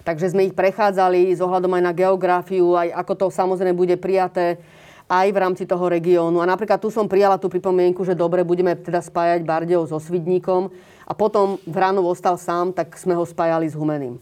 Takže 0.03 0.35
sme 0.35 0.51
ich 0.51 0.55
prechádzali 0.55 1.31
s 1.31 1.39
ohľadom 1.39 1.71
aj 1.79 1.83
na 1.83 1.93
geografiu, 1.95 2.75
aj 2.75 2.91
ako 2.91 3.13
to 3.15 3.25
samozrejme 3.31 3.73
bude 3.73 3.95
prijaté 3.97 4.59
aj 5.07 5.27
v 5.31 5.37
rámci 5.37 5.63
toho 5.67 5.85
regiónu. 5.87 6.39
A 6.39 6.49
napríklad 6.49 6.79
tu 6.79 6.89
som 6.89 7.07
prijala 7.07 7.37
tú 7.37 7.51
pripomienku, 7.51 8.03
že 8.07 8.17
dobre, 8.17 8.41
budeme 8.47 8.75
teda 8.75 9.03
spájať 9.03 9.43
Bardejov 9.43 9.91
so 9.91 9.99
Svidníkom 9.99 10.71
a 11.03 11.11
potom 11.11 11.59
Vranov 11.67 12.07
ostal 12.07 12.39
sám, 12.39 12.71
tak 12.71 12.95
sme 12.95 13.13
ho 13.13 13.23
spájali 13.27 13.67
s 13.67 13.75
Humeným. 13.75 14.17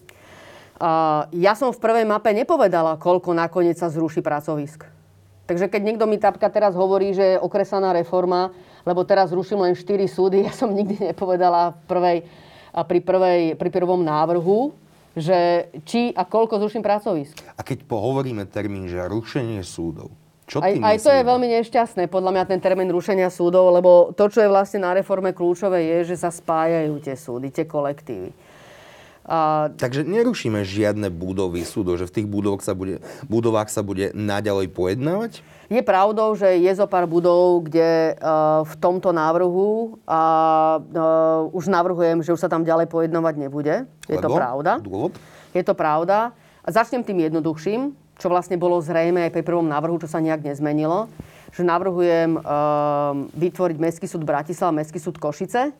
Ja 1.38 1.54
som 1.54 1.70
v 1.70 1.78
prvej 1.78 2.06
mape 2.10 2.34
nepovedala, 2.34 2.98
koľko 2.98 3.38
nakoniec 3.38 3.78
sa 3.78 3.94
zruší 3.94 4.26
pracovisk. 4.26 4.89
Takže 5.46 5.70
keď 5.70 5.82
niekto 5.84 6.06
mi 6.10 6.17
tapka 6.17 6.50
teraz 6.50 6.74
hovorí, 6.74 7.13
že 7.13 7.36
je 7.36 7.44
okresaná 7.44 7.94
reforma, 7.94 8.50
lebo 8.88 9.06
teraz 9.06 9.30
zruším 9.30 9.62
len 9.62 9.74
4 9.78 10.08
súdy, 10.10 10.41
ja 10.48 10.54
som 10.54 10.74
nikdy 10.74 11.13
nepovedala 11.13 11.76
v 11.76 11.80
prvej, 11.86 12.17
pri, 12.74 13.00
prvej, 13.04 13.41
pri 13.60 13.70
prvom 13.70 14.02
návrhu, 14.02 14.74
že 15.12 15.67
či 15.84 16.15
a 16.15 16.24
koľko 16.24 16.56
zruším 16.63 16.82
pracovisk. 16.82 17.44
A 17.60 17.62
keď 17.62 17.84
pohovoríme 17.84 18.48
termín, 18.48 18.88
že 18.88 19.04
rušenie 19.12 19.60
súdov, 19.60 20.15
čo 20.52 20.60
aj, 20.60 20.84
aj 20.84 20.98
to 21.00 21.16
je 21.16 21.24
veľmi 21.24 21.48
nešťastné, 21.64 22.12
podľa 22.12 22.36
mňa 22.36 22.44
ten 22.44 22.60
termín 22.60 22.92
rušenia 22.92 23.32
súdov, 23.32 23.72
lebo 23.72 24.12
to, 24.12 24.28
čo 24.28 24.44
je 24.44 24.52
vlastne 24.52 24.84
na 24.84 24.92
reforme 24.92 25.32
kľúčové, 25.32 25.80
je, 25.80 26.12
že 26.12 26.20
sa 26.20 26.28
spájajú 26.28 27.00
tie 27.00 27.16
súdy, 27.16 27.48
tie 27.56 27.64
kolektívy. 27.64 28.36
A... 29.24 29.72
Takže 29.80 30.04
nerušíme 30.04 30.60
žiadne 30.68 31.08
budovy 31.08 31.64
súdov, 31.64 31.96
že 31.96 32.10
v 32.10 32.16
tých 32.20 32.28
budovách 32.28 32.68
sa 32.68 32.76
bude, 32.76 33.00
budovách 33.32 33.72
sa 33.72 33.80
bude 33.80 34.12
naďalej 34.12 34.76
pojednávať? 34.76 35.40
Je 35.72 35.80
pravdou, 35.80 36.36
že 36.36 36.60
je 36.60 36.72
zo 36.76 36.84
pár 36.84 37.08
budov, 37.08 37.64
kde 37.64 38.20
uh, 38.20 38.68
v 38.68 38.74
tomto 38.76 39.16
návrhu 39.16 40.04
a 40.04 40.22
uh, 40.84 41.56
už 41.56 41.72
navrhujem, 41.72 42.20
že 42.28 42.36
už 42.36 42.44
sa 42.44 42.52
tam 42.52 42.68
ďalej 42.68 42.92
pojednávať 42.92 43.36
nebude. 43.40 43.88
Je 44.12 44.20
Lebo? 44.20 44.36
to 44.36 44.36
pravda. 44.36 44.72
Dôvod? 44.84 45.16
Je 45.56 45.64
to 45.64 45.72
pravda. 45.72 46.36
A 46.60 46.68
začnem 46.76 47.08
tým 47.08 47.24
jednoduchším 47.24 47.96
čo 48.22 48.30
vlastne 48.30 48.62
bolo 48.62 48.78
zrejme 48.78 49.26
aj 49.26 49.34
pri 49.34 49.42
prvom 49.42 49.66
návrhu, 49.66 49.98
čo 49.98 50.06
sa 50.06 50.22
nejak 50.22 50.46
nezmenilo, 50.46 51.10
že 51.50 51.66
navrhujem 51.66 52.38
uh, 52.38 53.26
vytvoriť 53.34 53.78
Mestský 53.82 54.06
súd 54.06 54.22
Bratislava, 54.22 54.78
Mestský 54.78 55.02
súd 55.02 55.18
Košice, 55.18 55.74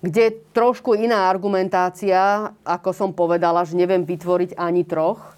kde 0.00 0.20
je 0.24 0.36
trošku 0.56 0.96
iná 0.96 1.28
argumentácia, 1.28 2.52
ako 2.64 2.90
som 2.96 3.10
povedala, 3.12 3.68
že 3.68 3.76
neviem 3.76 4.00
vytvoriť 4.00 4.56
ani 4.56 4.88
troch 4.88 5.36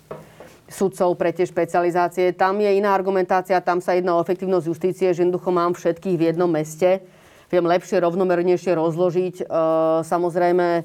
sudcov 0.66 1.14
pre 1.14 1.30
tie 1.30 1.46
špecializácie. 1.46 2.34
Tam 2.34 2.58
je 2.58 2.70
iná 2.74 2.90
argumentácia, 2.90 3.62
tam 3.62 3.78
sa 3.78 3.94
jedná 3.94 4.18
o 4.18 4.22
efektívnosť 4.22 4.66
justície, 4.66 5.08
že 5.14 5.22
jednoducho 5.22 5.50
mám 5.54 5.74
všetkých 5.74 6.18
v 6.18 6.26
jednom 6.30 6.50
meste. 6.50 7.02
Viem 7.46 7.62
lepšie, 7.62 8.02
rovnomernejšie 8.02 8.74
rozložiť. 8.74 9.46
Uh, 9.46 10.02
samozrejme, 10.02 10.82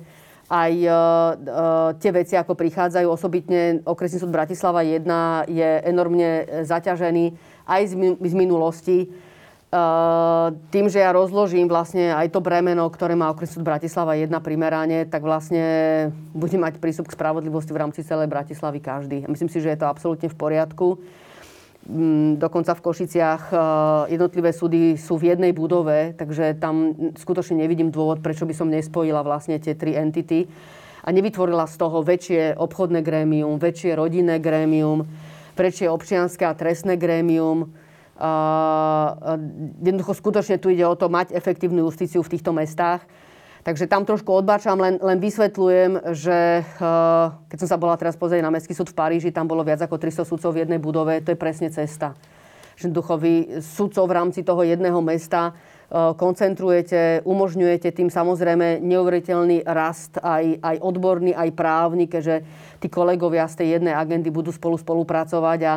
aj 0.51 0.73
uh, 0.83 1.95
tie 1.95 2.11
veci, 2.11 2.35
ako 2.35 2.59
prichádzajú. 2.59 3.07
Osobitne 3.07 3.79
okresný 3.87 4.19
súd 4.19 4.35
Bratislava 4.35 4.83
1 4.83 5.07
je 5.47 5.69
enormne 5.87 6.29
zaťažený 6.67 7.25
aj 7.63 7.81
z, 7.95 8.35
minulosti. 8.35 9.07
Tým, 10.67 10.85
že 10.91 10.99
ja 10.99 11.15
rozložím 11.15 11.71
vlastne 11.71 12.11
aj 12.11 12.35
to 12.35 12.43
bremeno, 12.43 12.83
ktoré 12.91 13.15
má 13.15 13.31
okresný 13.31 13.63
súd 13.63 13.63
Bratislava 13.63 14.19
1 14.19 14.27
primerane, 14.43 15.07
tak 15.07 15.23
vlastne 15.23 15.63
bude 16.35 16.59
mať 16.59 16.83
prístup 16.83 17.07
k 17.07 17.15
spravodlivosti 17.15 17.71
v 17.71 17.79
rámci 17.87 18.03
celej 18.03 18.27
Bratislavy 18.27 18.83
každý. 18.83 19.23
Myslím 19.31 19.47
si, 19.47 19.63
že 19.63 19.71
je 19.71 19.79
to 19.79 19.87
absolútne 19.87 20.27
v 20.27 20.35
poriadku. 20.35 20.99
Dokonca 22.37 22.77
v 22.77 22.83
Košiciach 22.85 23.43
e, 23.49 23.55
jednotlivé 24.13 24.53
súdy 24.53 25.01
sú 25.01 25.17
v 25.17 25.33
jednej 25.33 25.49
budove, 25.49 26.13
takže 26.13 26.53
tam 26.61 26.93
skutočne 27.17 27.57
nevidím 27.65 27.89
dôvod, 27.89 28.21
prečo 28.21 28.45
by 28.45 28.53
som 28.53 28.69
nespojila 28.69 29.25
vlastne 29.25 29.57
tie 29.57 29.73
tri 29.73 29.97
entity 29.97 30.45
a 31.01 31.09
nevytvorila 31.09 31.65
z 31.65 31.75
toho 31.81 32.05
väčšie 32.05 32.53
obchodné 32.53 33.01
grémium, 33.01 33.57
väčšie 33.57 33.97
rodinné 33.97 34.37
grémium, 34.37 35.09
väčšie 35.57 35.89
občianské 35.89 36.45
a 36.45 36.53
trestné 36.53 37.01
grémium. 37.01 37.73
Jednoducho 39.81 40.13
skutočne 40.13 40.61
tu 40.61 40.69
ide 40.69 40.85
o 40.85 40.93
to 40.93 41.09
mať 41.09 41.33
efektívnu 41.33 41.81
justíciu 41.89 42.21
v 42.21 42.37
týchto 42.37 42.53
mestách 42.53 43.01
Takže 43.61 43.85
tam 43.85 44.09
trošku 44.09 44.33
odbačam, 44.33 44.73
len, 44.81 44.97
len 44.97 45.21
vysvetľujem, 45.21 46.17
že 46.17 46.65
uh, 46.81 47.29
keď 47.45 47.57
som 47.61 47.69
sa 47.69 47.77
bola 47.77 47.93
teraz 47.93 48.17
pozrieť 48.17 48.41
na 48.41 48.49
Mestský 48.49 48.73
súd 48.73 48.89
v 48.89 48.97
Paríži, 48.97 49.29
tam 49.29 49.45
bolo 49.45 49.61
viac 49.61 49.77
ako 49.85 50.01
300 50.01 50.25
sudcov 50.25 50.49
v 50.57 50.65
jednej 50.65 50.81
budove, 50.81 51.21
to 51.21 51.29
je 51.29 51.37
presne 51.37 51.69
cesta. 51.69 52.17
Že 52.73 52.89
vy 53.21 53.61
sudcov 53.61 54.09
v 54.09 54.15
rámci 54.17 54.41
toho 54.41 54.65
jedného 54.65 54.97
mesta 55.05 55.53
uh, 55.53 56.17
koncentrujete, 56.17 57.21
umožňujete 57.21 57.93
tým 57.93 58.09
samozrejme 58.09 58.81
neuveriteľný 58.81 59.61
rast 59.69 60.17
aj, 60.17 60.57
aj 60.57 60.75
odborný, 60.81 61.37
aj 61.37 61.53
právny, 61.53 62.09
keďže 62.09 62.41
tí 62.81 62.89
kolegovia 62.89 63.45
z 63.45 63.61
tej 63.61 63.67
jednej 63.77 63.93
agendy 63.93 64.33
budú 64.33 64.49
spolu 64.49 64.73
spolupracovať 64.81 65.59
a 65.69 65.73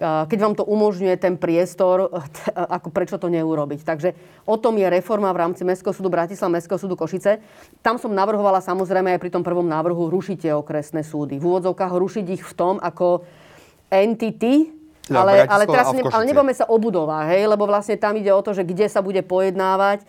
keď 0.00 0.38
vám 0.40 0.56
to 0.56 0.64
umožňuje 0.64 1.12
ten 1.20 1.36
priestor, 1.36 2.08
ako 2.56 2.88
prečo 2.88 3.20
to 3.20 3.28
neurobiť. 3.28 3.84
Takže 3.84 4.16
o 4.48 4.56
tom 4.56 4.80
je 4.80 4.88
reforma 4.88 5.28
v 5.28 5.44
rámci 5.44 5.60
Mestského 5.60 5.92
súdu 5.92 6.08
Bratislava, 6.08 6.56
Mestského 6.56 6.80
súdu 6.80 6.96
Košice. 6.96 7.44
Tam 7.84 8.00
som 8.00 8.08
navrhovala 8.16 8.64
samozrejme 8.64 9.12
aj 9.12 9.20
pri 9.20 9.28
tom 9.28 9.44
prvom 9.44 9.68
návrhu 9.68 10.08
rušiť 10.08 10.48
tie 10.48 10.52
okresné 10.56 11.04
súdy. 11.04 11.36
V 11.36 11.44
úvodzovkách 11.44 11.92
rušiť 11.92 12.26
ich 12.32 12.40
v 12.40 12.54
tom 12.56 12.80
ako 12.80 13.28
entity, 13.92 14.72
ale, 15.12 15.44
ale, 15.44 15.68
teraz 15.68 15.92
ne, 15.92 16.00
ale 16.00 16.24
nebojme 16.24 16.54
sa 16.56 16.64
o 16.70 16.80
budovách, 16.80 17.36
hej, 17.36 17.44
lebo 17.50 17.68
vlastne 17.68 18.00
tam 18.00 18.16
ide 18.16 18.32
o 18.32 18.40
to, 18.40 18.56
že 18.56 18.64
kde 18.64 18.88
sa 18.88 19.04
bude 19.04 19.20
pojednávať. 19.20 20.06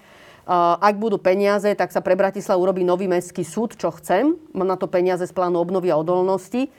Ak 0.79 0.95
budú 0.95 1.19
peniaze, 1.19 1.67
tak 1.75 1.91
sa 1.91 1.99
pre 1.99 2.15
Bratislavu 2.15 2.63
urobí 2.63 2.87
nový 2.87 3.11
mestský 3.11 3.43
súd, 3.43 3.75
čo 3.75 3.91
chcem. 3.91 4.39
Mám 4.55 4.71
na 4.71 4.77
to 4.79 4.87
peniaze 4.87 5.27
z 5.27 5.33
plánu 5.35 5.59
obnovy 5.59 5.91
a 5.91 5.99
odolnosti 5.99 6.71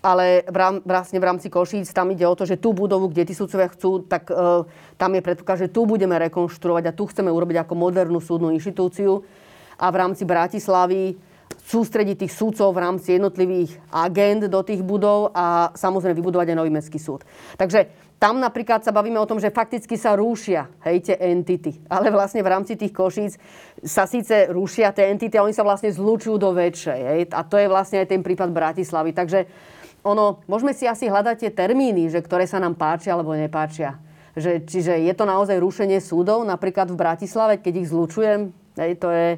ale 0.00 0.48
vlastne 0.84 1.20
v 1.20 1.28
rámci 1.28 1.52
Košíc 1.52 1.92
tam 1.92 2.08
ide 2.12 2.24
o 2.24 2.32
to, 2.32 2.48
že 2.48 2.56
tú 2.56 2.72
budovu, 2.72 3.12
kde 3.12 3.28
tí 3.28 3.34
sudcovia 3.36 3.68
chcú, 3.68 4.04
tak 4.08 4.32
e, 4.32 4.64
tam 4.96 5.10
je 5.12 5.20
predpoklad, 5.20 5.68
že 5.68 5.72
tu 5.72 5.84
budeme 5.84 6.16
rekonštruovať 6.16 6.84
a 6.88 6.96
tu 6.96 7.04
chceme 7.04 7.28
urobiť 7.28 7.64
ako 7.64 7.74
modernú 7.76 8.18
súdnu 8.18 8.48
inštitúciu 8.56 9.20
a 9.76 9.86
v 9.92 9.96
rámci 10.00 10.24
Bratislavy 10.24 11.20
sústrediť 11.60 12.26
tých 12.26 12.32
súdcov 12.32 12.72
v 12.72 12.82
rámci 12.82 13.20
jednotlivých 13.20 13.76
agend 13.92 14.48
do 14.48 14.60
tých 14.64 14.80
budov 14.80 15.34
a 15.36 15.70
samozrejme 15.76 16.16
vybudovať 16.16 16.54
aj 16.54 16.58
nový 16.58 16.72
mestský 16.72 16.98
súd. 16.98 17.26
Takže 17.60 18.10
tam 18.20 18.36
napríklad 18.36 18.84
sa 18.84 18.92
bavíme 18.92 19.16
o 19.16 19.24
tom, 19.24 19.40
že 19.40 19.48
fakticky 19.48 19.96
sa 19.96 20.12
rúšia 20.12 20.68
hej, 20.84 21.08
tie 21.08 21.16
entity. 21.16 21.80
Ale 21.88 22.12
vlastne 22.12 22.44
v 22.44 22.52
rámci 22.52 22.76
tých 22.76 22.92
košíc 22.92 23.40
sa 23.80 24.04
síce 24.04 24.52
rúšia 24.52 24.92
tie 24.92 25.08
entity, 25.08 25.40
ale 25.40 25.48
oni 25.48 25.56
sa 25.56 25.64
vlastne 25.64 25.88
zlučujú 25.88 26.36
do 26.36 26.52
väčšej. 26.52 27.00
Hej. 27.00 27.20
A 27.32 27.40
to 27.48 27.56
je 27.56 27.72
vlastne 27.72 28.04
aj 28.04 28.12
ten 28.12 28.20
prípad 28.20 28.52
Bratislavy. 28.52 29.16
Takže 29.16 29.48
ono, 30.00 30.40
môžeme 30.48 30.72
si 30.72 30.88
asi 30.88 31.12
hľadať 31.12 31.36
tie 31.44 31.50
termíny, 31.52 32.08
že 32.08 32.24
ktoré 32.24 32.48
sa 32.48 32.56
nám 32.56 32.76
páčia 32.76 33.12
alebo 33.12 33.36
nepáčia. 33.36 34.00
Že, 34.32 34.64
čiže 34.64 34.94
je 34.96 35.12
to 35.12 35.28
naozaj 35.28 35.58
rušenie 35.60 36.00
súdov, 36.00 36.46
napríklad 36.46 36.88
v 36.88 36.96
Bratislave, 36.96 37.60
keď 37.60 37.84
ich 37.84 37.90
zlučujem, 37.92 38.54
hej, 38.80 38.96
to 38.96 39.10
je, 39.12 39.36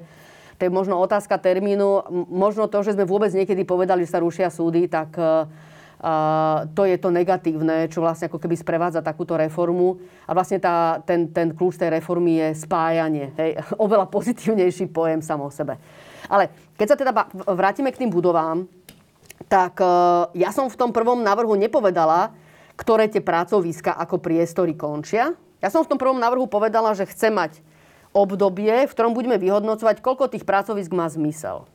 to 0.60 0.68
je 0.68 0.70
možno 0.70 1.00
otázka 1.02 1.40
termínu. 1.42 2.06
Možno 2.30 2.70
to, 2.70 2.86
že 2.86 2.94
sme 2.94 3.08
vôbec 3.08 3.32
niekedy 3.34 3.66
povedali, 3.66 4.06
že 4.06 4.12
sa 4.14 4.22
rušia 4.22 4.52
súdy, 4.52 4.86
tak 4.86 5.16
uh, 5.18 5.50
to 6.76 6.86
je 6.86 6.94
to 7.00 7.10
negatívne, 7.10 7.90
čo 7.90 7.98
vlastne 8.04 8.30
ako 8.30 8.38
keby 8.38 8.54
sprevádza 8.54 9.02
takúto 9.02 9.34
reformu. 9.34 9.98
A 10.28 10.36
vlastne 10.36 10.62
tá, 10.62 11.02
ten, 11.02 11.34
ten 11.34 11.50
kľúč 11.50 11.80
tej 11.80 11.98
reformy 11.98 12.38
je 12.38 12.48
spájanie. 12.62 13.34
Hej, 13.34 13.50
oveľa 13.84 14.06
pozitívnejší 14.06 14.94
pojem 14.94 15.24
samo 15.24 15.48
o 15.48 15.50
sebe. 15.50 15.80
Ale 16.30 16.54
keď 16.78 16.86
sa 16.86 16.96
teda 17.00 17.12
vrátime 17.50 17.90
k 17.90 18.06
tým 18.06 18.10
budovám, 18.12 18.62
tak 19.52 19.84
e, 19.84 19.92
ja 20.40 20.48
som 20.48 20.72
v 20.72 20.78
tom 20.80 20.96
prvom 20.96 21.20
návrhu 21.20 21.52
nepovedala, 21.60 22.32
ktoré 22.80 23.04
tie 23.12 23.20
pracoviska 23.20 23.92
ako 23.92 24.16
priestory 24.16 24.72
končia. 24.72 25.36
Ja 25.60 25.68
som 25.68 25.84
v 25.84 25.92
tom 25.92 26.00
prvom 26.00 26.16
návrhu 26.16 26.48
povedala, 26.48 26.96
že 26.96 27.04
chcem 27.04 27.36
mať 27.36 27.60
obdobie, 28.16 28.88
v 28.88 28.92
ktorom 28.96 29.12
budeme 29.12 29.36
vyhodnocovať, 29.36 30.00
koľko 30.00 30.32
tých 30.32 30.48
pracovisk 30.48 30.88
má 30.96 31.04
zmysel. 31.12 31.68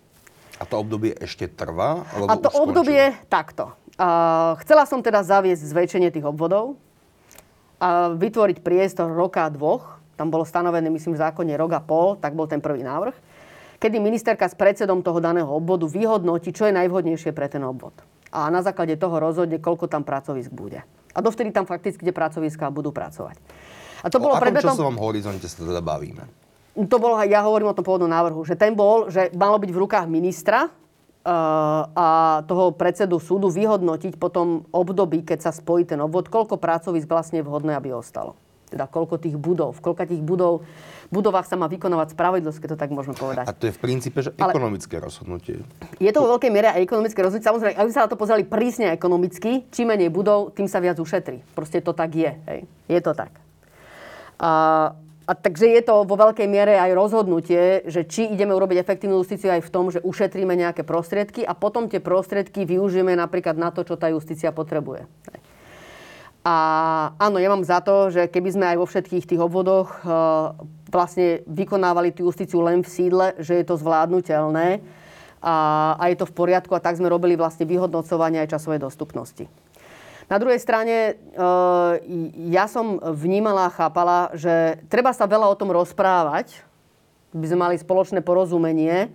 A 0.57 0.65
to 0.65 0.82
obdobie 0.82 1.13
ešte 1.21 1.45
trvá? 1.45 2.01
A 2.25 2.34
to 2.41 2.49
obdobie 2.49 3.13
skončilo? 3.13 3.30
takto. 3.30 3.65
Uh, 3.97 4.57
chcela 4.65 4.89
som 4.89 5.05
teda 5.05 5.21
zaviesť 5.21 5.61
zväčšenie 5.69 6.09
tých 6.09 6.25
obvodov 6.25 6.82
a 7.78 8.09
vytvoriť 8.13 8.65
priestor 8.65 9.13
roka 9.13 9.45
dvoch. 9.53 10.01
Tam 10.17 10.34
bolo 10.34 10.49
stanovené, 10.49 10.89
myslím, 10.89 11.13
v 11.13 11.21
zákone 11.21 11.53
rok 11.61 11.78
a 11.78 11.82
pol, 11.82 12.17
tak 12.17 12.34
bol 12.34 12.49
ten 12.49 12.57
prvý 12.57 12.82
návrh. 12.82 13.13
Kedy 13.78 14.01
ministerka 14.01 14.49
s 14.49 14.57
predsedom 14.57 15.05
toho 15.05 15.21
daného 15.21 15.47
obvodu 15.47 15.86
vyhodnotí, 15.86 16.49
čo 16.49 16.65
je 16.65 16.73
najvhodnejšie 16.73 17.30
pre 17.34 17.45
ten 17.45 17.61
obvod. 17.61 17.93
A 18.34 18.49
na 18.49 18.65
základe 18.65 18.97
toho 18.97 19.21
rozhodne, 19.21 19.61
koľko 19.61 19.86
tam 19.86 20.01
pracovisk 20.01 20.49
bude. 20.49 20.82
A 21.13 21.19
dovtedy 21.21 21.53
tam 21.53 21.69
fakticky 21.69 22.01
tie 22.01 22.13
pracoviská 22.13 22.73
budú 22.73 22.89
pracovať. 22.89 23.38
A 24.01 24.09
to 24.09 24.17
o 24.17 24.23
bolo 24.25 24.38
predmetom... 24.41 24.73
časovom 24.73 24.97
horizonte 24.97 25.45
sa 25.45 25.61
teda 25.61 25.82
bavíme? 25.82 26.25
To 26.78 26.97
bolo, 27.01 27.17
ja 27.25 27.41
hovorím 27.41 27.73
o 27.73 27.78
tom 27.78 27.86
pôvodnom 27.86 28.09
návrhu, 28.09 28.45
že 28.45 28.53
ten 28.53 28.78
bol, 28.78 29.09
že 29.09 29.34
malo 29.34 29.57
byť 29.57 29.69
v 29.73 29.82
rukách 29.82 30.05
ministra, 30.05 30.69
a 31.28 32.39
toho 32.47 32.71
predsedu 32.71 33.19
súdu 33.19 33.51
vyhodnotiť 33.51 34.15
potom 34.15 34.63
období, 34.71 35.28
keď 35.28 35.43
sa 35.43 35.51
spojí 35.51 35.84
ten 35.84 35.99
obvod, 35.99 36.32
koľko 36.32 36.55
pracovisk 36.55 37.03
vlastne 37.03 37.43
vhodné, 37.43 37.75
aby 37.75 37.91
ostalo. 37.91 38.39
Teda 38.68 38.84
koľko 38.84 39.15
tých 39.15 39.39
budov, 39.39 39.80
v 39.80 39.82
koľko 39.84 40.03
tých 40.11 40.20
budov, 40.20 40.68
budovách 41.07 41.47
sa 41.47 41.55
má 41.55 41.72
vykonávať 41.72 42.11
spravodlivosť, 42.11 42.59
keď 42.59 42.70
to 42.76 42.78
tak 42.80 42.91
môžeme 42.91 43.15
povedať. 43.15 43.47
A 43.47 43.55
to 43.55 43.72
je 43.72 43.74
v 43.74 43.80
princípe, 43.80 44.20
že 44.20 44.36
Ale 44.36 44.51
ekonomické 44.51 44.99
rozhodnutie. 44.99 45.63
Je 46.03 46.11
to 46.11 46.20
vo 46.20 46.36
veľkej 46.36 46.51
miere 46.51 46.76
aj 46.76 46.84
ekonomické 46.84 47.24
rozhodnutie. 47.24 47.47
Samozrejme, 47.47 47.80
ak 47.80 47.88
by 47.88 47.93
sa 47.95 48.03
na 48.03 48.11
to 48.11 48.20
pozreli 48.20 48.43
prísne 48.43 48.91
ekonomicky, 48.91 49.72
čím 49.72 49.95
menej 49.95 50.11
budov, 50.11 50.51
tým 50.51 50.68
sa 50.68 50.84
viac 50.84 50.99
ušetrí. 50.99 51.39
Proste 51.55 51.80
to 51.80 51.95
tak 51.95 52.11
je. 52.11 52.32
Hej. 52.43 52.59
Je 52.91 52.99
to 52.99 53.15
tak. 53.15 53.32
A 54.38 54.91
a 55.28 55.36
takže 55.36 55.68
je 55.68 55.84
to 55.84 56.07
vo 56.07 56.15
veľkej 56.15 56.47
miere 56.47 56.80
aj 56.80 56.95
rozhodnutie, 56.95 57.84
že 57.84 58.07
či 58.07 58.32
ideme 58.32 58.55
urobiť 58.55 58.80
efektívnu 58.80 59.20
justíciu 59.20 59.51
aj 59.51 59.59
v 59.59 59.74
tom, 59.76 59.91
že 59.91 59.99
ušetríme 59.99 60.55
nejaké 60.55 60.88
prostriedky 60.88 61.43
a 61.43 61.51
potom 61.51 61.91
tie 61.91 61.99
prostriedky 61.99 62.63
využijeme 62.63 63.11
napríklad 63.11 63.59
na 63.59 63.68
to, 63.76 63.84
čo 63.84 63.99
tá 63.99 64.07
justícia 64.07 64.55
potrebuje. 64.55 65.03
A 66.47 66.55
áno, 67.19 67.43
ja 67.43 67.51
mám 67.51 67.59
za 67.67 67.83
to, 67.83 68.07
že 68.07 68.31
keby 68.31 68.55
sme 68.55 68.65
aj 68.71 68.77
vo 68.79 68.87
všetkých 68.87 69.27
tých 69.27 69.41
obvodoch 69.43 69.99
e, 69.99 70.15
vlastne 70.87 71.43
vykonávali 71.43 72.15
tú 72.15 72.23
justíciu 72.23 72.63
len 72.63 72.79
v 72.79 72.87
sídle, 72.87 73.35
že 73.35 73.59
je 73.59 73.65
to 73.67 73.75
zvládnutelné 73.75 74.79
a, 75.43 75.55
a 75.99 76.03
je 76.07 76.15
to 76.15 76.23
v 76.23 76.37
poriadku 76.39 76.71
a 76.71 76.79
tak 76.79 76.95
sme 76.95 77.11
robili 77.11 77.35
vlastne 77.35 77.67
vyhodnocovanie 77.67 78.39
aj 78.47 78.55
časovej 78.55 78.79
dostupnosti. 78.79 79.43
Na 80.31 80.39
druhej 80.39 80.63
strane, 80.63 81.19
eh, 81.19 81.91
ja 82.47 82.71
som 82.71 82.95
vnímala 82.99 83.67
a 83.67 83.75
chápala, 83.75 84.31
že 84.31 84.79
treba 84.87 85.11
sa 85.11 85.27
veľa 85.27 85.51
o 85.51 85.59
tom 85.59 85.71
rozprávať, 85.75 86.63
by 87.35 87.43
sme 87.43 87.59
mali 87.59 87.75
spoločné 87.75 88.23
porozumenie, 88.23 89.11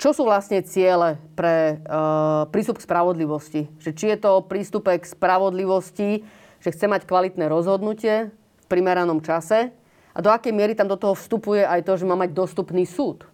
čo 0.00 0.16
sú 0.16 0.24
vlastne 0.24 0.64
ciele 0.64 1.20
pre 1.36 1.76
uh, 1.76 2.48
prístup 2.48 2.80
k 2.80 2.88
spravodlivosti? 2.88 3.68
Že 3.84 3.90
či 3.92 4.04
je 4.08 4.16
to 4.16 4.40
prístup 4.48 4.88
k 4.88 5.04
spravodlivosti, 5.04 6.24
že 6.60 6.72
chce 6.72 6.86
mať 6.86 7.08
kvalitné 7.08 7.48
rozhodnutie 7.48 8.30
v 8.30 8.66
primeranom 8.68 9.24
čase 9.24 9.72
a 10.14 10.18
do 10.20 10.28
akej 10.30 10.52
miery 10.54 10.76
tam 10.76 10.86
do 10.86 11.00
toho 11.00 11.16
vstupuje 11.16 11.64
aj 11.64 11.84
to, 11.84 11.96
že 11.96 12.08
má 12.08 12.14
mať 12.14 12.30
dostupný 12.36 12.84
súd. 12.84 13.26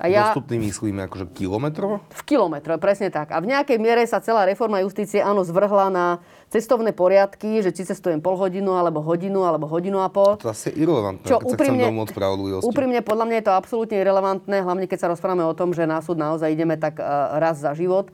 A 0.00 0.08
ja, 0.08 0.32
Dostupný 0.32 0.72
myslíme 0.72 1.04
akože 1.04 1.36
kilometrov? 1.36 2.00
V 2.08 2.22
kilometre, 2.24 2.80
presne 2.80 3.12
tak. 3.12 3.28
A 3.28 3.44
v 3.44 3.52
nejakej 3.52 3.76
miere 3.76 4.00
sa 4.08 4.24
celá 4.24 4.48
reforma 4.48 4.80
justície 4.80 5.20
áno 5.20 5.44
zvrhla 5.44 5.92
na 5.92 6.06
cestovné 6.48 6.96
poriadky, 6.96 7.60
že 7.60 7.76
či 7.76 7.84
cestujem 7.84 8.24
pol 8.24 8.40
hodinu, 8.40 8.72
alebo 8.72 9.04
hodinu, 9.04 9.44
alebo 9.44 9.68
hodinu 9.68 10.00
a 10.00 10.08
pol. 10.08 10.40
To 10.40 10.48
asi 10.48 10.72
je 10.72 10.80
irrelevantné, 10.80 11.28
Čo, 11.28 11.44
keď 11.44 11.48
úprimne, 11.52 11.84
sa 11.84 11.92
chcem 11.92 12.64
Úprimne, 12.64 13.00
podľa 13.04 13.24
mňa 13.28 13.36
je 13.36 13.44
to 13.44 13.52
absolútne 13.52 13.96
irrelevantné, 14.00 14.56
hlavne 14.64 14.86
keď 14.88 14.98
sa 15.04 15.08
rozprávame 15.12 15.44
o 15.44 15.52
tom, 15.52 15.76
že 15.76 15.84
na 15.84 16.00
súd 16.00 16.16
naozaj 16.16 16.48
ideme 16.48 16.80
tak 16.80 16.96
uh, 16.96 17.36
raz 17.36 17.60
za 17.60 17.76
život. 17.76 18.08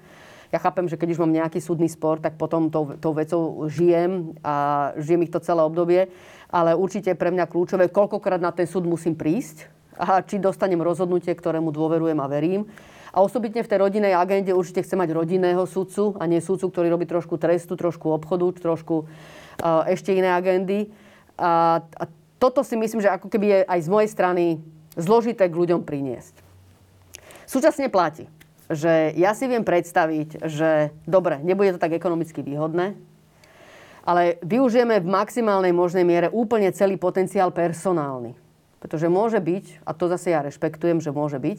Ja 0.48 0.58
chápem, 0.58 0.88
že 0.88 0.96
keď 0.96 1.16
už 1.16 1.20
mám 1.20 1.32
nejaký 1.32 1.60
súdny 1.60 1.92
spor, 1.92 2.24
tak 2.24 2.40
potom 2.40 2.72
tou, 2.72 2.96
tou 2.96 3.12
vecou 3.12 3.68
žijem 3.68 4.32
a 4.40 4.90
žijem 4.96 5.28
ich 5.28 5.32
to 5.32 5.44
celé 5.44 5.60
obdobie. 5.60 6.08
Ale 6.48 6.72
určite 6.72 7.12
pre 7.12 7.28
mňa 7.28 7.44
kľúčové, 7.44 7.92
koľkokrát 7.92 8.40
na 8.40 8.48
ten 8.48 8.64
súd 8.64 8.88
musím 8.88 9.12
prísť, 9.12 9.68
a 9.98 10.22
či 10.22 10.38
dostanem 10.38 10.78
rozhodnutie, 10.78 11.34
ktorému 11.34 11.74
dôverujem 11.74 12.18
a 12.22 12.30
verím. 12.30 12.70
A 13.10 13.18
osobitne 13.18 13.66
v 13.66 13.70
tej 13.70 13.82
rodinej 13.82 14.14
agende 14.14 14.54
určite 14.54 14.86
chcem 14.86 14.94
mať 14.94 15.10
rodinného 15.10 15.66
sudcu 15.66 16.14
a 16.22 16.24
nie 16.30 16.38
sudcu, 16.38 16.70
ktorý 16.70 16.86
robí 16.94 17.04
trošku 17.10 17.34
trestu, 17.34 17.74
trošku 17.74 18.14
obchodu, 18.14 18.46
trošku 18.54 19.04
uh, 19.04 19.82
ešte 19.90 20.14
iné 20.14 20.30
agendy. 20.30 20.86
A, 21.34 21.82
a 21.82 22.04
toto 22.38 22.62
si 22.62 22.78
myslím, 22.78 23.02
že 23.02 23.10
ako 23.10 23.26
keby 23.26 23.46
je 23.50 23.60
aj 23.66 23.80
z 23.82 23.88
mojej 23.90 24.08
strany 24.12 24.44
zložité 24.94 25.50
k 25.50 25.58
ľuďom 25.58 25.82
priniesť. 25.82 26.46
Súčasne 27.48 27.90
platí, 27.90 28.30
že 28.68 29.16
ja 29.16 29.32
si 29.32 29.48
viem 29.48 29.64
predstaviť, 29.64 30.44
že 30.44 30.92
dobre, 31.08 31.40
nebude 31.40 31.76
to 31.76 31.82
tak 31.82 31.96
ekonomicky 31.96 32.44
výhodné, 32.44 32.94
ale 34.04 34.40
využijeme 34.44 35.00
v 35.00 35.08
maximálnej 35.08 35.72
možnej 35.72 36.04
miere 36.04 36.28
úplne 36.32 36.72
celý 36.72 36.96
potenciál 36.96 37.52
personálny 37.52 38.36
pretože 38.78 39.10
môže 39.10 39.42
byť, 39.42 39.82
a 39.82 39.90
to 39.94 40.06
zase 40.06 40.30
ja 40.30 40.40
rešpektujem, 40.42 41.02
že 41.02 41.14
môže 41.14 41.38
byť, 41.38 41.58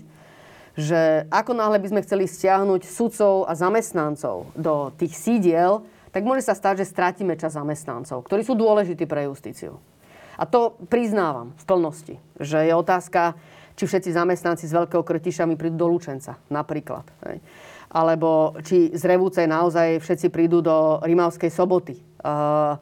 že 0.80 1.28
ako 1.28 1.51
náhle 1.51 1.78
by 1.84 1.88
sme 1.91 2.03
chceli 2.07 2.26
stiahnuť 2.26 2.88
sudcov 2.88 3.43
a 3.51 3.53
zamestnancov 3.55 4.55
do 4.55 4.95
tých 4.95 5.14
sídiel, 5.20 5.84
tak 6.16 6.24
môže 6.24 6.47
sa 6.47 6.55
stať, 6.55 6.82
že 6.84 6.91
stratíme 6.95 7.36
čas 7.36 7.60
zamestnancov, 7.60 8.24
ktorí 8.26 8.41
sú 8.47 8.55
dôležití 8.55 9.03
pre 9.03 9.28
justíciu. 9.28 9.78
A 10.39 10.47
to 10.47 10.80
priznávam 10.88 11.51
v 11.60 11.64
plnosti, 11.68 12.16
že 12.39 12.64
je 12.64 12.72
otázka, 12.72 13.36
či 13.80 13.88
všetci 13.88 14.12
zamestnanci 14.12 14.68
z 14.68 14.76
Veľkého 14.76 15.08
Krtiša 15.08 15.48
mi 15.48 15.56
prídu 15.56 15.80
do 15.80 15.88
Lučenca, 15.88 16.36
napríklad. 16.52 17.08
Hej. 17.24 17.40
Alebo 17.88 18.60
či 18.60 18.92
z 18.92 19.08
Revúcej 19.08 19.48
naozaj 19.48 20.04
všetci 20.04 20.28
prídu 20.28 20.60
do 20.60 21.00
Rimavskej 21.00 21.48
soboty. 21.48 21.96
Uh, 22.20 22.76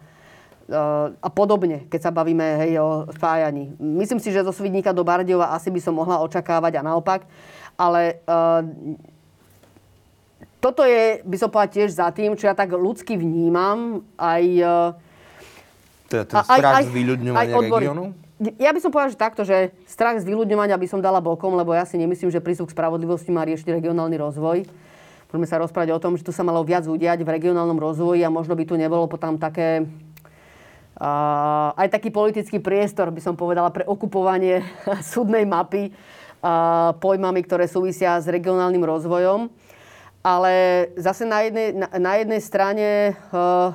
a 1.21 1.29
podobne, 1.31 1.87
keď 1.87 2.09
sa 2.09 2.11
bavíme 2.11 2.43
hej, 2.65 2.81
o 2.81 3.07
spájaní. 3.13 3.71
Myslím 3.79 4.19
si, 4.19 4.33
že 4.33 4.43
zo 4.43 4.51
Svidníka 4.51 4.91
do 4.91 5.05
Bardiova 5.05 5.55
asi 5.55 5.71
by 5.71 5.79
som 5.79 5.95
mohla 5.95 6.19
očakávať 6.19 6.81
a 6.81 6.85
naopak, 6.91 7.23
ale 7.79 8.19
uh, 8.27 8.67
toto 10.59 10.81
je, 10.83 11.21
by 11.23 11.37
som 11.39 11.53
povedala, 11.53 11.71
tiež 11.71 11.93
za 11.93 12.09
tým, 12.11 12.35
čo 12.35 12.49
ja 12.49 12.57
tak 12.57 12.73
ľudsky 12.73 13.15
vnímam, 13.15 14.01
aj... 14.17 14.43
Uh, 14.59 14.89
teda 16.09 16.23
ten 16.25 16.43
strach 16.43 16.83
z 16.83 16.91
vyľudňovania 16.91 17.55
regiónu? 17.55 18.26
Ja 18.37 18.69
by 18.69 18.77
som 18.77 18.93
povedala, 18.93 19.09
že 19.09 19.17
takto, 19.17 19.41
že 19.41 19.73
strach 19.89 20.21
z 20.21 20.29
vyľudňovania 20.29 20.77
by 20.77 20.85
som 20.85 21.01
dala 21.01 21.17
bokom, 21.17 21.57
lebo 21.57 21.73
ja 21.73 21.89
si 21.89 21.97
nemyslím, 21.97 22.29
že 22.29 22.37
prístup 22.37 22.69
k 22.69 22.77
spravodlivosti 22.77 23.33
má 23.33 23.41
riešiť 23.41 23.81
regionálny 23.81 24.13
rozvoj. 24.13 24.61
Môžeme 25.33 25.49
sa 25.49 25.57
rozprávať 25.57 25.97
o 25.97 25.99
tom, 25.99 26.13
že 26.13 26.23
tu 26.23 26.29
sa 26.29 26.45
malo 26.45 26.61
viac 26.61 26.85
udiať 26.85 27.25
v 27.25 27.33
regionálnom 27.33 27.81
rozvoji 27.81 28.21
a 28.21 28.29
možno 28.29 28.53
by 28.53 28.63
tu 28.69 28.77
nebolo 28.77 29.09
potom 29.09 29.41
také 29.41 29.89
uh, 31.01 31.73
aj 31.81 31.89
taký 31.89 32.13
politický 32.13 32.61
priestor, 32.61 33.09
by 33.09 33.25
som 33.25 33.33
povedala, 33.33 33.73
pre 33.73 33.89
okupovanie 33.89 34.61
súdnej 35.17 35.49
mapy 35.49 35.89
uh, 35.89 36.93
pojmami, 36.93 37.41
ktoré 37.41 37.65
súvisia 37.65 38.21
s 38.21 38.29
regionálnym 38.29 38.85
rozvojom. 38.85 39.49
Ale 40.21 40.53
zase 40.93 41.25
na 41.25 41.41
jednej, 41.41 41.73
na, 41.73 41.89
na 41.89 42.13
jednej 42.21 42.41
strane 42.45 42.87
uh, 43.33 43.73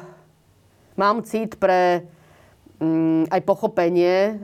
mám 0.95 1.27
cit 1.27 1.59
pre 1.59 2.07
um, 2.83 3.25
aj 3.27 3.41
pochopenie, 3.43 4.39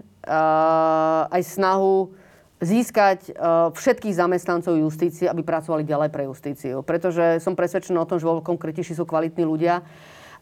aj 1.28 1.42
snahu 1.42 2.12
získať 2.58 3.30
uh, 3.30 3.70
všetkých 3.70 4.18
zamestnancov 4.18 4.74
justície, 4.74 5.30
aby 5.30 5.46
pracovali 5.46 5.86
ďalej 5.86 6.10
pre 6.10 6.26
justíciu. 6.26 6.82
Pretože 6.82 7.38
som 7.38 7.54
presvedčený 7.54 8.02
o 8.02 8.08
tom, 8.08 8.18
že 8.18 8.26
vo 8.26 8.42
konkrétiši 8.42 8.98
sú 8.98 9.06
kvalitní 9.06 9.46
ľudia 9.46 9.86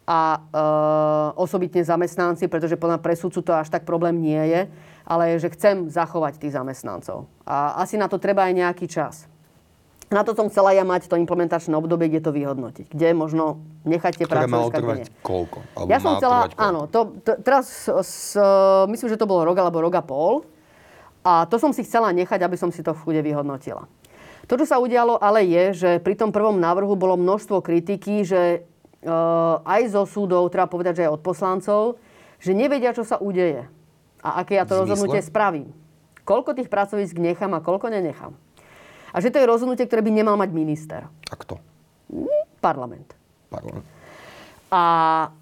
a 0.06 0.38
e, 0.38 0.40
osobitne 1.34 1.82
zamestnanci, 1.82 2.46
pretože 2.46 2.78
podľa 2.78 3.02
presudcu 3.02 3.42
to 3.42 3.52
až 3.52 3.74
tak 3.74 3.82
problém 3.82 4.22
nie 4.22 4.38
je, 4.38 4.60
ale 5.02 5.34
že 5.42 5.50
chcem 5.50 5.90
zachovať 5.90 6.38
tých 6.38 6.54
zamestnancov. 6.54 7.26
A 7.42 7.82
asi 7.82 7.98
na 7.98 8.06
to 8.06 8.22
treba 8.22 8.46
aj 8.46 8.54
nejaký 8.54 8.86
čas. 8.86 9.26
Na 10.06 10.22
to 10.22 10.38
som 10.38 10.46
chcela 10.46 10.70
ja 10.70 10.86
mať 10.86 11.10
to 11.10 11.18
implementačné 11.18 11.74
obdobie, 11.74 12.06
kde 12.06 12.22
to 12.22 12.30
vyhodnotiť. 12.30 12.94
Kde 12.94 13.08
možno 13.10 13.58
nechať 13.82 14.22
tie 14.22 14.26
práce 14.30 14.46
malo 14.46 14.70
trvať 14.70 15.10
koľko? 15.18 15.66
Alebo 15.74 15.88
ja 15.90 15.98
som 15.98 16.22
chcela, 16.22 16.46
áno, 16.54 16.86
to, 16.86 17.18
to, 17.26 17.34
teraz 17.42 17.90
s, 17.90 18.38
myslím, 18.86 19.08
že 19.10 19.18
to 19.18 19.26
bolo 19.26 19.42
rok 19.42 19.58
alebo 19.58 19.82
rok 19.82 19.98
a 19.98 20.02
pol. 20.06 20.46
A 21.26 21.42
to 21.50 21.58
som 21.58 21.74
si 21.74 21.82
chcela 21.82 22.14
nechať, 22.14 22.38
aby 22.38 22.54
som 22.54 22.70
si 22.70 22.86
to 22.86 22.94
v 22.94 23.02
chude 23.02 23.20
vyhodnotila. 23.26 23.90
To, 24.46 24.54
čo 24.54 24.62
sa 24.62 24.78
udialo, 24.78 25.18
ale 25.18 25.42
je, 25.42 25.64
že 25.74 25.90
pri 25.98 26.14
tom 26.14 26.30
prvom 26.30 26.54
návrhu 26.62 26.94
bolo 26.94 27.18
množstvo 27.18 27.58
kritiky, 27.66 28.22
že 28.22 28.62
uh, 29.02 29.58
aj 29.66 29.90
zo 29.90 30.06
súdov, 30.06 30.54
treba 30.54 30.70
povedať, 30.70 31.02
že 31.02 31.10
aj 31.10 31.18
od 31.18 31.22
poslancov, 31.26 31.80
že 32.38 32.54
nevedia, 32.54 32.94
čo 32.94 33.02
sa 33.02 33.18
udeje 33.18 33.66
a 34.26 34.42
aké 34.42 34.58
ja 34.58 34.66
to 34.66 34.82
rozhodnutie 34.82 35.22
spravím. 35.22 35.70
Koľko 36.26 36.58
tých 36.58 36.66
pracovisk 36.66 37.14
nechám 37.14 37.54
a 37.54 37.62
koľko 37.62 37.94
nenechám. 37.94 38.34
A 39.16 39.18
že 39.18 39.32
to 39.32 39.40
je 39.40 39.46
rozhodnutie, 39.46 39.82
ktoré 39.82 40.04
by 40.04 40.12
nemal 40.12 40.36
mať 40.36 40.50
minister. 40.52 41.08
A 41.26 41.34
kto? 41.34 41.56
Parlament. 42.60 43.16
Parlament. 43.48 43.86
A, 44.66 44.82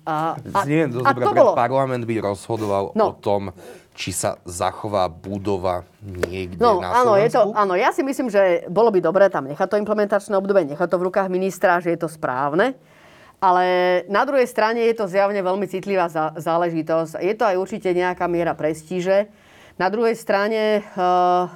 a, 0.04 0.14
a, 0.36 0.60
Znie 0.62 0.86
dosť 0.86 1.02
a 1.02 1.10
dobre, 1.10 1.24
to 1.24 1.32
bolo... 1.34 1.52
parlament 1.56 2.04
by 2.04 2.14
rozhodoval 2.22 2.92
No. 2.92 3.10
o 3.10 3.16
tom, 3.16 3.50
či 3.90 4.12
sa 4.12 4.36
zachová 4.44 5.08
budova 5.08 5.82
niekde 5.98 6.60
No, 6.60 6.78
na 6.78 6.92
áno, 6.94 7.16
je 7.16 7.26
to, 7.28 7.40
Slovensku. 7.42 7.56
áno, 7.56 7.72
ja 7.74 7.90
si 7.90 8.02
myslím, 8.02 8.28
že 8.28 8.42
bolo 8.68 8.92
by 8.92 9.00
dobré 9.00 9.26
tam 9.26 9.48
nechať 9.48 9.64
to 9.66 9.80
implementačné 9.80 10.34
obdobie, 10.34 10.68
nechať 10.68 10.86
to 10.86 11.00
v 11.00 11.06
rukách 11.08 11.26
ministra, 11.26 11.80
že 11.80 11.90
je 11.90 11.98
to 11.98 12.06
správne. 12.06 12.76
Ale 13.40 13.64
na 14.06 14.22
druhej 14.22 14.44
strane 14.44 14.84
je 14.84 14.94
to 14.94 15.04
zjavne 15.04 15.36
veľmi 15.36 15.66
citlivá 15.66 16.06
zá- 16.06 16.32
záležitosť. 16.34 17.18
Je 17.18 17.34
to 17.34 17.44
aj 17.44 17.56
určite 17.56 17.88
nejaká 17.90 18.24
miera 18.24 18.52
prestíže. 18.52 19.28
Na 19.74 19.88
druhej 19.88 20.14
strane 20.14 20.80
uh, 20.94 21.48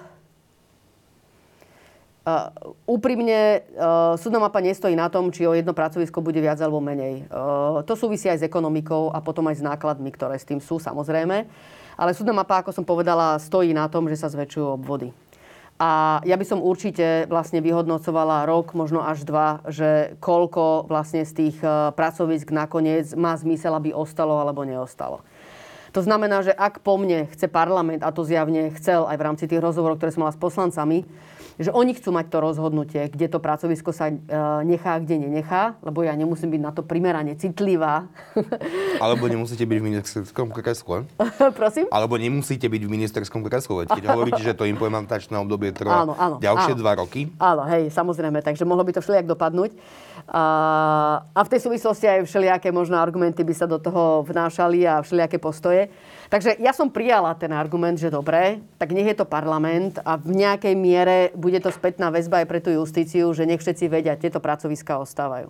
Uh, 2.29 2.53
úprimne, 2.85 3.65
uh, 3.73 4.13
súdna 4.21 4.37
mapa 4.37 4.61
nestojí 4.61 4.93
na 4.93 5.09
tom, 5.09 5.33
či 5.33 5.49
o 5.49 5.57
jedno 5.57 5.73
pracovisko 5.73 6.21
bude 6.21 6.45
viac 6.45 6.61
alebo 6.61 6.77
menej. 6.77 7.25
Uh, 7.33 7.81
to 7.89 7.97
súvisí 7.97 8.29
aj 8.29 8.45
s 8.45 8.45
ekonomikou 8.45 9.09
a 9.09 9.25
potom 9.25 9.49
aj 9.49 9.57
s 9.57 9.65
nákladmi, 9.65 10.13
ktoré 10.13 10.37
s 10.37 10.45
tým 10.45 10.61
sú, 10.61 10.77
samozrejme. 10.77 11.49
Ale 11.97 12.11
súdna 12.13 12.37
mapa, 12.37 12.61
ako 12.61 12.77
som 12.77 12.85
povedala, 12.85 13.41
stojí 13.41 13.73
na 13.73 13.89
tom, 13.89 14.13
že 14.13 14.21
sa 14.21 14.29
zväčšujú 14.29 14.77
obvody. 14.77 15.09
A 15.81 16.21
ja 16.29 16.37
by 16.37 16.45
som 16.45 16.61
určite 16.61 17.25
vlastne 17.33 17.65
vyhodnocovala 17.65 18.45
rok, 18.45 18.77
možno 18.77 19.01
až 19.01 19.25
dva, 19.25 19.65
že 19.65 20.13
koľko 20.21 20.85
vlastne 20.85 21.25
z 21.25 21.33
tých 21.33 21.57
uh, 21.65 21.97
pracovisk 21.97 22.53
nakoniec 22.53 23.09
má 23.17 23.41
zmysel, 23.41 23.73
aby 23.73 23.97
ostalo 23.97 24.37
alebo 24.37 24.69
neostalo. 24.69 25.25
To 25.93 26.01
znamená, 26.05 26.45
že 26.45 26.53
ak 26.53 26.85
po 26.85 27.01
mne 27.01 27.29
chce 27.33 27.49
parlament, 27.49 28.05
a 28.05 28.13
to 28.13 28.27
zjavne 28.27 28.73
chcel 28.77 29.09
aj 29.09 29.17
v 29.17 29.27
rámci 29.27 29.45
tých 29.49 29.63
rozhovorov, 29.63 29.97
ktoré 29.97 30.13
som 30.13 30.27
mala 30.27 30.35
s 30.35 30.41
poslancami, 30.41 31.09
že 31.59 31.75
oni 31.75 31.91
chcú 31.99 32.15
mať 32.15 32.31
to 32.31 32.39
rozhodnutie, 32.39 33.03
kde 33.11 33.27
to 33.27 33.43
pracovisko 33.43 33.91
sa 33.91 34.09
e, 34.09 34.15
nechá, 34.63 35.03
kde 35.03 35.27
nenechá, 35.27 35.75
lebo 35.83 36.07
ja 36.07 36.15
nemusím 36.15 36.55
byť 36.55 36.63
na 36.63 36.71
to 36.71 36.87
primerane 36.87 37.35
citlivá. 37.35 38.07
Alebo 39.05 39.27
nemusíte 39.27 39.67
byť 39.67 39.79
v 39.83 39.85
ministerskom 39.85 40.55
kresle. 40.55 41.11
Prosím? 41.59 41.91
Alebo 41.91 42.15
nemusíte 42.15 42.71
byť 42.71 42.83
v 42.87 42.91
ministerskom 42.91 43.43
kresle. 43.43 43.91
Keď 43.91 44.05
hovoríte, 44.15 44.39
že 44.39 44.55
to 44.55 44.71
implementačné 44.71 45.35
obdobie 45.35 45.75
trvá 45.75 46.07
Áno, 46.07 46.15
áno, 46.15 46.39
ďalšie 46.39 46.79
áno. 46.79 46.81
dva 46.81 46.93
roky, 46.95 47.27
Áno, 47.43 47.63
hej, 47.67 47.91
samozrejme, 47.91 48.39
takže 48.39 48.63
mohlo 48.63 48.87
by 48.87 48.95
to 48.95 49.03
všelijak 49.03 49.27
dopadnúť. 49.27 49.75
A, 50.31 50.43
a 51.35 51.41
v 51.43 51.51
tej 51.51 51.61
súvislosti 51.67 52.07
aj 52.07 52.29
všelijaké 52.29 52.71
možno 52.71 53.01
argumenty 53.01 53.43
by 53.43 53.55
sa 53.55 53.67
do 53.67 53.81
toho 53.81 54.23
vnášali 54.29 54.87
a 54.87 55.03
všelijaké 55.03 55.41
postoje. 55.43 55.78
Takže 56.29 56.61
ja 56.61 56.77
som 56.77 56.93
prijala 56.93 57.33
ten 57.39 57.49
argument, 57.57 57.97
že 57.97 58.13
dobre, 58.13 58.61
tak 58.77 58.93
nech 58.93 59.09
je 59.09 59.17
to 59.17 59.25
parlament 59.25 59.97
a 60.05 60.21
v 60.21 60.37
nejakej 60.37 60.75
miere 60.77 61.17
bude 61.33 61.57
to 61.57 61.73
spätná 61.73 62.13
väzba 62.13 62.45
aj 62.45 62.47
pre 62.51 62.61
tú 62.61 62.69
justíciu, 62.69 63.33
že 63.33 63.49
nech 63.49 63.63
všetci 63.63 63.89
vedia, 63.89 64.13
tieto 64.19 64.37
pracoviská 64.37 65.01
ostávajú. 65.01 65.49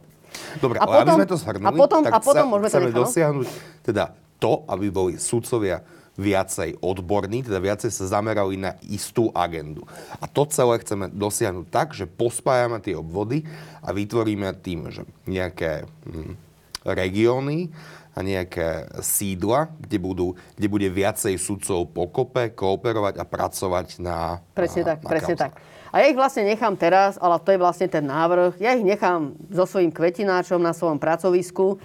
Dobre, 0.63 0.79
A 0.79 0.87
ale 0.87 0.93
aby 0.93 1.01
potom- 1.03 1.19
sme 1.19 1.27
to 1.27 1.39
shrnuli, 1.41 1.67
a 1.67 1.71
potom- 1.75 2.05
tak 2.07 2.15
a 2.15 2.19
potom 2.21 2.47
sa- 2.47 2.51
môžeme 2.53 2.67
to 2.67 2.71
chceme 2.71 2.87
nechať, 2.87 2.95
no? 2.95 3.03
dosiahnuť 3.03 3.49
teda 3.83 4.05
to, 4.39 4.53
aby 4.71 4.87
boli 4.93 5.13
sudcovia 5.19 5.83
viacej 6.19 6.83
odborní, 6.83 7.47
teda 7.47 7.63
viacej 7.63 7.95
sa 7.95 8.19
zamerali 8.19 8.59
na 8.59 8.75
istú 8.91 9.31
agendu. 9.31 9.87
A 10.19 10.27
to 10.27 10.47
celé 10.51 10.83
chceme 10.83 11.07
dosiahnuť 11.15 11.67
tak, 11.71 11.95
že 11.95 12.11
pospájame 12.11 12.83
tie 12.83 12.99
obvody 12.99 13.47
a 13.79 13.95
vytvoríme 13.95 14.51
tým, 14.59 14.91
že 14.91 15.07
nejaké 15.31 15.87
hm, 16.11 16.35
regióny 16.83 17.71
a 18.19 18.27
nejaké 18.27 18.91
sídla, 18.99 19.71
kde, 19.79 20.03
budú, 20.03 20.35
kde 20.59 20.67
bude 20.67 20.91
viacej 20.91 21.39
sudcov 21.39 21.95
pokope, 21.95 22.51
kooperovať 22.51 23.15
a 23.15 23.23
pracovať 23.23 24.03
na 24.03 24.43
Presne 24.59 24.83
na, 24.83 24.89
tak, 24.91 24.99
na 25.07 25.11
presne 25.15 25.35
kauzách. 25.39 25.55
tak. 25.55 25.87
A 25.89 25.95
ja 26.03 26.11
ich 26.11 26.19
vlastne 26.19 26.43
nechám 26.43 26.75
teraz, 26.75 27.15
ale 27.23 27.39
to 27.39 27.55
je 27.55 27.63
vlastne 27.63 27.87
ten 27.87 28.03
návrh. 28.03 28.59
Ja 28.59 28.75
ich 28.75 28.83
nechám 28.83 29.39
so 29.55 29.65
svojím 29.65 29.95
kvetináčom 29.95 30.59
na 30.59 30.75
svojom 30.75 30.99
pracovisku. 30.99 31.79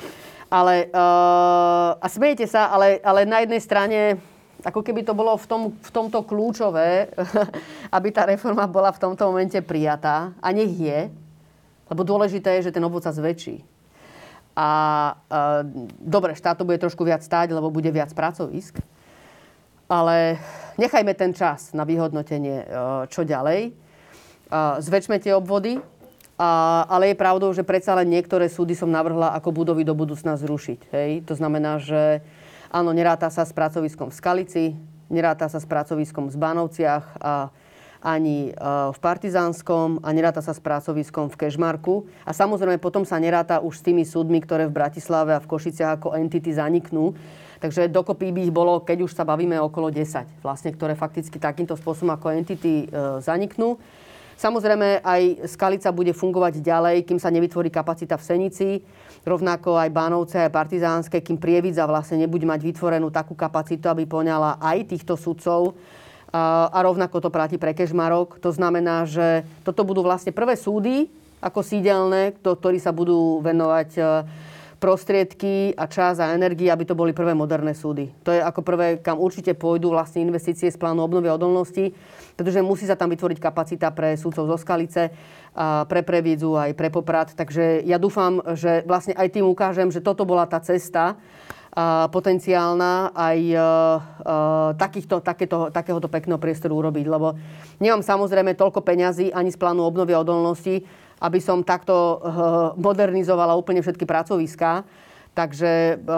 Ale, 0.50 0.90
uh, 0.90 1.98
a 2.02 2.08
smejete 2.10 2.50
sa, 2.50 2.74
ale, 2.74 2.98
ale 3.06 3.30
na 3.30 3.46
jednej 3.46 3.62
strane, 3.62 4.00
ako 4.66 4.82
keby 4.82 5.06
to 5.06 5.14
bolo 5.16 5.38
v, 5.38 5.46
tom, 5.46 5.62
v 5.78 5.92
tomto 5.94 6.26
kľúčové, 6.26 7.14
aby 7.96 8.08
tá 8.10 8.26
reforma 8.28 8.66
bola 8.66 8.90
v 8.90 9.02
tomto 9.06 9.30
momente 9.30 9.62
prijatá. 9.62 10.34
A 10.42 10.50
nech 10.50 10.74
je. 10.74 11.14
Lebo 11.88 12.02
dôležité 12.02 12.58
je, 12.60 12.70
že 12.70 12.74
ten 12.76 12.84
obvod 12.84 13.06
sa 13.06 13.14
zväčší. 13.14 13.73
A 14.54 14.70
uh, 15.18 15.66
dobre, 15.98 16.38
štát 16.38 16.58
to 16.58 16.68
bude 16.68 16.78
trošku 16.78 17.02
viac 17.02 17.26
stáť, 17.26 17.54
lebo 17.54 17.74
bude 17.74 17.90
viac 17.90 18.14
pracovisk. 18.14 18.78
Ale 19.90 20.38
nechajme 20.78 21.14
ten 21.14 21.34
čas 21.34 21.76
na 21.76 21.84
vyhodnotenie, 21.86 22.66
e, 22.66 22.68
čo 23.12 23.28
ďalej. 23.28 23.76
A 24.50 24.80
Zväčšme 24.80 25.22
tie 25.22 25.36
obvody, 25.36 25.78
a, 26.40 26.82
ale 26.90 27.14
je 27.14 27.20
pravdou, 27.20 27.54
že 27.54 27.68
predsa 27.68 27.94
len 27.94 28.10
niektoré 28.10 28.50
súdy 28.50 28.74
som 28.74 28.90
navrhla 28.90 29.38
ako 29.38 29.54
budovy 29.54 29.86
do 29.86 29.94
budúcna 29.94 30.34
zrušiť. 30.34 30.80
Hej? 30.90 31.12
To 31.30 31.38
znamená, 31.38 31.78
že 31.78 32.26
áno, 32.74 32.90
neráta 32.90 33.30
sa 33.30 33.46
s 33.46 33.54
pracoviskom 33.54 34.10
v 34.10 34.18
Skalici, 34.18 34.66
neráta 35.14 35.46
sa 35.46 35.62
s 35.62 35.70
pracoviskom 35.70 36.34
v 36.34 36.38
Banovciach 36.42 37.06
a 37.22 37.54
ani 38.04 38.52
e, 38.52 38.54
v 38.92 39.00
Partizánskom 39.00 40.04
a 40.04 40.12
neráta 40.12 40.44
sa 40.44 40.52
s 40.52 40.60
pracoviskom 40.60 41.32
v 41.32 41.40
Kežmarku. 41.40 42.04
A 42.28 42.36
samozrejme 42.36 42.76
potom 42.84 43.08
sa 43.08 43.16
neráta 43.16 43.64
už 43.64 43.80
s 43.80 43.86
tými 43.88 44.04
súdmi, 44.04 44.44
ktoré 44.44 44.68
v 44.68 44.76
Bratislave 44.76 45.32
a 45.32 45.40
v 45.40 45.48
Košiciach 45.48 46.04
ako 46.04 46.20
entity 46.20 46.52
zaniknú. 46.52 47.16
Takže 47.64 47.88
dokopy 47.88 48.36
by 48.36 48.42
ich 48.44 48.54
bolo, 48.54 48.84
keď 48.84 49.08
už 49.08 49.16
sa 49.16 49.24
bavíme 49.24 49.56
okolo 49.56 49.88
10, 49.88 50.44
vlastne, 50.44 50.76
ktoré 50.76 51.00
fakticky 51.00 51.40
takýmto 51.40 51.80
spôsobom 51.80 52.12
ako 52.12 52.36
entity 52.36 52.92
e, 52.92 53.24
zaniknú. 53.24 53.80
Samozrejme, 54.36 55.00
aj 55.06 55.48
Skalica 55.48 55.88
bude 55.96 56.12
fungovať 56.12 56.60
ďalej, 56.60 57.08
kým 57.08 57.22
sa 57.22 57.32
nevytvorí 57.32 57.72
kapacita 57.72 58.20
v 58.20 58.28
Senici, 58.28 58.70
rovnako 59.24 59.80
aj 59.80 59.90
Bánovce, 59.94 60.44
aj 60.44 60.52
Partizánske, 60.52 61.24
kým 61.24 61.40
Prievidza 61.40 61.88
vlastne 61.88 62.20
nebude 62.20 62.44
mať 62.44 62.60
vytvorenú 62.60 63.08
takú 63.08 63.38
kapacitu, 63.40 63.88
aby 63.88 64.04
poňala 64.04 64.60
aj 64.60 64.92
týchto 64.92 65.16
sudcov. 65.16 65.80
A, 66.34 66.74
rovnako 66.82 67.22
to 67.22 67.30
platí 67.30 67.62
pre 67.62 67.78
Kežmarok. 67.78 68.42
To 68.42 68.50
znamená, 68.50 69.06
že 69.06 69.46
toto 69.62 69.86
budú 69.86 70.02
vlastne 70.02 70.34
prvé 70.34 70.58
súdy, 70.58 71.06
ako 71.38 71.62
sídelné, 71.62 72.34
kto- 72.42 72.58
ktorí 72.58 72.82
sa 72.82 72.90
budú 72.90 73.38
venovať 73.46 73.90
e, 74.00 74.02
prostriedky 74.82 75.78
a 75.78 75.86
čas 75.86 76.18
a 76.18 76.34
energii, 76.34 76.74
aby 76.74 76.90
to 76.90 76.98
boli 76.98 77.14
prvé 77.14 77.32
moderné 77.38 77.78
súdy. 77.78 78.10
To 78.26 78.34
je 78.34 78.42
ako 78.42 78.66
prvé, 78.66 78.98
kam 78.98 79.22
určite 79.22 79.54
pôjdu 79.54 79.94
vlastne 79.94 80.26
investície 80.26 80.74
z 80.74 80.76
plánu 80.76 81.06
obnovy 81.06 81.30
odolnosti, 81.30 81.94
pretože 82.34 82.66
musí 82.66 82.90
sa 82.90 82.98
tam 82.98 83.14
vytvoriť 83.14 83.40
kapacita 83.40 83.94
pre 83.94 84.18
súdcov 84.18 84.50
zo 84.50 84.58
Skalice, 84.58 85.14
a 85.54 85.86
pre 85.86 86.02
Previdzu 86.02 86.58
aj 86.58 86.74
pre 86.74 86.90
Poprad. 86.90 87.32
Takže 87.38 87.86
ja 87.86 88.02
dúfam, 88.02 88.42
že 88.58 88.82
vlastne 88.90 89.14
aj 89.14 89.30
tým 89.32 89.46
ukážem, 89.46 89.94
že 89.94 90.02
toto 90.02 90.26
bola 90.26 90.50
tá 90.50 90.58
cesta 90.58 91.16
potenciálna 92.14 93.18
aj 93.18 93.40
e, 93.42 93.58
e, 93.58 93.62
takýchto, 94.78 95.26
takéto, 95.26 95.74
takéhoto 95.74 96.06
pekného 96.06 96.38
priestoru 96.38 96.78
urobiť. 96.78 97.06
Lebo 97.10 97.34
nemám 97.82 98.06
samozrejme 98.06 98.54
toľko 98.54 98.86
peňazí 98.86 99.34
ani 99.34 99.50
z 99.50 99.58
plánu 99.58 99.82
obnovy 99.82 100.14
odolnosti, 100.14 100.86
aby 101.18 101.40
som 101.42 101.66
takto 101.66 101.94
e, 101.94 102.16
modernizovala 102.78 103.58
úplne 103.58 103.82
všetky 103.82 104.06
pracoviská. 104.06 104.86
Takže 105.34 105.98
e, 105.98 106.16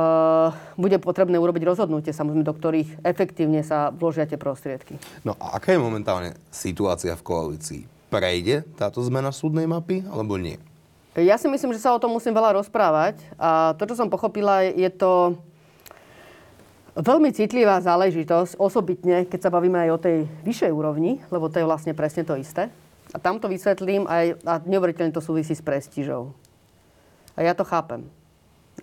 bude 0.76 1.00
potrebné 1.00 1.40
urobiť 1.40 1.64
rozhodnutie, 1.64 2.12
samozrejme, 2.12 2.44
do 2.44 2.52
ktorých 2.52 3.00
efektívne 3.08 3.64
sa 3.64 3.96
vložia 3.96 4.28
tie 4.28 4.36
prostriedky. 4.36 5.00
No 5.24 5.40
a 5.40 5.56
aká 5.56 5.72
je 5.72 5.80
momentálne 5.80 6.36
situácia 6.52 7.16
v 7.16 7.24
koalícii? 7.24 7.82
Prejde 8.12 8.68
táto 8.76 9.00
zmena 9.08 9.32
súdnej 9.32 9.72
mapy, 9.72 10.04
alebo 10.12 10.36
nie? 10.36 10.60
Ja 11.16 11.40
si 11.40 11.48
myslím, 11.48 11.72
že 11.72 11.80
sa 11.80 11.96
o 11.96 12.02
tom 12.04 12.12
musím 12.12 12.36
veľa 12.36 12.60
rozprávať. 12.60 13.24
A 13.40 13.72
to, 13.80 13.88
čo 13.88 13.96
som 13.96 14.12
pochopila, 14.12 14.68
je 14.68 14.92
to 14.92 15.40
veľmi 17.00 17.32
citlivá 17.32 17.80
záležitosť, 17.80 18.60
osobitne, 18.60 19.24
keď 19.24 19.48
sa 19.48 19.54
bavíme 19.56 19.80
aj 19.88 19.90
o 19.96 20.02
tej 20.04 20.18
vyššej 20.44 20.72
úrovni, 20.76 21.24
lebo 21.32 21.48
to 21.48 21.64
je 21.64 21.68
vlastne 21.68 21.96
presne 21.96 22.28
to 22.28 22.36
isté. 22.36 22.68
A 23.16 23.18
tam 23.20 23.40
to 23.40 23.48
vysvetlím 23.48 24.04
aj, 24.12 24.44
a 24.44 24.60
neuveriteľne 24.68 25.16
to 25.16 25.24
súvisí 25.24 25.56
s 25.56 25.64
prestížou. 25.64 26.36
A 27.40 27.48
ja 27.48 27.56
to 27.56 27.64
chápem. 27.64 28.04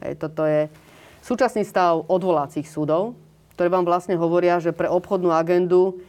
Hej, 0.00 0.16
toto 0.16 0.48
je 0.48 0.72
súčasný 1.20 1.68
stav 1.68 2.00
odvolacích 2.08 2.64
súdov, 2.64 3.12
ktoré 3.52 3.68
vám 3.68 3.84
vlastne 3.84 4.16
hovoria, 4.16 4.56
že 4.56 4.72
pre 4.72 4.88
obchodnú 4.88 5.28
agendu 5.36 6.00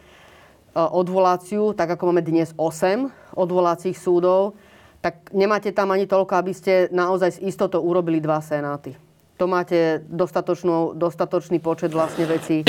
e, 0.71 0.80
odvoláciu, 0.80 1.76
tak 1.76 1.99
ako 1.99 2.15
máme 2.15 2.24
dnes 2.24 2.55
8 2.55 3.11
odvolacích 3.36 3.99
súdov, 3.99 4.55
tak 5.04 5.36
nemáte 5.36 5.76
tam 5.76 5.91
ani 5.91 6.08
toľko, 6.08 6.34
aby 6.39 6.56
ste 6.56 6.88
naozaj 6.95 7.36
s 7.36 7.43
istotou 7.43 7.84
urobili 7.84 8.24
dva 8.24 8.39
senáty. 8.39 8.95
To 9.36 9.51
máte 9.51 9.99
dostatočný 10.08 11.60
počet 11.60 11.91
vlastne 11.91 12.24
vecí 12.24 12.64
e, 12.64 12.68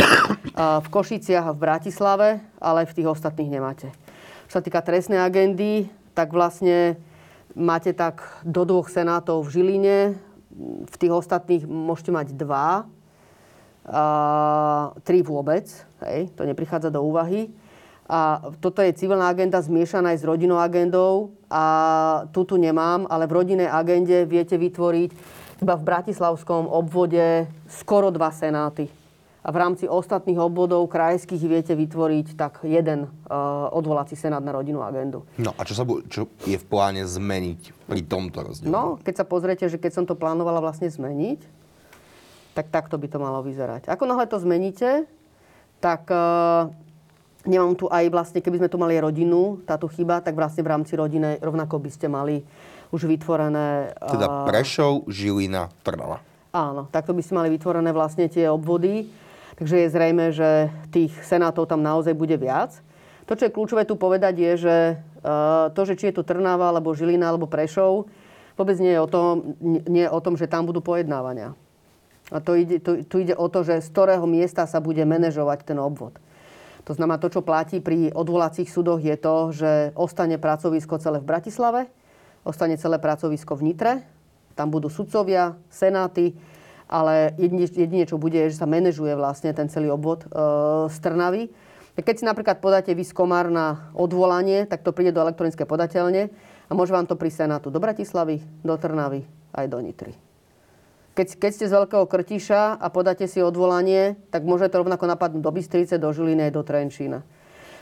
v 0.59 0.87
Košiciach 0.91 1.47
a 1.47 1.55
v 1.55 1.63
Bratislave, 1.63 2.29
ale 2.59 2.91
v 2.91 2.95
tých 2.99 3.07
ostatných 3.07 3.55
nemáte. 3.55 3.95
Čo 4.51 4.59
sa 4.59 4.65
týka 4.67 4.83
trestnej 4.83 5.23
agendy, 5.23 5.87
tak 6.11 6.35
vlastne 6.35 6.99
máte 7.55 7.95
tak 7.95 8.27
do 8.43 8.67
dvoch 8.67 8.91
senátov 8.91 9.47
v 9.47 9.53
Žiline, 9.55 9.99
v 10.91 10.97
tých 10.99 11.15
ostatných 11.15 11.63
môžete 11.71 12.11
mať 12.11 12.27
dva, 12.35 12.91
a 13.85 14.97
tri 15.05 15.21
vôbec, 15.21 15.69
hej, 16.09 16.33
to 16.33 16.49
neprichádza 16.49 16.89
do 16.89 17.05
úvahy. 17.05 17.53
A 18.09 18.41
toto 18.61 18.81
je 18.81 18.97
civilná 18.97 19.29
agenda 19.29 19.61
zmiešaná 19.61 20.17
aj 20.17 20.25
s 20.25 20.29
rodinnou 20.29 20.57
agendou 20.57 21.37
a 21.55 21.65
tu 22.35 22.43
tu 22.43 22.59
nemám, 22.59 23.07
ale 23.07 23.31
v 23.31 23.37
rodinnej 23.39 23.71
agende 23.71 24.27
viete 24.27 24.59
vytvoriť 24.59 25.11
iba 25.63 25.75
v 25.79 25.87
Bratislavskom 25.87 26.67
obvode 26.67 27.47
skoro 27.71 28.11
dva 28.11 28.35
senáty. 28.35 28.91
A 29.45 29.53
v 29.53 29.61
rámci 29.61 29.85
ostatných 29.85 30.41
obvodov 30.41 30.89
krajských 30.89 31.45
viete 31.45 31.77
vytvoriť 31.77 32.33
tak 32.35 32.65
jeden 32.65 33.07
uh, 33.07 33.69
odvolací 33.77 34.17
senát 34.17 34.41
na 34.41 34.57
rodinnú 34.57 34.81
agendu. 34.81 35.29
No 35.37 35.53
a 35.55 35.69
čo, 35.69 35.77
sa 35.77 35.85
bu- 35.85 36.01
čo 36.09 36.33
je 36.49 36.57
v 36.57 36.65
pláne 36.65 37.05
zmeniť 37.05 37.87
pri 37.87 38.01
tomto 38.09 38.41
rozdielu? 38.41 38.73
No, 38.73 38.97
keď 39.05 39.21
sa 39.21 39.29
pozriete, 39.29 39.69
že 39.69 39.77
keď 39.77 39.93
som 40.01 40.05
to 40.09 40.17
plánovala 40.17 40.65
vlastne 40.65 40.89
zmeniť, 40.89 41.45
tak 42.57 42.73
takto 42.73 42.97
by 42.97 43.05
to 43.05 43.21
malo 43.21 43.45
vyzerať. 43.45 43.85
Ako 43.93 44.09
náhle 44.09 44.25
to 44.33 44.41
zmeníte, 44.41 45.05
tak 45.77 46.09
uh, 46.09 46.73
nemám 47.45 47.77
tu 47.77 47.87
aj 47.89 48.09
vlastne, 48.09 48.41
keby 48.41 48.61
sme 48.61 48.69
tu 48.73 48.77
mali 48.81 48.97
rodinu, 48.97 49.61
táto 49.65 49.89
chyba, 49.89 50.21
tak 50.25 50.37
vlastne 50.37 50.65
v 50.65 50.73
rámci 50.73 50.97
rodiny 50.97 51.41
rovnako 51.41 51.81
by 51.81 51.91
ste 51.93 52.07
mali 52.09 52.45
už 52.93 53.09
vytvorené... 53.09 53.97
Teda 53.97 54.49
Prešov, 54.49 55.09
Žilina, 55.09 55.73
Trnava. 55.85 56.21
Áno, 56.55 56.87
takto 56.89 57.11
by 57.13 57.23
ste 57.23 57.35
mali 57.35 57.49
vytvorené 57.51 57.91
vlastne 57.91 58.31
tie 58.31 58.47
obvody. 58.47 59.11
Takže 59.55 59.87
je 59.87 59.89
zrejme, 59.91 60.35
že 60.35 60.67
tých 60.91 61.15
senátov 61.23 61.71
tam 61.71 61.79
naozaj 61.79 62.11
bude 62.15 62.35
viac. 62.35 62.75
To, 63.25 63.39
čo 63.39 63.47
je 63.47 63.55
kľúčové 63.55 63.87
tu 63.87 63.95
povedať, 63.95 64.35
je, 64.37 64.53
že 64.67 64.77
to, 65.73 65.81
že 65.87 65.95
či 65.97 66.11
je 66.11 66.21
tu 66.21 66.23
Trnava, 66.27 66.75
alebo 66.75 66.93
Žilina, 66.93 67.31
alebo 67.31 67.47
Prešov, 67.47 68.11
vôbec 68.59 68.77
nie 68.83 68.95
je 68.95 69.01
o 69.01 69.09
tom, 69.09 69.57
nie 69.63 70.05
je 70.07 70.11
o 70.11 70.21
tom 70.23 70.35
že 70.39 70.51
tam 70.51 70.67
budú 70.67 70.83
pojednávania. 70.83 71.55
A 72.33 72.41
to 72.41 72.57
ide, 72.57 72.81
tu, 72.81 73.05
tu 73.05 73.21
ide 73.21 73.37
o 73.37 73.47
to, 73.53 73.67
že 73.67 73.85
z 73.85 73.89
ktorého 73.93 74.25
miesta 74.25 74.65
sa 74.65 74.81
bude 74.81 75.03
manažovať 75.05 75.67
ten 75.67 75.79
obvod. 75.79 76.17
To 76.85 76.93
znamená, 76.93 77.17
to, 77.17 77.33
čo 77.33 77.41
platí 77.41 77.81
pri 77.81 78.13
odvolacích 78.13 78.69
súdoch, 78.69 79.01
je 79.01 79.17
to, 79.17 79.37
že 79.57 79.71
ostane 79.97 80.37
pracovisko 80.37 81.01
celé 81.01 81.17
v 81.21 81.29
Bratislave, 81.29 81.89
ostane 82.45 82.77
celé 82.77 83.01
pracovisko 83.01 83.57
v 83.57 83.73
Nitre, 83.73 83.93
tam 84.55 84.71
budú 84.71 84.93
sudcovia, 84.93 85.57
senáty, 85.73 86.37
ale 86.85 87.33
jedine, 87.41 87.67
jedine 87.67 88.05
čo 88.05 88.21
bude, 88.21 88.37
je, 88.37 88.53
že 88.53 88.61
sa 88.61 88.69
manažuje 88.69 89.17
vlastne 89.17 89.51
ten 89.57 89.67
celý 89.73 89.91
obvod 89.91 90.29
e, 90.29 90.29
Trnavy. 90.93 91.51
Keď 91.95 92.15
si 92.21 92.25
napríklad 92.27 92.59
podáte 92.59 92.93
vy 92.93 93.07
komár 93.15 93.49
na 93.49 93.91
odvolanie, 93.95 94.67
tak 94.67 94.83
to 94.83 94.93
príde 94.93 95.15
do 95.15 95.23
elektronické 95.23 95.65
podateľne 95.65 96.29
a 96.69 96.73
môže 96.75 96.91
vám 96.91 97.07
to 97.07 97.15
prísť 97.19 97.47
Senátu 97.47 97.71
do 97.71 97.79
Bratislavy, 97.79 98.43
do 98.61 98.75
Trnavy 98.77 99.25
aj 99.55 99.67
do 99.71 99.79
Nitry. 99.79 100.24
Keď, 101.15 101.39
keď 101.39 101.51
ste 101.55 101.67
z 101.71 101.75
Veľkého 101.79 102.11
Krtiša 102.11 102.83
a 102.83 102.87
podáte 102.91 103.31
si 103.31 103.39
odvolanie, 103.39 104.19
tak 104.35 104.43
môžete 104.43 104.75
rovnako 104.75 105.07
napadnúť 105.07 105.47
do 105.47 105.55
Bystrice, 105.55 105.95
do 105.95 106.11
Žiliny 106.11 106.51
aj 106.51 106.53
do 106.59 106.63
Trenčína. 106.67 107.23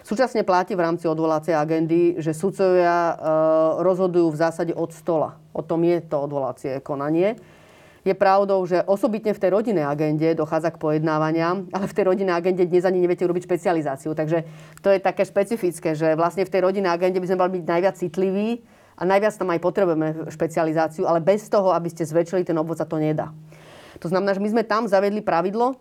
Súčasne 0.04 0.44
platí 0.44 0.76
v 0.76 0.84
rámci 0.84 1.08
odvolacej 1.08 1.56
agendy, 1.56 2.20
že 2.20 2.36
sudcovia 2.36 2.92
e, 2.92 3.14
rozhodujú 3.80 4.34
v 4.34 4.36
zásade 4.36 4.72
od 4.76 4.92
stola. 4.92 5.40
O 5.56 5.64
tom 5.64 5.80
je 5.80 6.04
to 6.04 6.28
odvolacie 6.28 6.84
konanie. 6.84 7.40
Je 8.02 8.12
pravdou, 8.12 8.66
že 8.66 8.82
osobitne 8.82 9.30
v 9.30 9.40
tej 9.40 9.50
rodinnej 9.54 9.86
agende 9.86 10.34
dochádza 10.34 10.74
k 10.74 10.82
pojednávaniam, 10.82 11.70
ale 11.70 11.86
v 11.86 11.96
tej 11.96 12.04
rodinnej 12.10 12.34
agende 12.34 12.66
dnes 12.66 12.82
ani 12.82 12.98
neviete 12.98 13.22
urobiť 13.22 13.46
špecializáciu. 13.46 14.12
Takže 14.12 14.42
to 14.82 14.90
je 14.90 14.98
také 14.98 15.22
špecifické, 15.22 15.94
že 15.94 16.18
vlastne 16.18 16.42
v 16.42 16.52
tej 16.52 16.66
rodinnej 16.66 16.90
agende 16.90 17.22
by 17.22 17.30
sme 17.30 17.38
mali 17.38 17.62
byť 17.62 17.64
najviac 17.64 17.94
citliví 17.96 18.48
a 18.96 19.02
najviac 19.02 19.34
tam 19.34 19.50
aj 19.50 19.60
potrebujeme 19.60 20.28
špecializáciu, 20.28 21.08
ale 21.08 21.24
bez 21.24 21.48
toho, 21.48 21.72
aby 21.72 21.88
ste 21.88 22.04
zväčšili 22.04 22.44
ten 22.44 22.56
obvod, 22.56 22.78
sa 22.78 22.86
to 22.88 23.00
nedá. 23.00 23.32
To 24.00 24.10
znamená, 24.10 24.34
že 24.34 24.42
my 24.42 24.48
sme 24.52 24.62
tam 24.66 24.90
zavedli 24.90 25.22
pravidlo, 25.22 25.78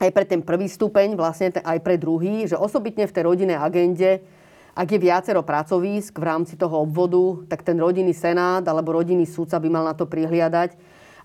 aj 0.00 0.10
pre 0.10 0.24
ten 0.26 0.42
prvý 0.42 0.66
stupeň, 0.66 1.14
vlastne 1.14 1.54
aj 1.54 1.78
pre 1.84 1.94
druhý, 2.00 2.48
že 2.48 2.58
osobitne 2.58 3.06
v 3.06 3.14
tej 3.14 3.22
rodinnej 3.22 3.58
agende, 3.58 4.24
ak 4.72 4.88
je 4.88 4.98
viacero 4.98 5.44
pracovísk 5.44 6.16
v 6.16 6.24
rámci 6.24 6.56
toho 6.56 6.88
obvodu, 6.88 7.44
tak 7.44 7.60
ten 7.60 7.76
rodinný 7.76 8.16
senát 8.16 8.64
alebo 8.64 8.96
rodinný 8.96 9.28
súdca 9.28 9.60
by 9.60 9.68
mal 9.68 9.84
na 9.84 9.92
to 9.92 10.08
prihliadať 10.08 10.74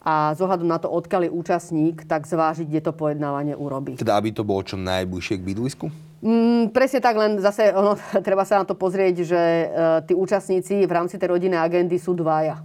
a 0.04 0.36
z 0.36 0.40
na 0.64 0.78
to, 0.80 0.88
odkiaľ 0.88 1.28
je 1.28 1.32
účastník, 1.32 2.08
tak 2.08 2.28
zvážiť, 2.28 2.68
kde 2.68 2.82
to 2.84 2.92
pojednávanie 2.96 3.56
urobí. 3.56 4.00
Teda 4.00 4.16
aby 4.20 4.32
to 4.32 4.48
bolo 4.48 4.64
čo 4.64 4.80
najbližšie 4.80 5.36
k 5.40 5.44
bydlisku? 5.44 5.86
Mm, 6.18 6.74
presne 6.74 6.98
tak, 6.98 7.14
len 7.14 7.38
zase 7.38 7.70
ono, 7.74 7.94
treba 8.26 8.42
sa 8.42 8.62
na 8.62 8.66
to 8.66 8.74
pozrieť, 8.74 9.16
že 9.22 9.42
e, 9.42 9.66
tí 10.10 10.14
účastníci 10.18 10.86
v 10.86 10.92
rámci 10.92 11.22
tej 11.22 11.30
rodinnej 11.30 11.62
agendy 11.62 12.02
sú 12.02 12.18
dvaja. 12.18 12.62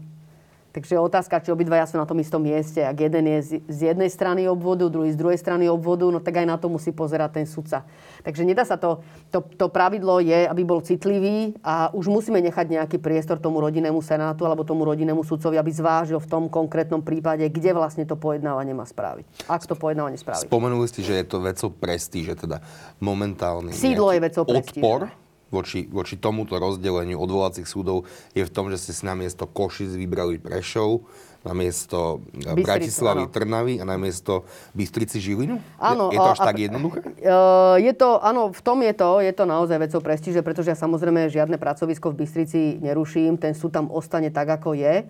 Takže 0.73 0.97
otázka, 0.97 1.45
či 1.45 1.53
obidvaja 1.53 1.85
sú 1.85 2.01
na 2.01 2.09
tom 2.09 2.17
istom 2.17 2.41
mieste. 2.41 2.81
Ak 2.81 2.97
jeden 2.97 3.29
je 3.29 3.61
z 3.69 3.93
jednej 3.93 4.09
strany 4.09 4.49
obvodu, 4.49 4.89
druhý 4.89 5.13
z 5.13 5.21
druhej 5.21 5.37
strany 5.37 5.69
obvodu, 5.69 6.09
no 6.09 6.17
tak 6.17 6.41
aj 6.41 6.47
na 6.49 6.57
to 6.57 6.73
musí 6.73 6.97
pozerať 6.97 7.45
ten 7.45 7.47
sudca. 7.47 7.85
Takže 8.25 8.41
nedá 8.49 8.65
sa 8.65 8.81
to, 8.81 9.05
to, 9.29 9.45
to 9.45 9.69
pravidlo 9.69 10.25
je, 10.25 10.49
aby 10.49 10.65
bol 10.65 10.81
citlivý 10.81 11.53
a 11.61 11.93
už 11.93 12.09
musíme 12.09 12.41
nechať 12.41 12.73
nejaký 12.73 12.97
priestor 13.05 13.37
tomu 13.37 13.61
rodinnému 13.61 14.01
senátu 14.01 14.49
alebo 14.49 14.65
tomu 14.65 14.89
rodinnému 14.89 15.21
sudcovi, 15.21 15.61
aby 15.61 15.69
zvážil 15.69 16.17
v 16.17 16.29
tom 16.33 16.49
konkrétnom 16.49 17.05
prípade, 17.05 17.45
kde 17.53 17.77
vlastne 17.77 18.09
to 18.09 18.17
pojednávanie 18.17 18.73
má 18.73 18.89
spraviť. 18.89 19.53
Ak 19.53 19.69
to 19.69 19.77
pojednávanie 19.77 20.17
spraviť. 20.17 20.49
Spomenuli 20.49 20.89
ste, 20.89 21.05
že 21.05 21.21
je 21.21 21.27
to 21.29 21.45
vecou 21.45 21.69
prestíže, 21.69 22.49
teda 22.49 22.65
momentálny 22.97 23.77
Sídlo 23.77 24.09
je 24.09 24.21
vecou 24.25 24.49
prestíže. 24.49 24.81
Odpor 24.81 25.22
voči, 25.53 25.87
voči 25.93 26.17
tomuto 26.17 26.57
rozdeleniu 26.57 27.21
odvolacích 27.21 27.69
súdov 27.69 28.09
je 28.33 28.43
v 28.43 28.51
tom, 28.51 28.73
že 28.73 28.81
ste 28.81 28.97
si 28.97 29.05
na 29.05 29.13
miesto 29.13 29.45
Košic 29.45 29.93
vybrali 29.93 30.41
Prešov, 30.41 31.05
na 31.43 31.53
miesto 31.53 32.23
eh, 32.33 32.55
Bystrica, 32.55 32.63
Bratislavy, 32.63 33.23
áno. 33.27 33.31
Trnavy 33.35 33.75
a 33.83 33.85
na 33.85 33.97
miesto 33.99 34.47
Bystrici 34.73 35.19
Žilinu? 35.19 35.59
Áno. 35.77 36.09
Je, 36.09 36.17
je 36.17 36.19
to 36.23 36.33
až 36.33 36.41
a, 36.41 36.47
tak 36.49 36.57
jednoduché? 36.59 36.99
Uh, 37.19 37.77
je 37.83 37.93
to, 37.93 38.23
áno, 38.23 38.55
v 38.55 38.61
tom 38.63 38.79
je 38.81 38.95
to, 38.95 39.21
je 39.21 39.33
to 39.35 39.45
naozaj 39.45 39.79
vecou 39.79 40.01
prestíže, 40.01 40.41
pretože 40.41 40.71
ja 40.73 40.79
samozrejme 40.79 41.29
žiadne 41.29 41.59
pracovisko 41.59 42.15
v 42.15 42.25
Bystrici 42.25 42.79
neruším, 42.79 43.37
ten 43.37 43.53
súd 43.53 43.75
tam 43.75 43.91
ostane 43.91 44.31
tak, 44.31 44.49
ako 44.49 44.79
je. 44.79 45.05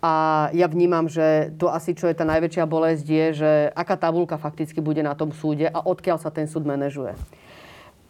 A 0.00 0.48
ja 0.56 0.64
vnímam, 0.64 1.12
že 1.12 1.52
to 1.60 1.68
asi, 1.68 1.92
čo 1.92 2.08
je 2.08 2.16
tá 2.16 2.24
najväčšia 2.24 2.64
bolesť, 2.64 3.04
je, 3.04 3.26
že 3.36 3.50
aká 3.76 4.00
tabulka 4.00 4.40
fakticky 4.40 4.80
bude 4.80 5.04
na 5.04 5.12
tom 5.12 5.28
súde 5.28 5.68
a 5.68 5.84
odkiaľ 5.84 6.16
sa 6.16 6.32
ten 6.32 6.48
súd 6.48 6.64
manažuje. 6.64 7.12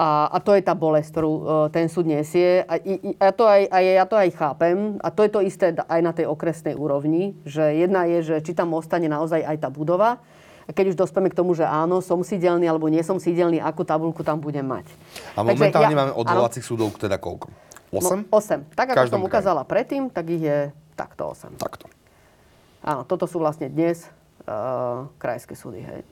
A, 0.01 0.33
a 0.33 0.39
to 0.41 0.57
je 0.57 0.65
tá 0.65 0.73
bolesť, 0.73 1.13
ktorú 1.13 1.33
uh, 1.37 1.45
ten 1.69 1.93
súd 1.93 2.09
nesie. 2.09 2.65
A, 2.65 2.81
i, 2.81 3.21
a 3.21 3.37
to 3.37 3.45
aj, 3.45 3.69
aj, 3.69 3.85
ja 3.85 4.05
to 4.09 4.17
aj 4.17 4.31
chápem. 4.33 4.97
A 5.05 5.13
to 5.13 5.21
je 5.29 5.31
to 5.31 5.45
isté 5.45 5.77
aj 5.77 6.01
na 6.01 6.17
tej 6.17 6.25
okresnej 6.25 6.73
úrovni. 6.73 7.37
Že 7.45 7.85
jedna 7.85 8.09
je, 8.09 8.19
že 8.25 8.37
či 8.41 8.57
tam 8.57 8.73
ostane 8.73 9.13
naozaj 9.13 9.45
aj 9.45 9.57
tá 9.61 9.69
budova. 9.69 10.17
A 10.65 10.73
keď 10.73 10.95
už 10.95 10.97
dospieme 10.97 11.29
k 11.29 11.37
tomu, 11.37 11.53
že 11.53 11.69
áno, 11.69 12.01
som 12.01 12.25
sídelný 12.25 12.65
alebo 12.65 12.89
nie 12.89 13.05
som 13.05 13.21
sídelný, 13.21 13.61
akú 13.61 13.85
tabulku 13.85 14.25
tam 14.25 14.41
budem 14.41 14.65
mať. 14.65 14.89
A 15.37 15.45
momentálne 15.45 15.93
ja, 15.93 16.01
máme 16.01 16.13
odvolacích 16.17 16.65
súdov 16.65 16.97
teda 16.97 17.21
koľko? 17.21 17.53
8? 17.93 18.31
No, 18.31 18.33
8. 18.33 18.73
Tak 18.73 18.97
ako 18.97 19.05
som 19.11 19.21
ukázala 19.21 19.69
predtým, 19.69 20.09
tak 20.09 20.33
ich 20.33 20.47
je 20.47 20.59
takto 20.97 21.35
8. 21.35 21.61
Takto. 21.61 21.91
Áno, 22.81 23.05
toto 23.05 23.29
sú 23.29 23.37
vlastne 23.37 23.69
dnes 23.69 24.09
uh, 24.49 25.11
krajské 25.21 25.53
súdy. 25.59 25.85
Hej. 25.85 26.07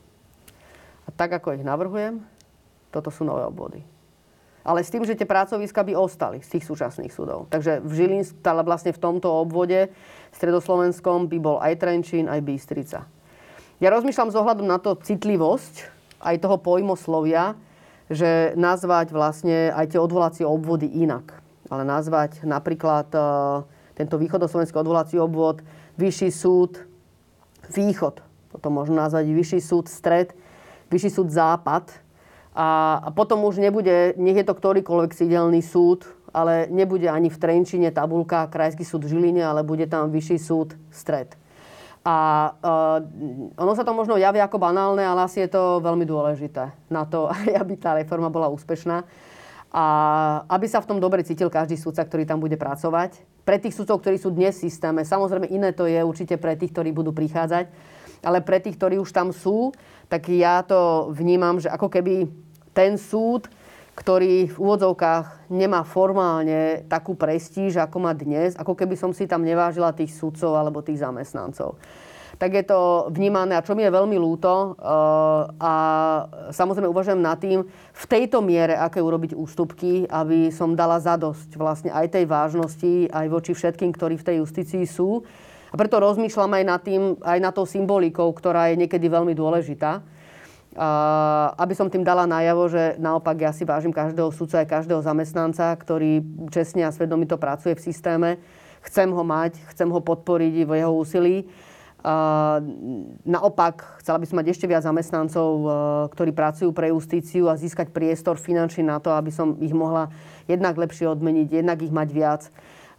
A 1.06 1.14
tak 1.14 1.32
ako 1.32 1.56
ich 1.56 1.64
navrhujem, 1.64 2.20
toto 2.88 3.12
sú 3.12 3.24
nové 3.24 3.44
obvody. 3.44 3.80
Ale 4.68 4.84
s 4.84 4.92
tým, 4.92 5.00
že 5.08 5.16
tie 5.16 5.24
pracoviska 5.24 5.80
by 5.80 5.96
ostali 5.96 6.44
z 6.44 6.58
tých 6.58 6.68
súčasných 6.68 7.08
súdov. 7.08 7.48
Takže 7.48 7.80
v 7.80 7.92
Žilín, 7.94 8.24
ale 8.44 8.60
vlastne 8.68 8.92
v 8.92 9.00
tomto 9.00 9.32
obvode 9.32 9.88
stredoslovenskom 10.36 11.24
by 11.24 11.38
bol 11.40 11.56
aj 11.56 11.80
Trenčín, 11.80 12.28
aj 12.28 12.44
Bystrica. 12.44 13.08
Ja 13.80 13.88
rozmýšľam 13.88 14.28
z 14.28 14.36
ohľadom 14.36 14.66
na 14.68 14.76
to 14.76 14.98
citlivosť 14.98 15.88
aj 16.20 16.36
toho 16.42 16.60
pojmoslovia, 16.60 17.56
že 18.12 18.52
nazvať 18.60 19.14
vlastne 19.14 19.72
aj 19.72 19.94
tie 19.94 20.00
odvolacie 20.02 20.44
obvody 20.44 20.90
inak. 20.90 21.40
Ale 21.72 21.84
nazvať 21.88 22.44
napríklad 22.44 23.08
uh, 23.14 23.64
tento 23.96 24.20
východoslovenský 24.20 24.76
odvolací 24.76 25.16
obvod 25.16 25.64
Vyšší 25.96 26.28
súd 26.28 26.84
Východ. 27.72 28.20
Potom 28.52 28.76
možno 28.76 28.96
nazvať 29.00 29.28
Vyšší 29.32 29.60
súd 29.60 29.86
Stred, 29.88 30.32
Vyšší 30.88 31.10
súd 31.12 31.28
Západ, 31.28 32.07
a, 32.58 33.14
potom 33.14 33.46
už 33.46 33.62
nebude, 33.62 34.18
nech 34.18 34.34
je 34.34 34.42
to 34.42 34.58
ktorýkoľvek 34.58 35.14
sídelný 35.14 35.62
súd, 35.62 36.10
ale 36.34 36.66
nebude 36.68 37.06
ani 37.06 37.30
v 37.30 37.38
Trenčine 37.38 37.94
tabulka 37.94 38.50
Krajský 38.50 38.82
súd 38.82 39.06
v 39.06 39.14
Žiline, 39.14 39.46
ale 39.46 39.62
bude 39.62 39.86
tam 39.86 40.10
Vyšší 40.10 40.38
súd 40.42 40.74
Stred. 40.90 41.38
A 42.02 42.16
uh, 42.56 42.98
ono 43.58 43.72
sa 43.76 43.84
to 43.84 43.92
možno 43.92 44.16
javí 44.16 44.40
ako 44.40 44.56
banálne, 44.56 45.04
ale 45.04 45.28
asi 45.28 45.44
je 45.44 45.50
to 45.52 45.82
veľmi 45.84 46.08
dôležité 46.08 46.72
na 46.88 47.04
to, 47.04 47.28
aby 47.62 47.74
tá 47.76 47.94
reforma 47.94 48.32
bola 48.32 48.48
úspešná. 48.48 49.04
A 49.68 49.84
aby 50.48 50.64
sa 50.64 50.80
v 50.80 50.88
tom 50.88 50.98
dobre 50.98 51.20
cítil 51.20 51.52
každý 51.52 51.76
súdca, 51.76 52.00
ktorý 52.00 52.24
tam 52.24 52.40
bude 52.40 52.56
pracovať. 52.56 53.20
Pre 53.44 53.56
tých 53.60 53.76
súdcov, 53.76 54.00
ktorí 54.00 54.16
sú 54.16 54.32
dnes 54.32 54.56
v 54.56 54.68
systéme, 54.68 55.04
samozrejme 55.04 55.52
iné 55.52 55.76
to 55.76 55.84
je 55.84 56.00
určite 56.00 56.40
pre 56.40 56.56
tých, 56.56 56.72
ktorí 56.72 56.96
budú 56.96 57.12
prichádzať, 57.12 57.68
ale 58.24 58.40
pre 58.40 58.64
tých, 58.64 58.80
ktorí 58.80 58.96
už 58.96 59.12
tam 59.12 59.28
sú, 59.28 59.76
tak 60.08 60.32
ja 60.32 60.64
to 60.64 61.12
vnímam, 61.12 61.60
že 61.60 61.68
ako 61.68 61.92
keby 61.92 62.32
ten 62.78 62.94
súd, 62.94 63.50
ktorý 63.98 64.46
v 64.46 64.54
úvodzovkách 64.54 65.50
nemá 65.50 65.82
formálne 65.82 66.86
takú 66.86 67.18
prestíž, 67.18 67.82
ako 67.82 67.98
má 67.98 68.14
dnes, 68.14 68.54
ako 68.54 68.78
keby 68.78 68.94
som 68.94 69.10
si 69.10 69.26
tam 69.26 69.42
nevážila 69.42 69.90
tých 69.90 70.14
súdcov 70.14 70.54
alebo 70.54 70.86
tých 70.86 71.02
zamestnancov. 71.02 71.74
Tak 72.38 72.54
je 72.54 72.62
to 72.70 73.10
vnímané, 73.10 73.58
a 73.58 73.66
čo 73.66 73.74
mi 73.74 73.82
je 73.82 73.90
veľmi 73.90 74.14
ľúto, 74.14 74.78
eh, 74.78 75.42
a 75.58 75.74
samozrejme 76.54 76.86
uvažujem 76.86 77.18
nad 77.18 77.42
tým, 77.42 77.66
v 77.66 78.04
tejto 78.06 78.38
miere, 78.38 78.78
aké 78.78 79.02
urobiť 79.02 79.34
ústupky, 79.34 80.06
aby 80.06 80.54
som 80.54 80.78
dala 80.78 81.02
zadosť 81.02 81.58
vlastne 81.58 81.90
aj 81.90 82.14
tej 82.14 82.30
vážnosti, 82.30 83.10
aj 83.10 83.26
voči 83.26 83.58
všetkým, 83.58 83.90
ktorí 83.90 84.14
v 84.22 84.26
tej 84.30 84.36
justícii 84.46 84.86
sú, 84.86 85.26
A 85.68 85.76
preto 85.76 86.00
rozmýšľam 86.00 86.56
aj 86.56 86.64
nad 86.64 86.80
tým, 86.80 87.02
aj 87.20 87.38
nad 87.44 87.52
tou 87.52 87.68
symbolikou, 87.68 88.32
ktorá 88.32 88.72
je 88.72 88.80
niekedy 88.80 89.04
veľmi 89.04 89.36
dôležitá. 89.36 90.00
Aby 91.58 91.74
som 91.74 91.90
tým 91.90 92.06
dala 92.06 92.22
najavo, 92.22 92.70
že 92.70 92.94
naopak 93.02 93.34
ja 93.42 93.50
si 93.50 93.66
vážim 93.66 93.90
každého 93.90 94.30
sudca 94.30 94.62
aj 94.62 94.78
každého 94.78 95.02
zamestnanca, 95.02 95.74
ktorý 95.74 96.22
čestne 96.54 96.86
a 96.86 96.94
svedomito 96.94 97.34
pracuje 97.34 97.74
v 97.74 97.82
systéme. 97.82 98.38
Chcem 98.86 99.10
ho 99.10 99.24
mať, 99.26 99.58
chcem 99.74 99.90
ho 99.90 99.98
podporiť 99.98 100.54
v 100.62 100.70
jeho 100.78 100.92
úsilí. 100.94 101.50
Naopak, 103.26 103.98
chcela 103.98 104.22
by 104.22 104.26
som 104.30 104.38
mať 104.38 104.54
ešte 104.54 104.70
viac 104.70 104.86
zamestnancov, 104.86 105.50
ktorí 106.14 106.30
pracujú 106.30 106.70
pre 106.70 106.94
justíciu 106.94 107.50
a 107.50 107.58
získať 107.58 107.90
priestor 107.90 108.38
finančný 108.38 108.86
na 108.86 109.02
to, 109.02 109.10
aby 109.18 109.34
som 109.34 109.58
ich 109.58 109.74
mohla 109.74 110.14
jednak 110.46 110.78
lepšie 110.78 111.10
odmeniť, 111.10 111.58
jednak 111.58 111.82
ich 111.82 111.90
mať 111.90 112.08
viac. 112.14 112.42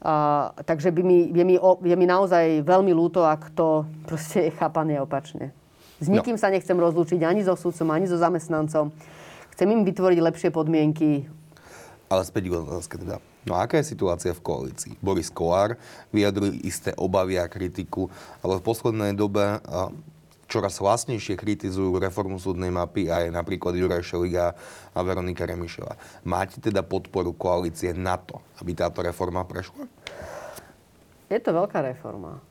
A, 0.03 0.51
takže 0.67 0.91
by 0.91 0.99
mi, 0.99 1.31
je, 1.31 1.43
mi, 1.47 1.55
je 1.59 1.95
mi 1.95 2.07
naozaj 2.07 2.59
veľmi 2.63 2.91
ľúto, 2.91 3.23
ak 3.23 3.55
to 3.55 3.87
proste 4.03 4.51
je 4.51 4.55
chápané 4.59 4.99
opačne. 4.99 5.55
S 5.99 6.07
nikým 6.07 6.39
no. 6.39 6.41
sa 6.41 6.47
nechcem 6.47 6.79
rozlúčiť 6.79 7.19
ani 7.27 7.43
so 7.43 7.59
sudcom, 7.59 7.91
ani 7.91 8.07
so 8.07 8.15
zamestnancom. 8.15 8.95
Chcem 9.51 9.67
im 9.67 9.83
vytvoriť 9.83 10.19
lepšie 10.23 10.49
podmienky. 10.55 11.27
Ale 12.07 12.23
späť 12.23 12.47
k 12.47 12.55
otázke 12.55 12.95
teda. 12.95 13.19
No 13.43 13.59
aká 13.59 13.83
je 13.83 13.91
situácia 13.91 14.31
v 14.31 14.39
koalícii? 14.39 14.93
Boris 15.03 15.27
Kolár 15.27 15.75
vyjadruje 16.15 16.63
isté 16.63 16.95
obavy 16.95 17.35
a 17.35 17.51
kritiku, 17.51 18.07
ale 18.39 18.59
v 18.59 18.63
poslednej 18.63 19.11
dobe 19.15 19.59
čoraz 20.49 20.81
hlasnejšie 20.81 21.37
kritizujú 21.37 22.01
reformu 22.01 22.41
súdnej 22.41 22.73
mapy 22.73 23.11
aj 23.11 23.29
napríklad 23.29 23.77
Juraj 23.77 24.01
Šeliga 24.01 24.57
a 24.95 24.99
Veronika 25.05 25.45
Remišová. 25.45 25.99
Máte 26.25 26.57
teda 26.57 26.81
podporu 26.81 27.35
koalície 27.37 27.93
na 27.93 28.17
to, 28.17 28.41
aby 28.57 28.73
táto 28.73 29.05
reforma 29.05 29.45
prešla? 29.45 29.85
Je 31.29 31.37
to 31.37 31.53
veľká 31.53 31.85
reforma 31.85 32.41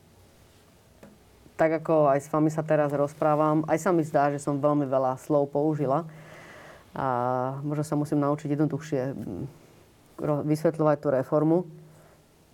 tak 1.59 1.83
ako 1.83 2.15
aj 2.15 2.23
s 2.23 2.31
vami 2.31 2.55
sa 2.55 2.63
teraz 2.63 2.95
rozprávam, 2.95 3.67
aj 3.67 3.79
sa 3.83 3.91
mi 3.91 4.07
zdá, 4.07 4.31
že 4.31 4.39
som 4.39 4.63
veľmi 4.63 4.87
veľa 4.87 5.19
slov 5.19 5.51
použila. 5.51 6.07
A 6.95 7.07
možno 7.67 7.83
sa 7.83 7.99
musím 7.99 8.23
naučiť 8.23 8.55
jednoduchšie 8.55 9.01
mm, 9.11 9.45
vysvetľovať 10.47 10.97
tú 11.03 11.09
reformu. 11.11 11.67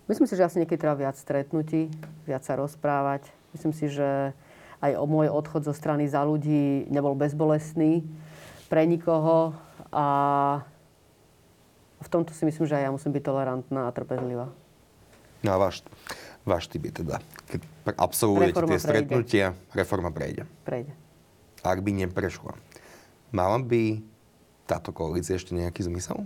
Myslím 0.09 0.25
si, 0.25 0.33
že 0.33 0.45
asi 0.45 0.57
niekedy 0.57 0.81
treba 0.81 0.97
viac 0.97 1.17
stretnutí, 1.21 1.93
viac 2.25 2.41
sa 2.41 2.57
rozprávať. 2.57 3.29
Myslím 3.53 3.73
si, 3.77 3.93
že 3.93 4.33
aj 4.81 4.91
o 4.97 5.05
môj 5.05 5.29
odchod 5.29 5.65
zo 5.65 5.73
strany 5.73 6.09
za 6.09 6.25
ľudí 6.25 6.89
nebol 6.89 7.13
bezbolestný 7.13 8.05
pre 8.69 8.89
nikoho 8.89 9.53
a 9.93 10.05
v 12.01 12.07
tomto 12.09 12.33
si 12.33 12.45
myslím, 12.45 12.65
že 12.69 12.77
aj 12.77 12.83
ja 12.89 12.93
musím 12.93 13.13
byť 13.13 13.23
tolerantná 13.23 13.89
a 13.89 13.95
trpezlivá. 13.95 14.49
No 15.41 15.49
a 15.53 15.57
váš, 15.57 15.85
váš 16.45 16.69
typ 16.69 16.85
je 16.87 17.03
teda, 17.03 17.19
keď 17.49 17.59
absolvujete 17.97 18.53
reforma 18.53 18.69
tie 18.69 18.77
prejde. 18.77 18.85
stretnutia, 18.85 19.45
reforma 19.73 20.09
prejde. 20.13 20.43
Prejde. 20.63 20.93
Ak 21.65 21.81
by 21.81 21.91
neprešla, 22.05 22.53
mala 23.33 23.57
by 23.57 24.05
táto 24.69 24.93
koalícia 24.93 25.35
ešte 25.35 25.57
nejaký 25.57 25.85
zmysel? 25.89 26.23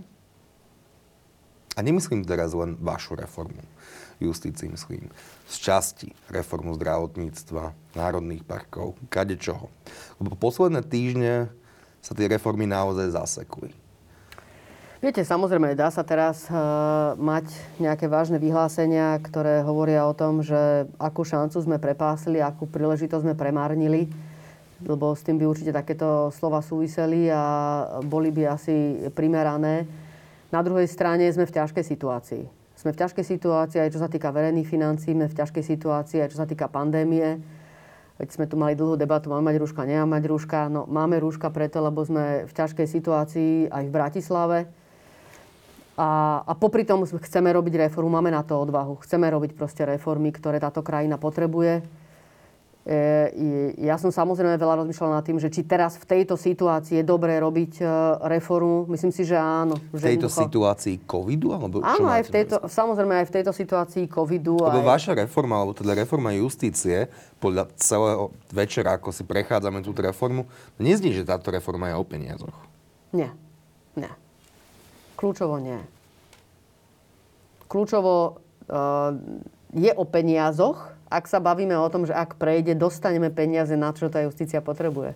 A 1.74 1.80
nemyslím 1.80 2.28
teraz 2.28 2.52
len 2.52 2.76
vašu 2.76 3.16
reformu 3.16 3.64
justícii, 4.20 4.68
myslím. 4.68 5.08
Z 5.48 5.56
časti 5.64 6.12
reformu 6.28 6.76
zdravotníctva, 6.76 7.72
národných 7.96 8.44
parkov, 8.44 9.00
kade 9.08 9.40
čoho. 9.40 9.72
Lebo 10.20 10.36
posledné 10.36 10.84
týždne 10.84 11.48
sa 12.04 12.12
tie 12.12 12.28
reformy 12.28 12.68
naozaj 12.68 13.16
zasekli. 13.16 13.72
Viete, 15.00 15.24
samozrejme, 15.24 15.72
dá 15.80 15.88
sa 15.88 16.04
teraz 16.04 16.44
uh, 16.52 17.16
mať 17.16 17.48
nejaké 17.80 18.04
vážne 18.04 18.36
vyhlásenia, 18.36 19.16
ktoré 19.24 19.64
hovoria 19.64 20.04
o 20.04 20.12
tom, 20.12 20.44
že 20.44 20.84
akú 21.00 21.24
šancu 21.24 21.56
sme 21.56 21.80
prepásili, 21.80 22.36
akú 22.36 22.68
príležitosť 22.68 23.24
sme 23.24 23.32
premárnili, 23.32 24.12
lebo 24.84 25.16
s 25.16 25.24
tým 25.24 25.40
by 25.40 25.48
určite 25.48 25.72
takéto 25.72 26.28
slova 26.36 26.60
súviseli 26.60 27.32
a 27.32 27.40
boli 28.04 28.28
by 28.28 28.52
asi 28.52 29.08
primerané. 29.16 29.88
Na 30.52 30.60
druhej 30.60 30.84
strane 30.84 31.24
sme 31.32 31.48
v 31.48 31.56
ťažkej 31.56 31.84
situácii. 31.96 32.44
Sme 32.76 32.92
v 32.92 33.00
ťažkej 33.00 33.24
situácii 33.24 33.80
aj 33.80 33.96
čo 33.96 34.04
sa 34.04 34.12
týka 34.12 34.28
verejných 34.28 34.68
financí, 34.68 35.16
sme 35.16 35.32
v 35.32 35.36
ťažkej 35.40 35.64
situácii 35.64 36.28
aj 36.28 36.36
čo 36.36 36.44
sa 36.44 36.44
týka 36.44 36.68
pandémie. 36.68 37.40
Veď 38.20 38.36
sme 38.36 38.44
tu 38.44 38.60
mali 38.60 38.76
dlhú 38.76 39.00
debatu, 39.00 39.32
máme 39.32 39.48
mať 39.48 39.64
rúška, 39.64 39.88
nemáme 39.88 40.20
mať 40.20 40.24
rúška. 40.28 40.68
No 40.68 40.84
máme 40.84 41.16
rúška 41.24 41.48
preto, 41.48 41.80
lebo 41.80 42.04
sme 42.04 42.44
v 42.44 42.52
ťažkej 42.52 42.84
situácii 42.84 43.72
aj 43.72 43.84
v 43.88 43.94
Bratislave 43.96 44.58
a, 46.00 46.40
a 46.48 46.52
popri 46.56 46.88
tom 46.88 47.04
chceme 47.04 47.52
robiť 47.52 47.84
reformu, 47.84 48.08
máme 48.08 48.32
na 48.32 48.40
to 48.40 48.56
odvahu. 48.56 48.96
Chceme 49.04 49.28
robiť 49.28 49.52
proste 49.52 49.84
reformy, 49.84 50.32
ktoré 50.32 50.56
táto 50.56 50.80
krajina 50.80 51.20
potrebuje. 51.20 51.84
E, 52.80 52.96
ja 53.76 54.00
som 54.00 54.08
samozrejme 54.08 54.56
veľa 54.56 54.80
rozmýšľala 54.80 55.20
nad 55.20 55.24
tým, 55.28 55.36
že 55.36 55.52
či 55.52 55.60
teraz 55.60 56.00
v 56.00 56.08
tejto 56.08 56.40
situácii 56.40 56.98
je 56.98 57.04
dobré 57.04 57.36
robiť 57.36 57.84
e, 57.84 57.86
reformu. 58.32 58.88
Myslím 58.88 59.12
si, 59.12 59.28
že 59.28 59.36
áno. 59.36 59.76
V 59.92 60.00
tejto 60.00 60.32
jednoducho... 60.32 60.40
situácii 60.48 60.96
covidu? 61.04 61.52
Alebo 61.52 61.84
áno, 61.84 62.08
aj 62.08 62.24
v 62.24 62.30
tejto, 62.32 62.56
samozrejme 62.64 63.20
aj 63.20 63.26
v 63.28 63.34
tejto 63.36 63.52
situácii 63.52 64.04
covidu. 64.08 64.56
Lebo 64.56 64.80
aj... 64.80 64.88
vaša 64.96 65.12
reforma, 65.12 65.60
alebo 65.60 65.76
teda 65.76 65.92
reforma 65.92 66.32
justície, 66.32 67.12
podľa 67.36 67.68
celého 67.76 68.32
večera, 68.48 68.96
ako 68.96 69.12
si 69.12 69.28
prechádzame 69.28 69.84
túto 69.84 70.00
reformu, 70.00 70.48
nezní, 70.80 71.12
že 71.12 71.28
táto 71.28 71.52
reforma 71.52 71.92
je 71.92 72.00
o 72.00 72.04
peniazoch. 72.08 72.56
Nie. 73.12 73.36
Nie. 73.92 74.19
Kľúčovo 75.20 75.60
nie. 75.60 75.76
Kľúčovo 77.68 78.40
uh, 78.72 79.12
je 79.76 79.92
o 79.92 80.04
peniazoch, 80.08 80.96
ak 81.12 81.28
sa 81.28 81.44
bavíme 81.44 81.76
o 81.76 81.90
tom, 81.92 82.08
že 82.08 82.16
ak 82.16 82.40
prejde, 82.40 82.72
dostaneme 82.72 83.28
peniaze 83.28 83.76
na 83.76 83.92
čo 83.92 84.08
tá 84.08 84.24
justícia 84.24 84.64
potrebuje. 84.64 85.12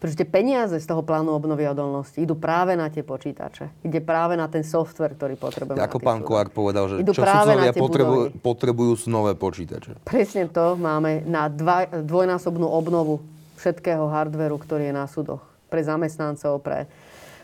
Pretože 0.00 0.24
tie 0.24 0.28
peniaze 0.28 0.76
z 0.80 0.86
toho 0.88 1.04
plánu 1.04 1.36
obnovy 1.36 1.68
odolnosti 1.68 2.16
idú 2.16 2.32
práve 2.32 2.72
na 2.72 2.88
tie 2.88 3.04
počítače. 3.04 3.84
Ide 3.84 4.00
práve 4.00 4.32
na 4.32 4.48
ten 4.48 4.64
software, 4.64 5.12
ktorý 5.12 5.36
potrebujeme. 5.36 5.82
Ako 5.82 6.00
pán 6.00 6.24
Kolár 6.24 6.48
povedal, 6.48 6.88
že 6.88 7.04
idú 7.04 7.12
čo 7.12 7.20
sudcovia 7.20 7.72
potrebujú, 7.76 8.24
potrebujú 8.40 8.92
sú 8.96 9.12
nové 9.12 9.36
počítače. 9.36 10.00
Presne 10.08 10.48
to 10.48 10.80
máme 10.80 11.28
na 11.28 11.52
dva, 11.52 11.84
dvojnásobnú 11.84 12.64
obnovu 12.64 13.20
všetkého 13.60 14.08
hardveru, 14.08 14.56
ktorý 14.56 14.88
je 14.88 14.94
na 14.96 15.04
súdoch. 15.04 15.44
Pre 15.68 15.80
zamestnancov, 15.84 16.64
pre 16.64 16.88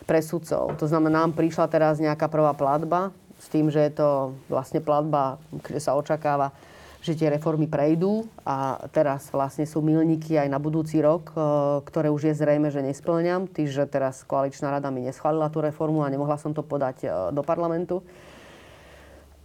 pre 0.07 0.23
sudcov. 0.23 0.79
To 0.79 0.85
znamená, 0.87 1.27
nám 1.27 1.35
prišla 1.35 1.67
teraz 1.67 1.99
nejaká 1.99 2.31
prvá 2.31 2.55
platba 2.55 3.11
s 3.37 3.51
tým, 3.51 3.67
že 3.67 3.83
je 3.91 3.99
to 3.99 4.39
vlastne 4.47 4.79
platba, 4.79 5.35
kde 5.51 5.83
sa 5.83 5.93
očakáva, 5.99 6.55
že 7.03 7.13
tie 7.13 7.29
reformy 7.29 7.69
prejdú 7.69 8.25
a 8.41 8.81
teraz 8.89 9.29
vlastne 9.29 9.67
sú 9.67 9.83
milníky 9.85 10.33
aj 10.39 10.49
na 10.49 10.57
budúci 10.57 10.97
rok, 10.97 11.29
e, 11.29 11.37
ktoré 11.85 12.09
už 12.09 12.31
je 12.31 12.33
zrejme, 12.33 12.73
že 12.73 12.81
nesplňam. 12.81 13.45
Tým, 13.45 13.69
že 13.69 13.85
teraz 13.85 14.25
koaličná 14.25 14.73
rada 14.73 14.89
mi 14.89 15.05
neschválila 15.05 15.51
tú 15.53 15.61
reformu 15.61 16.01
a 16.01 16.09
nemohla 16.09 16.41
som 16.41 16.55
to 16.57 16.65
podať 16.65 17.05
e, 17.05 17.07
do 17.35 17.45
parlamentu. 17.45 18.01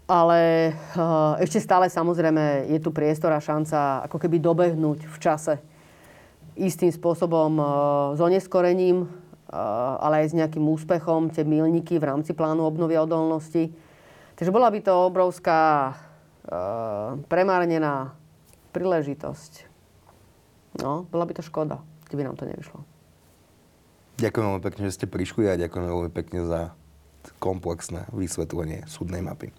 Ale 0.08 0.72
e, 0.72 1.04
ešte 1.44 1.60
stále 1.60 1.92
samozrejme 1.92 2.72
je 2.72 2.78
tu 2.80 2.88
priestor 2.88 3.34
a 3.36 3.42
šanca 3.42 4.08
ako 4.08 4.16
keby 4.16 4.40
dobehnúť 4.40 5.04
v 5.04 5.16
čase 5.20 5.60
istým 6.56 6.92
spôsobom 6.92 7.56
s 8.12 8.20
oneskorením 8.20 9.08
ale 9.53 10.24
aj 10.24 10.32
s 10.32 10.38
nejakým 10.38 10.64
úspechom, 10.64 11.28
tie 11.28 11.44
milníky 11.44 12.00
v 12.00 12.09
rámci 12.09 12.32
plánu 12.32 12.64
obnovy 12.64 12.96
odolnosti. 12.96 13.68
Takže 14.34 14.50
bola 14.50 14.72
by 14.72 14.80
to 14.80 14.92
obrovská 15.12 15.92
uh, 15.92 17.20
premárnená 17.28 18.16
príležitosť. 18.72 19.68
No, 20.80 21.05
bola 21.12 21.28
by 21.28 21.36
to 21.36 21.44
škoda, 21.44 21.84
keby 22.09 22.24
nám 22.24 22.40
to 22.40 22.48
nevyšlo. 22.48 22.80
Ďakujem 24.16 24.44
veľmi 24.48 24.64
pekne, 24.64 24.82
že 24.88 24.96
ste 24.96 25.07
prišli 25.11 25.53
a 25.53 25.61
ďakujem 25.61 25.84
veľmi 25.84 26.11
pekne 26.12 26.40
za 26.48 26.61
komplexné 27.38 28.09
vysvetlenie 28.11 28.88
súdnej 28.88 29.20
mapy. 29.20 29.53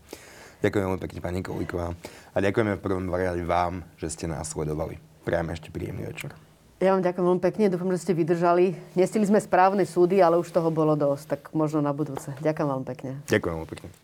Ďakujem 0.65 0.83
veľmi 0.89 1.01
pekne, 1.03 1.19
pani 1.19 1.39
Kolíková. 1.43 1.93
A 2.33 2.37
ďakujeme 2.39 2.79
v 2.79 2.83
prvom 2.83 3.05
vám, 3.45 3.83
že 3.99 4.09
ste 4.09 4.25
nás 4.31 4.55
sledovali. 4.55 4.97
Prajem 5.27 5.51
ešte 5.53 5.69
príjemný 5.69 6.07
večer. 6.07 6.52
Ja 6.81 6.91
vám 6.97 7.05
ďakujem 7.05 7.25
veľmi 7.25 7.43
pekne, 7.43 7.71
dúfam, 7.71 7.89
že 7.93 8.03
ste 8.03 8.13
vydržali. 8.17 8.75
Nestili 8.97 9.23
sme 9.23 9.39
správne 9.39 9.87
súdy, 9.87 10.19
ale 10.19 10.35
už 10.35 10.51
toho 10.51 10.67
bolo 10.67 10.97
dosť, 10.99 11.25
tak 11.37 11.41
možno 11.55 11.79
na 11.79 11.95
budúce. 11.95 12.33
Ďakujem 12.43 12.67
veľmi 12.67 12.87
pekne. 12.91 13.11
Ďakujem 13.29 13.53
veľmi 13.55 13.69
pekne. 13.71 14.02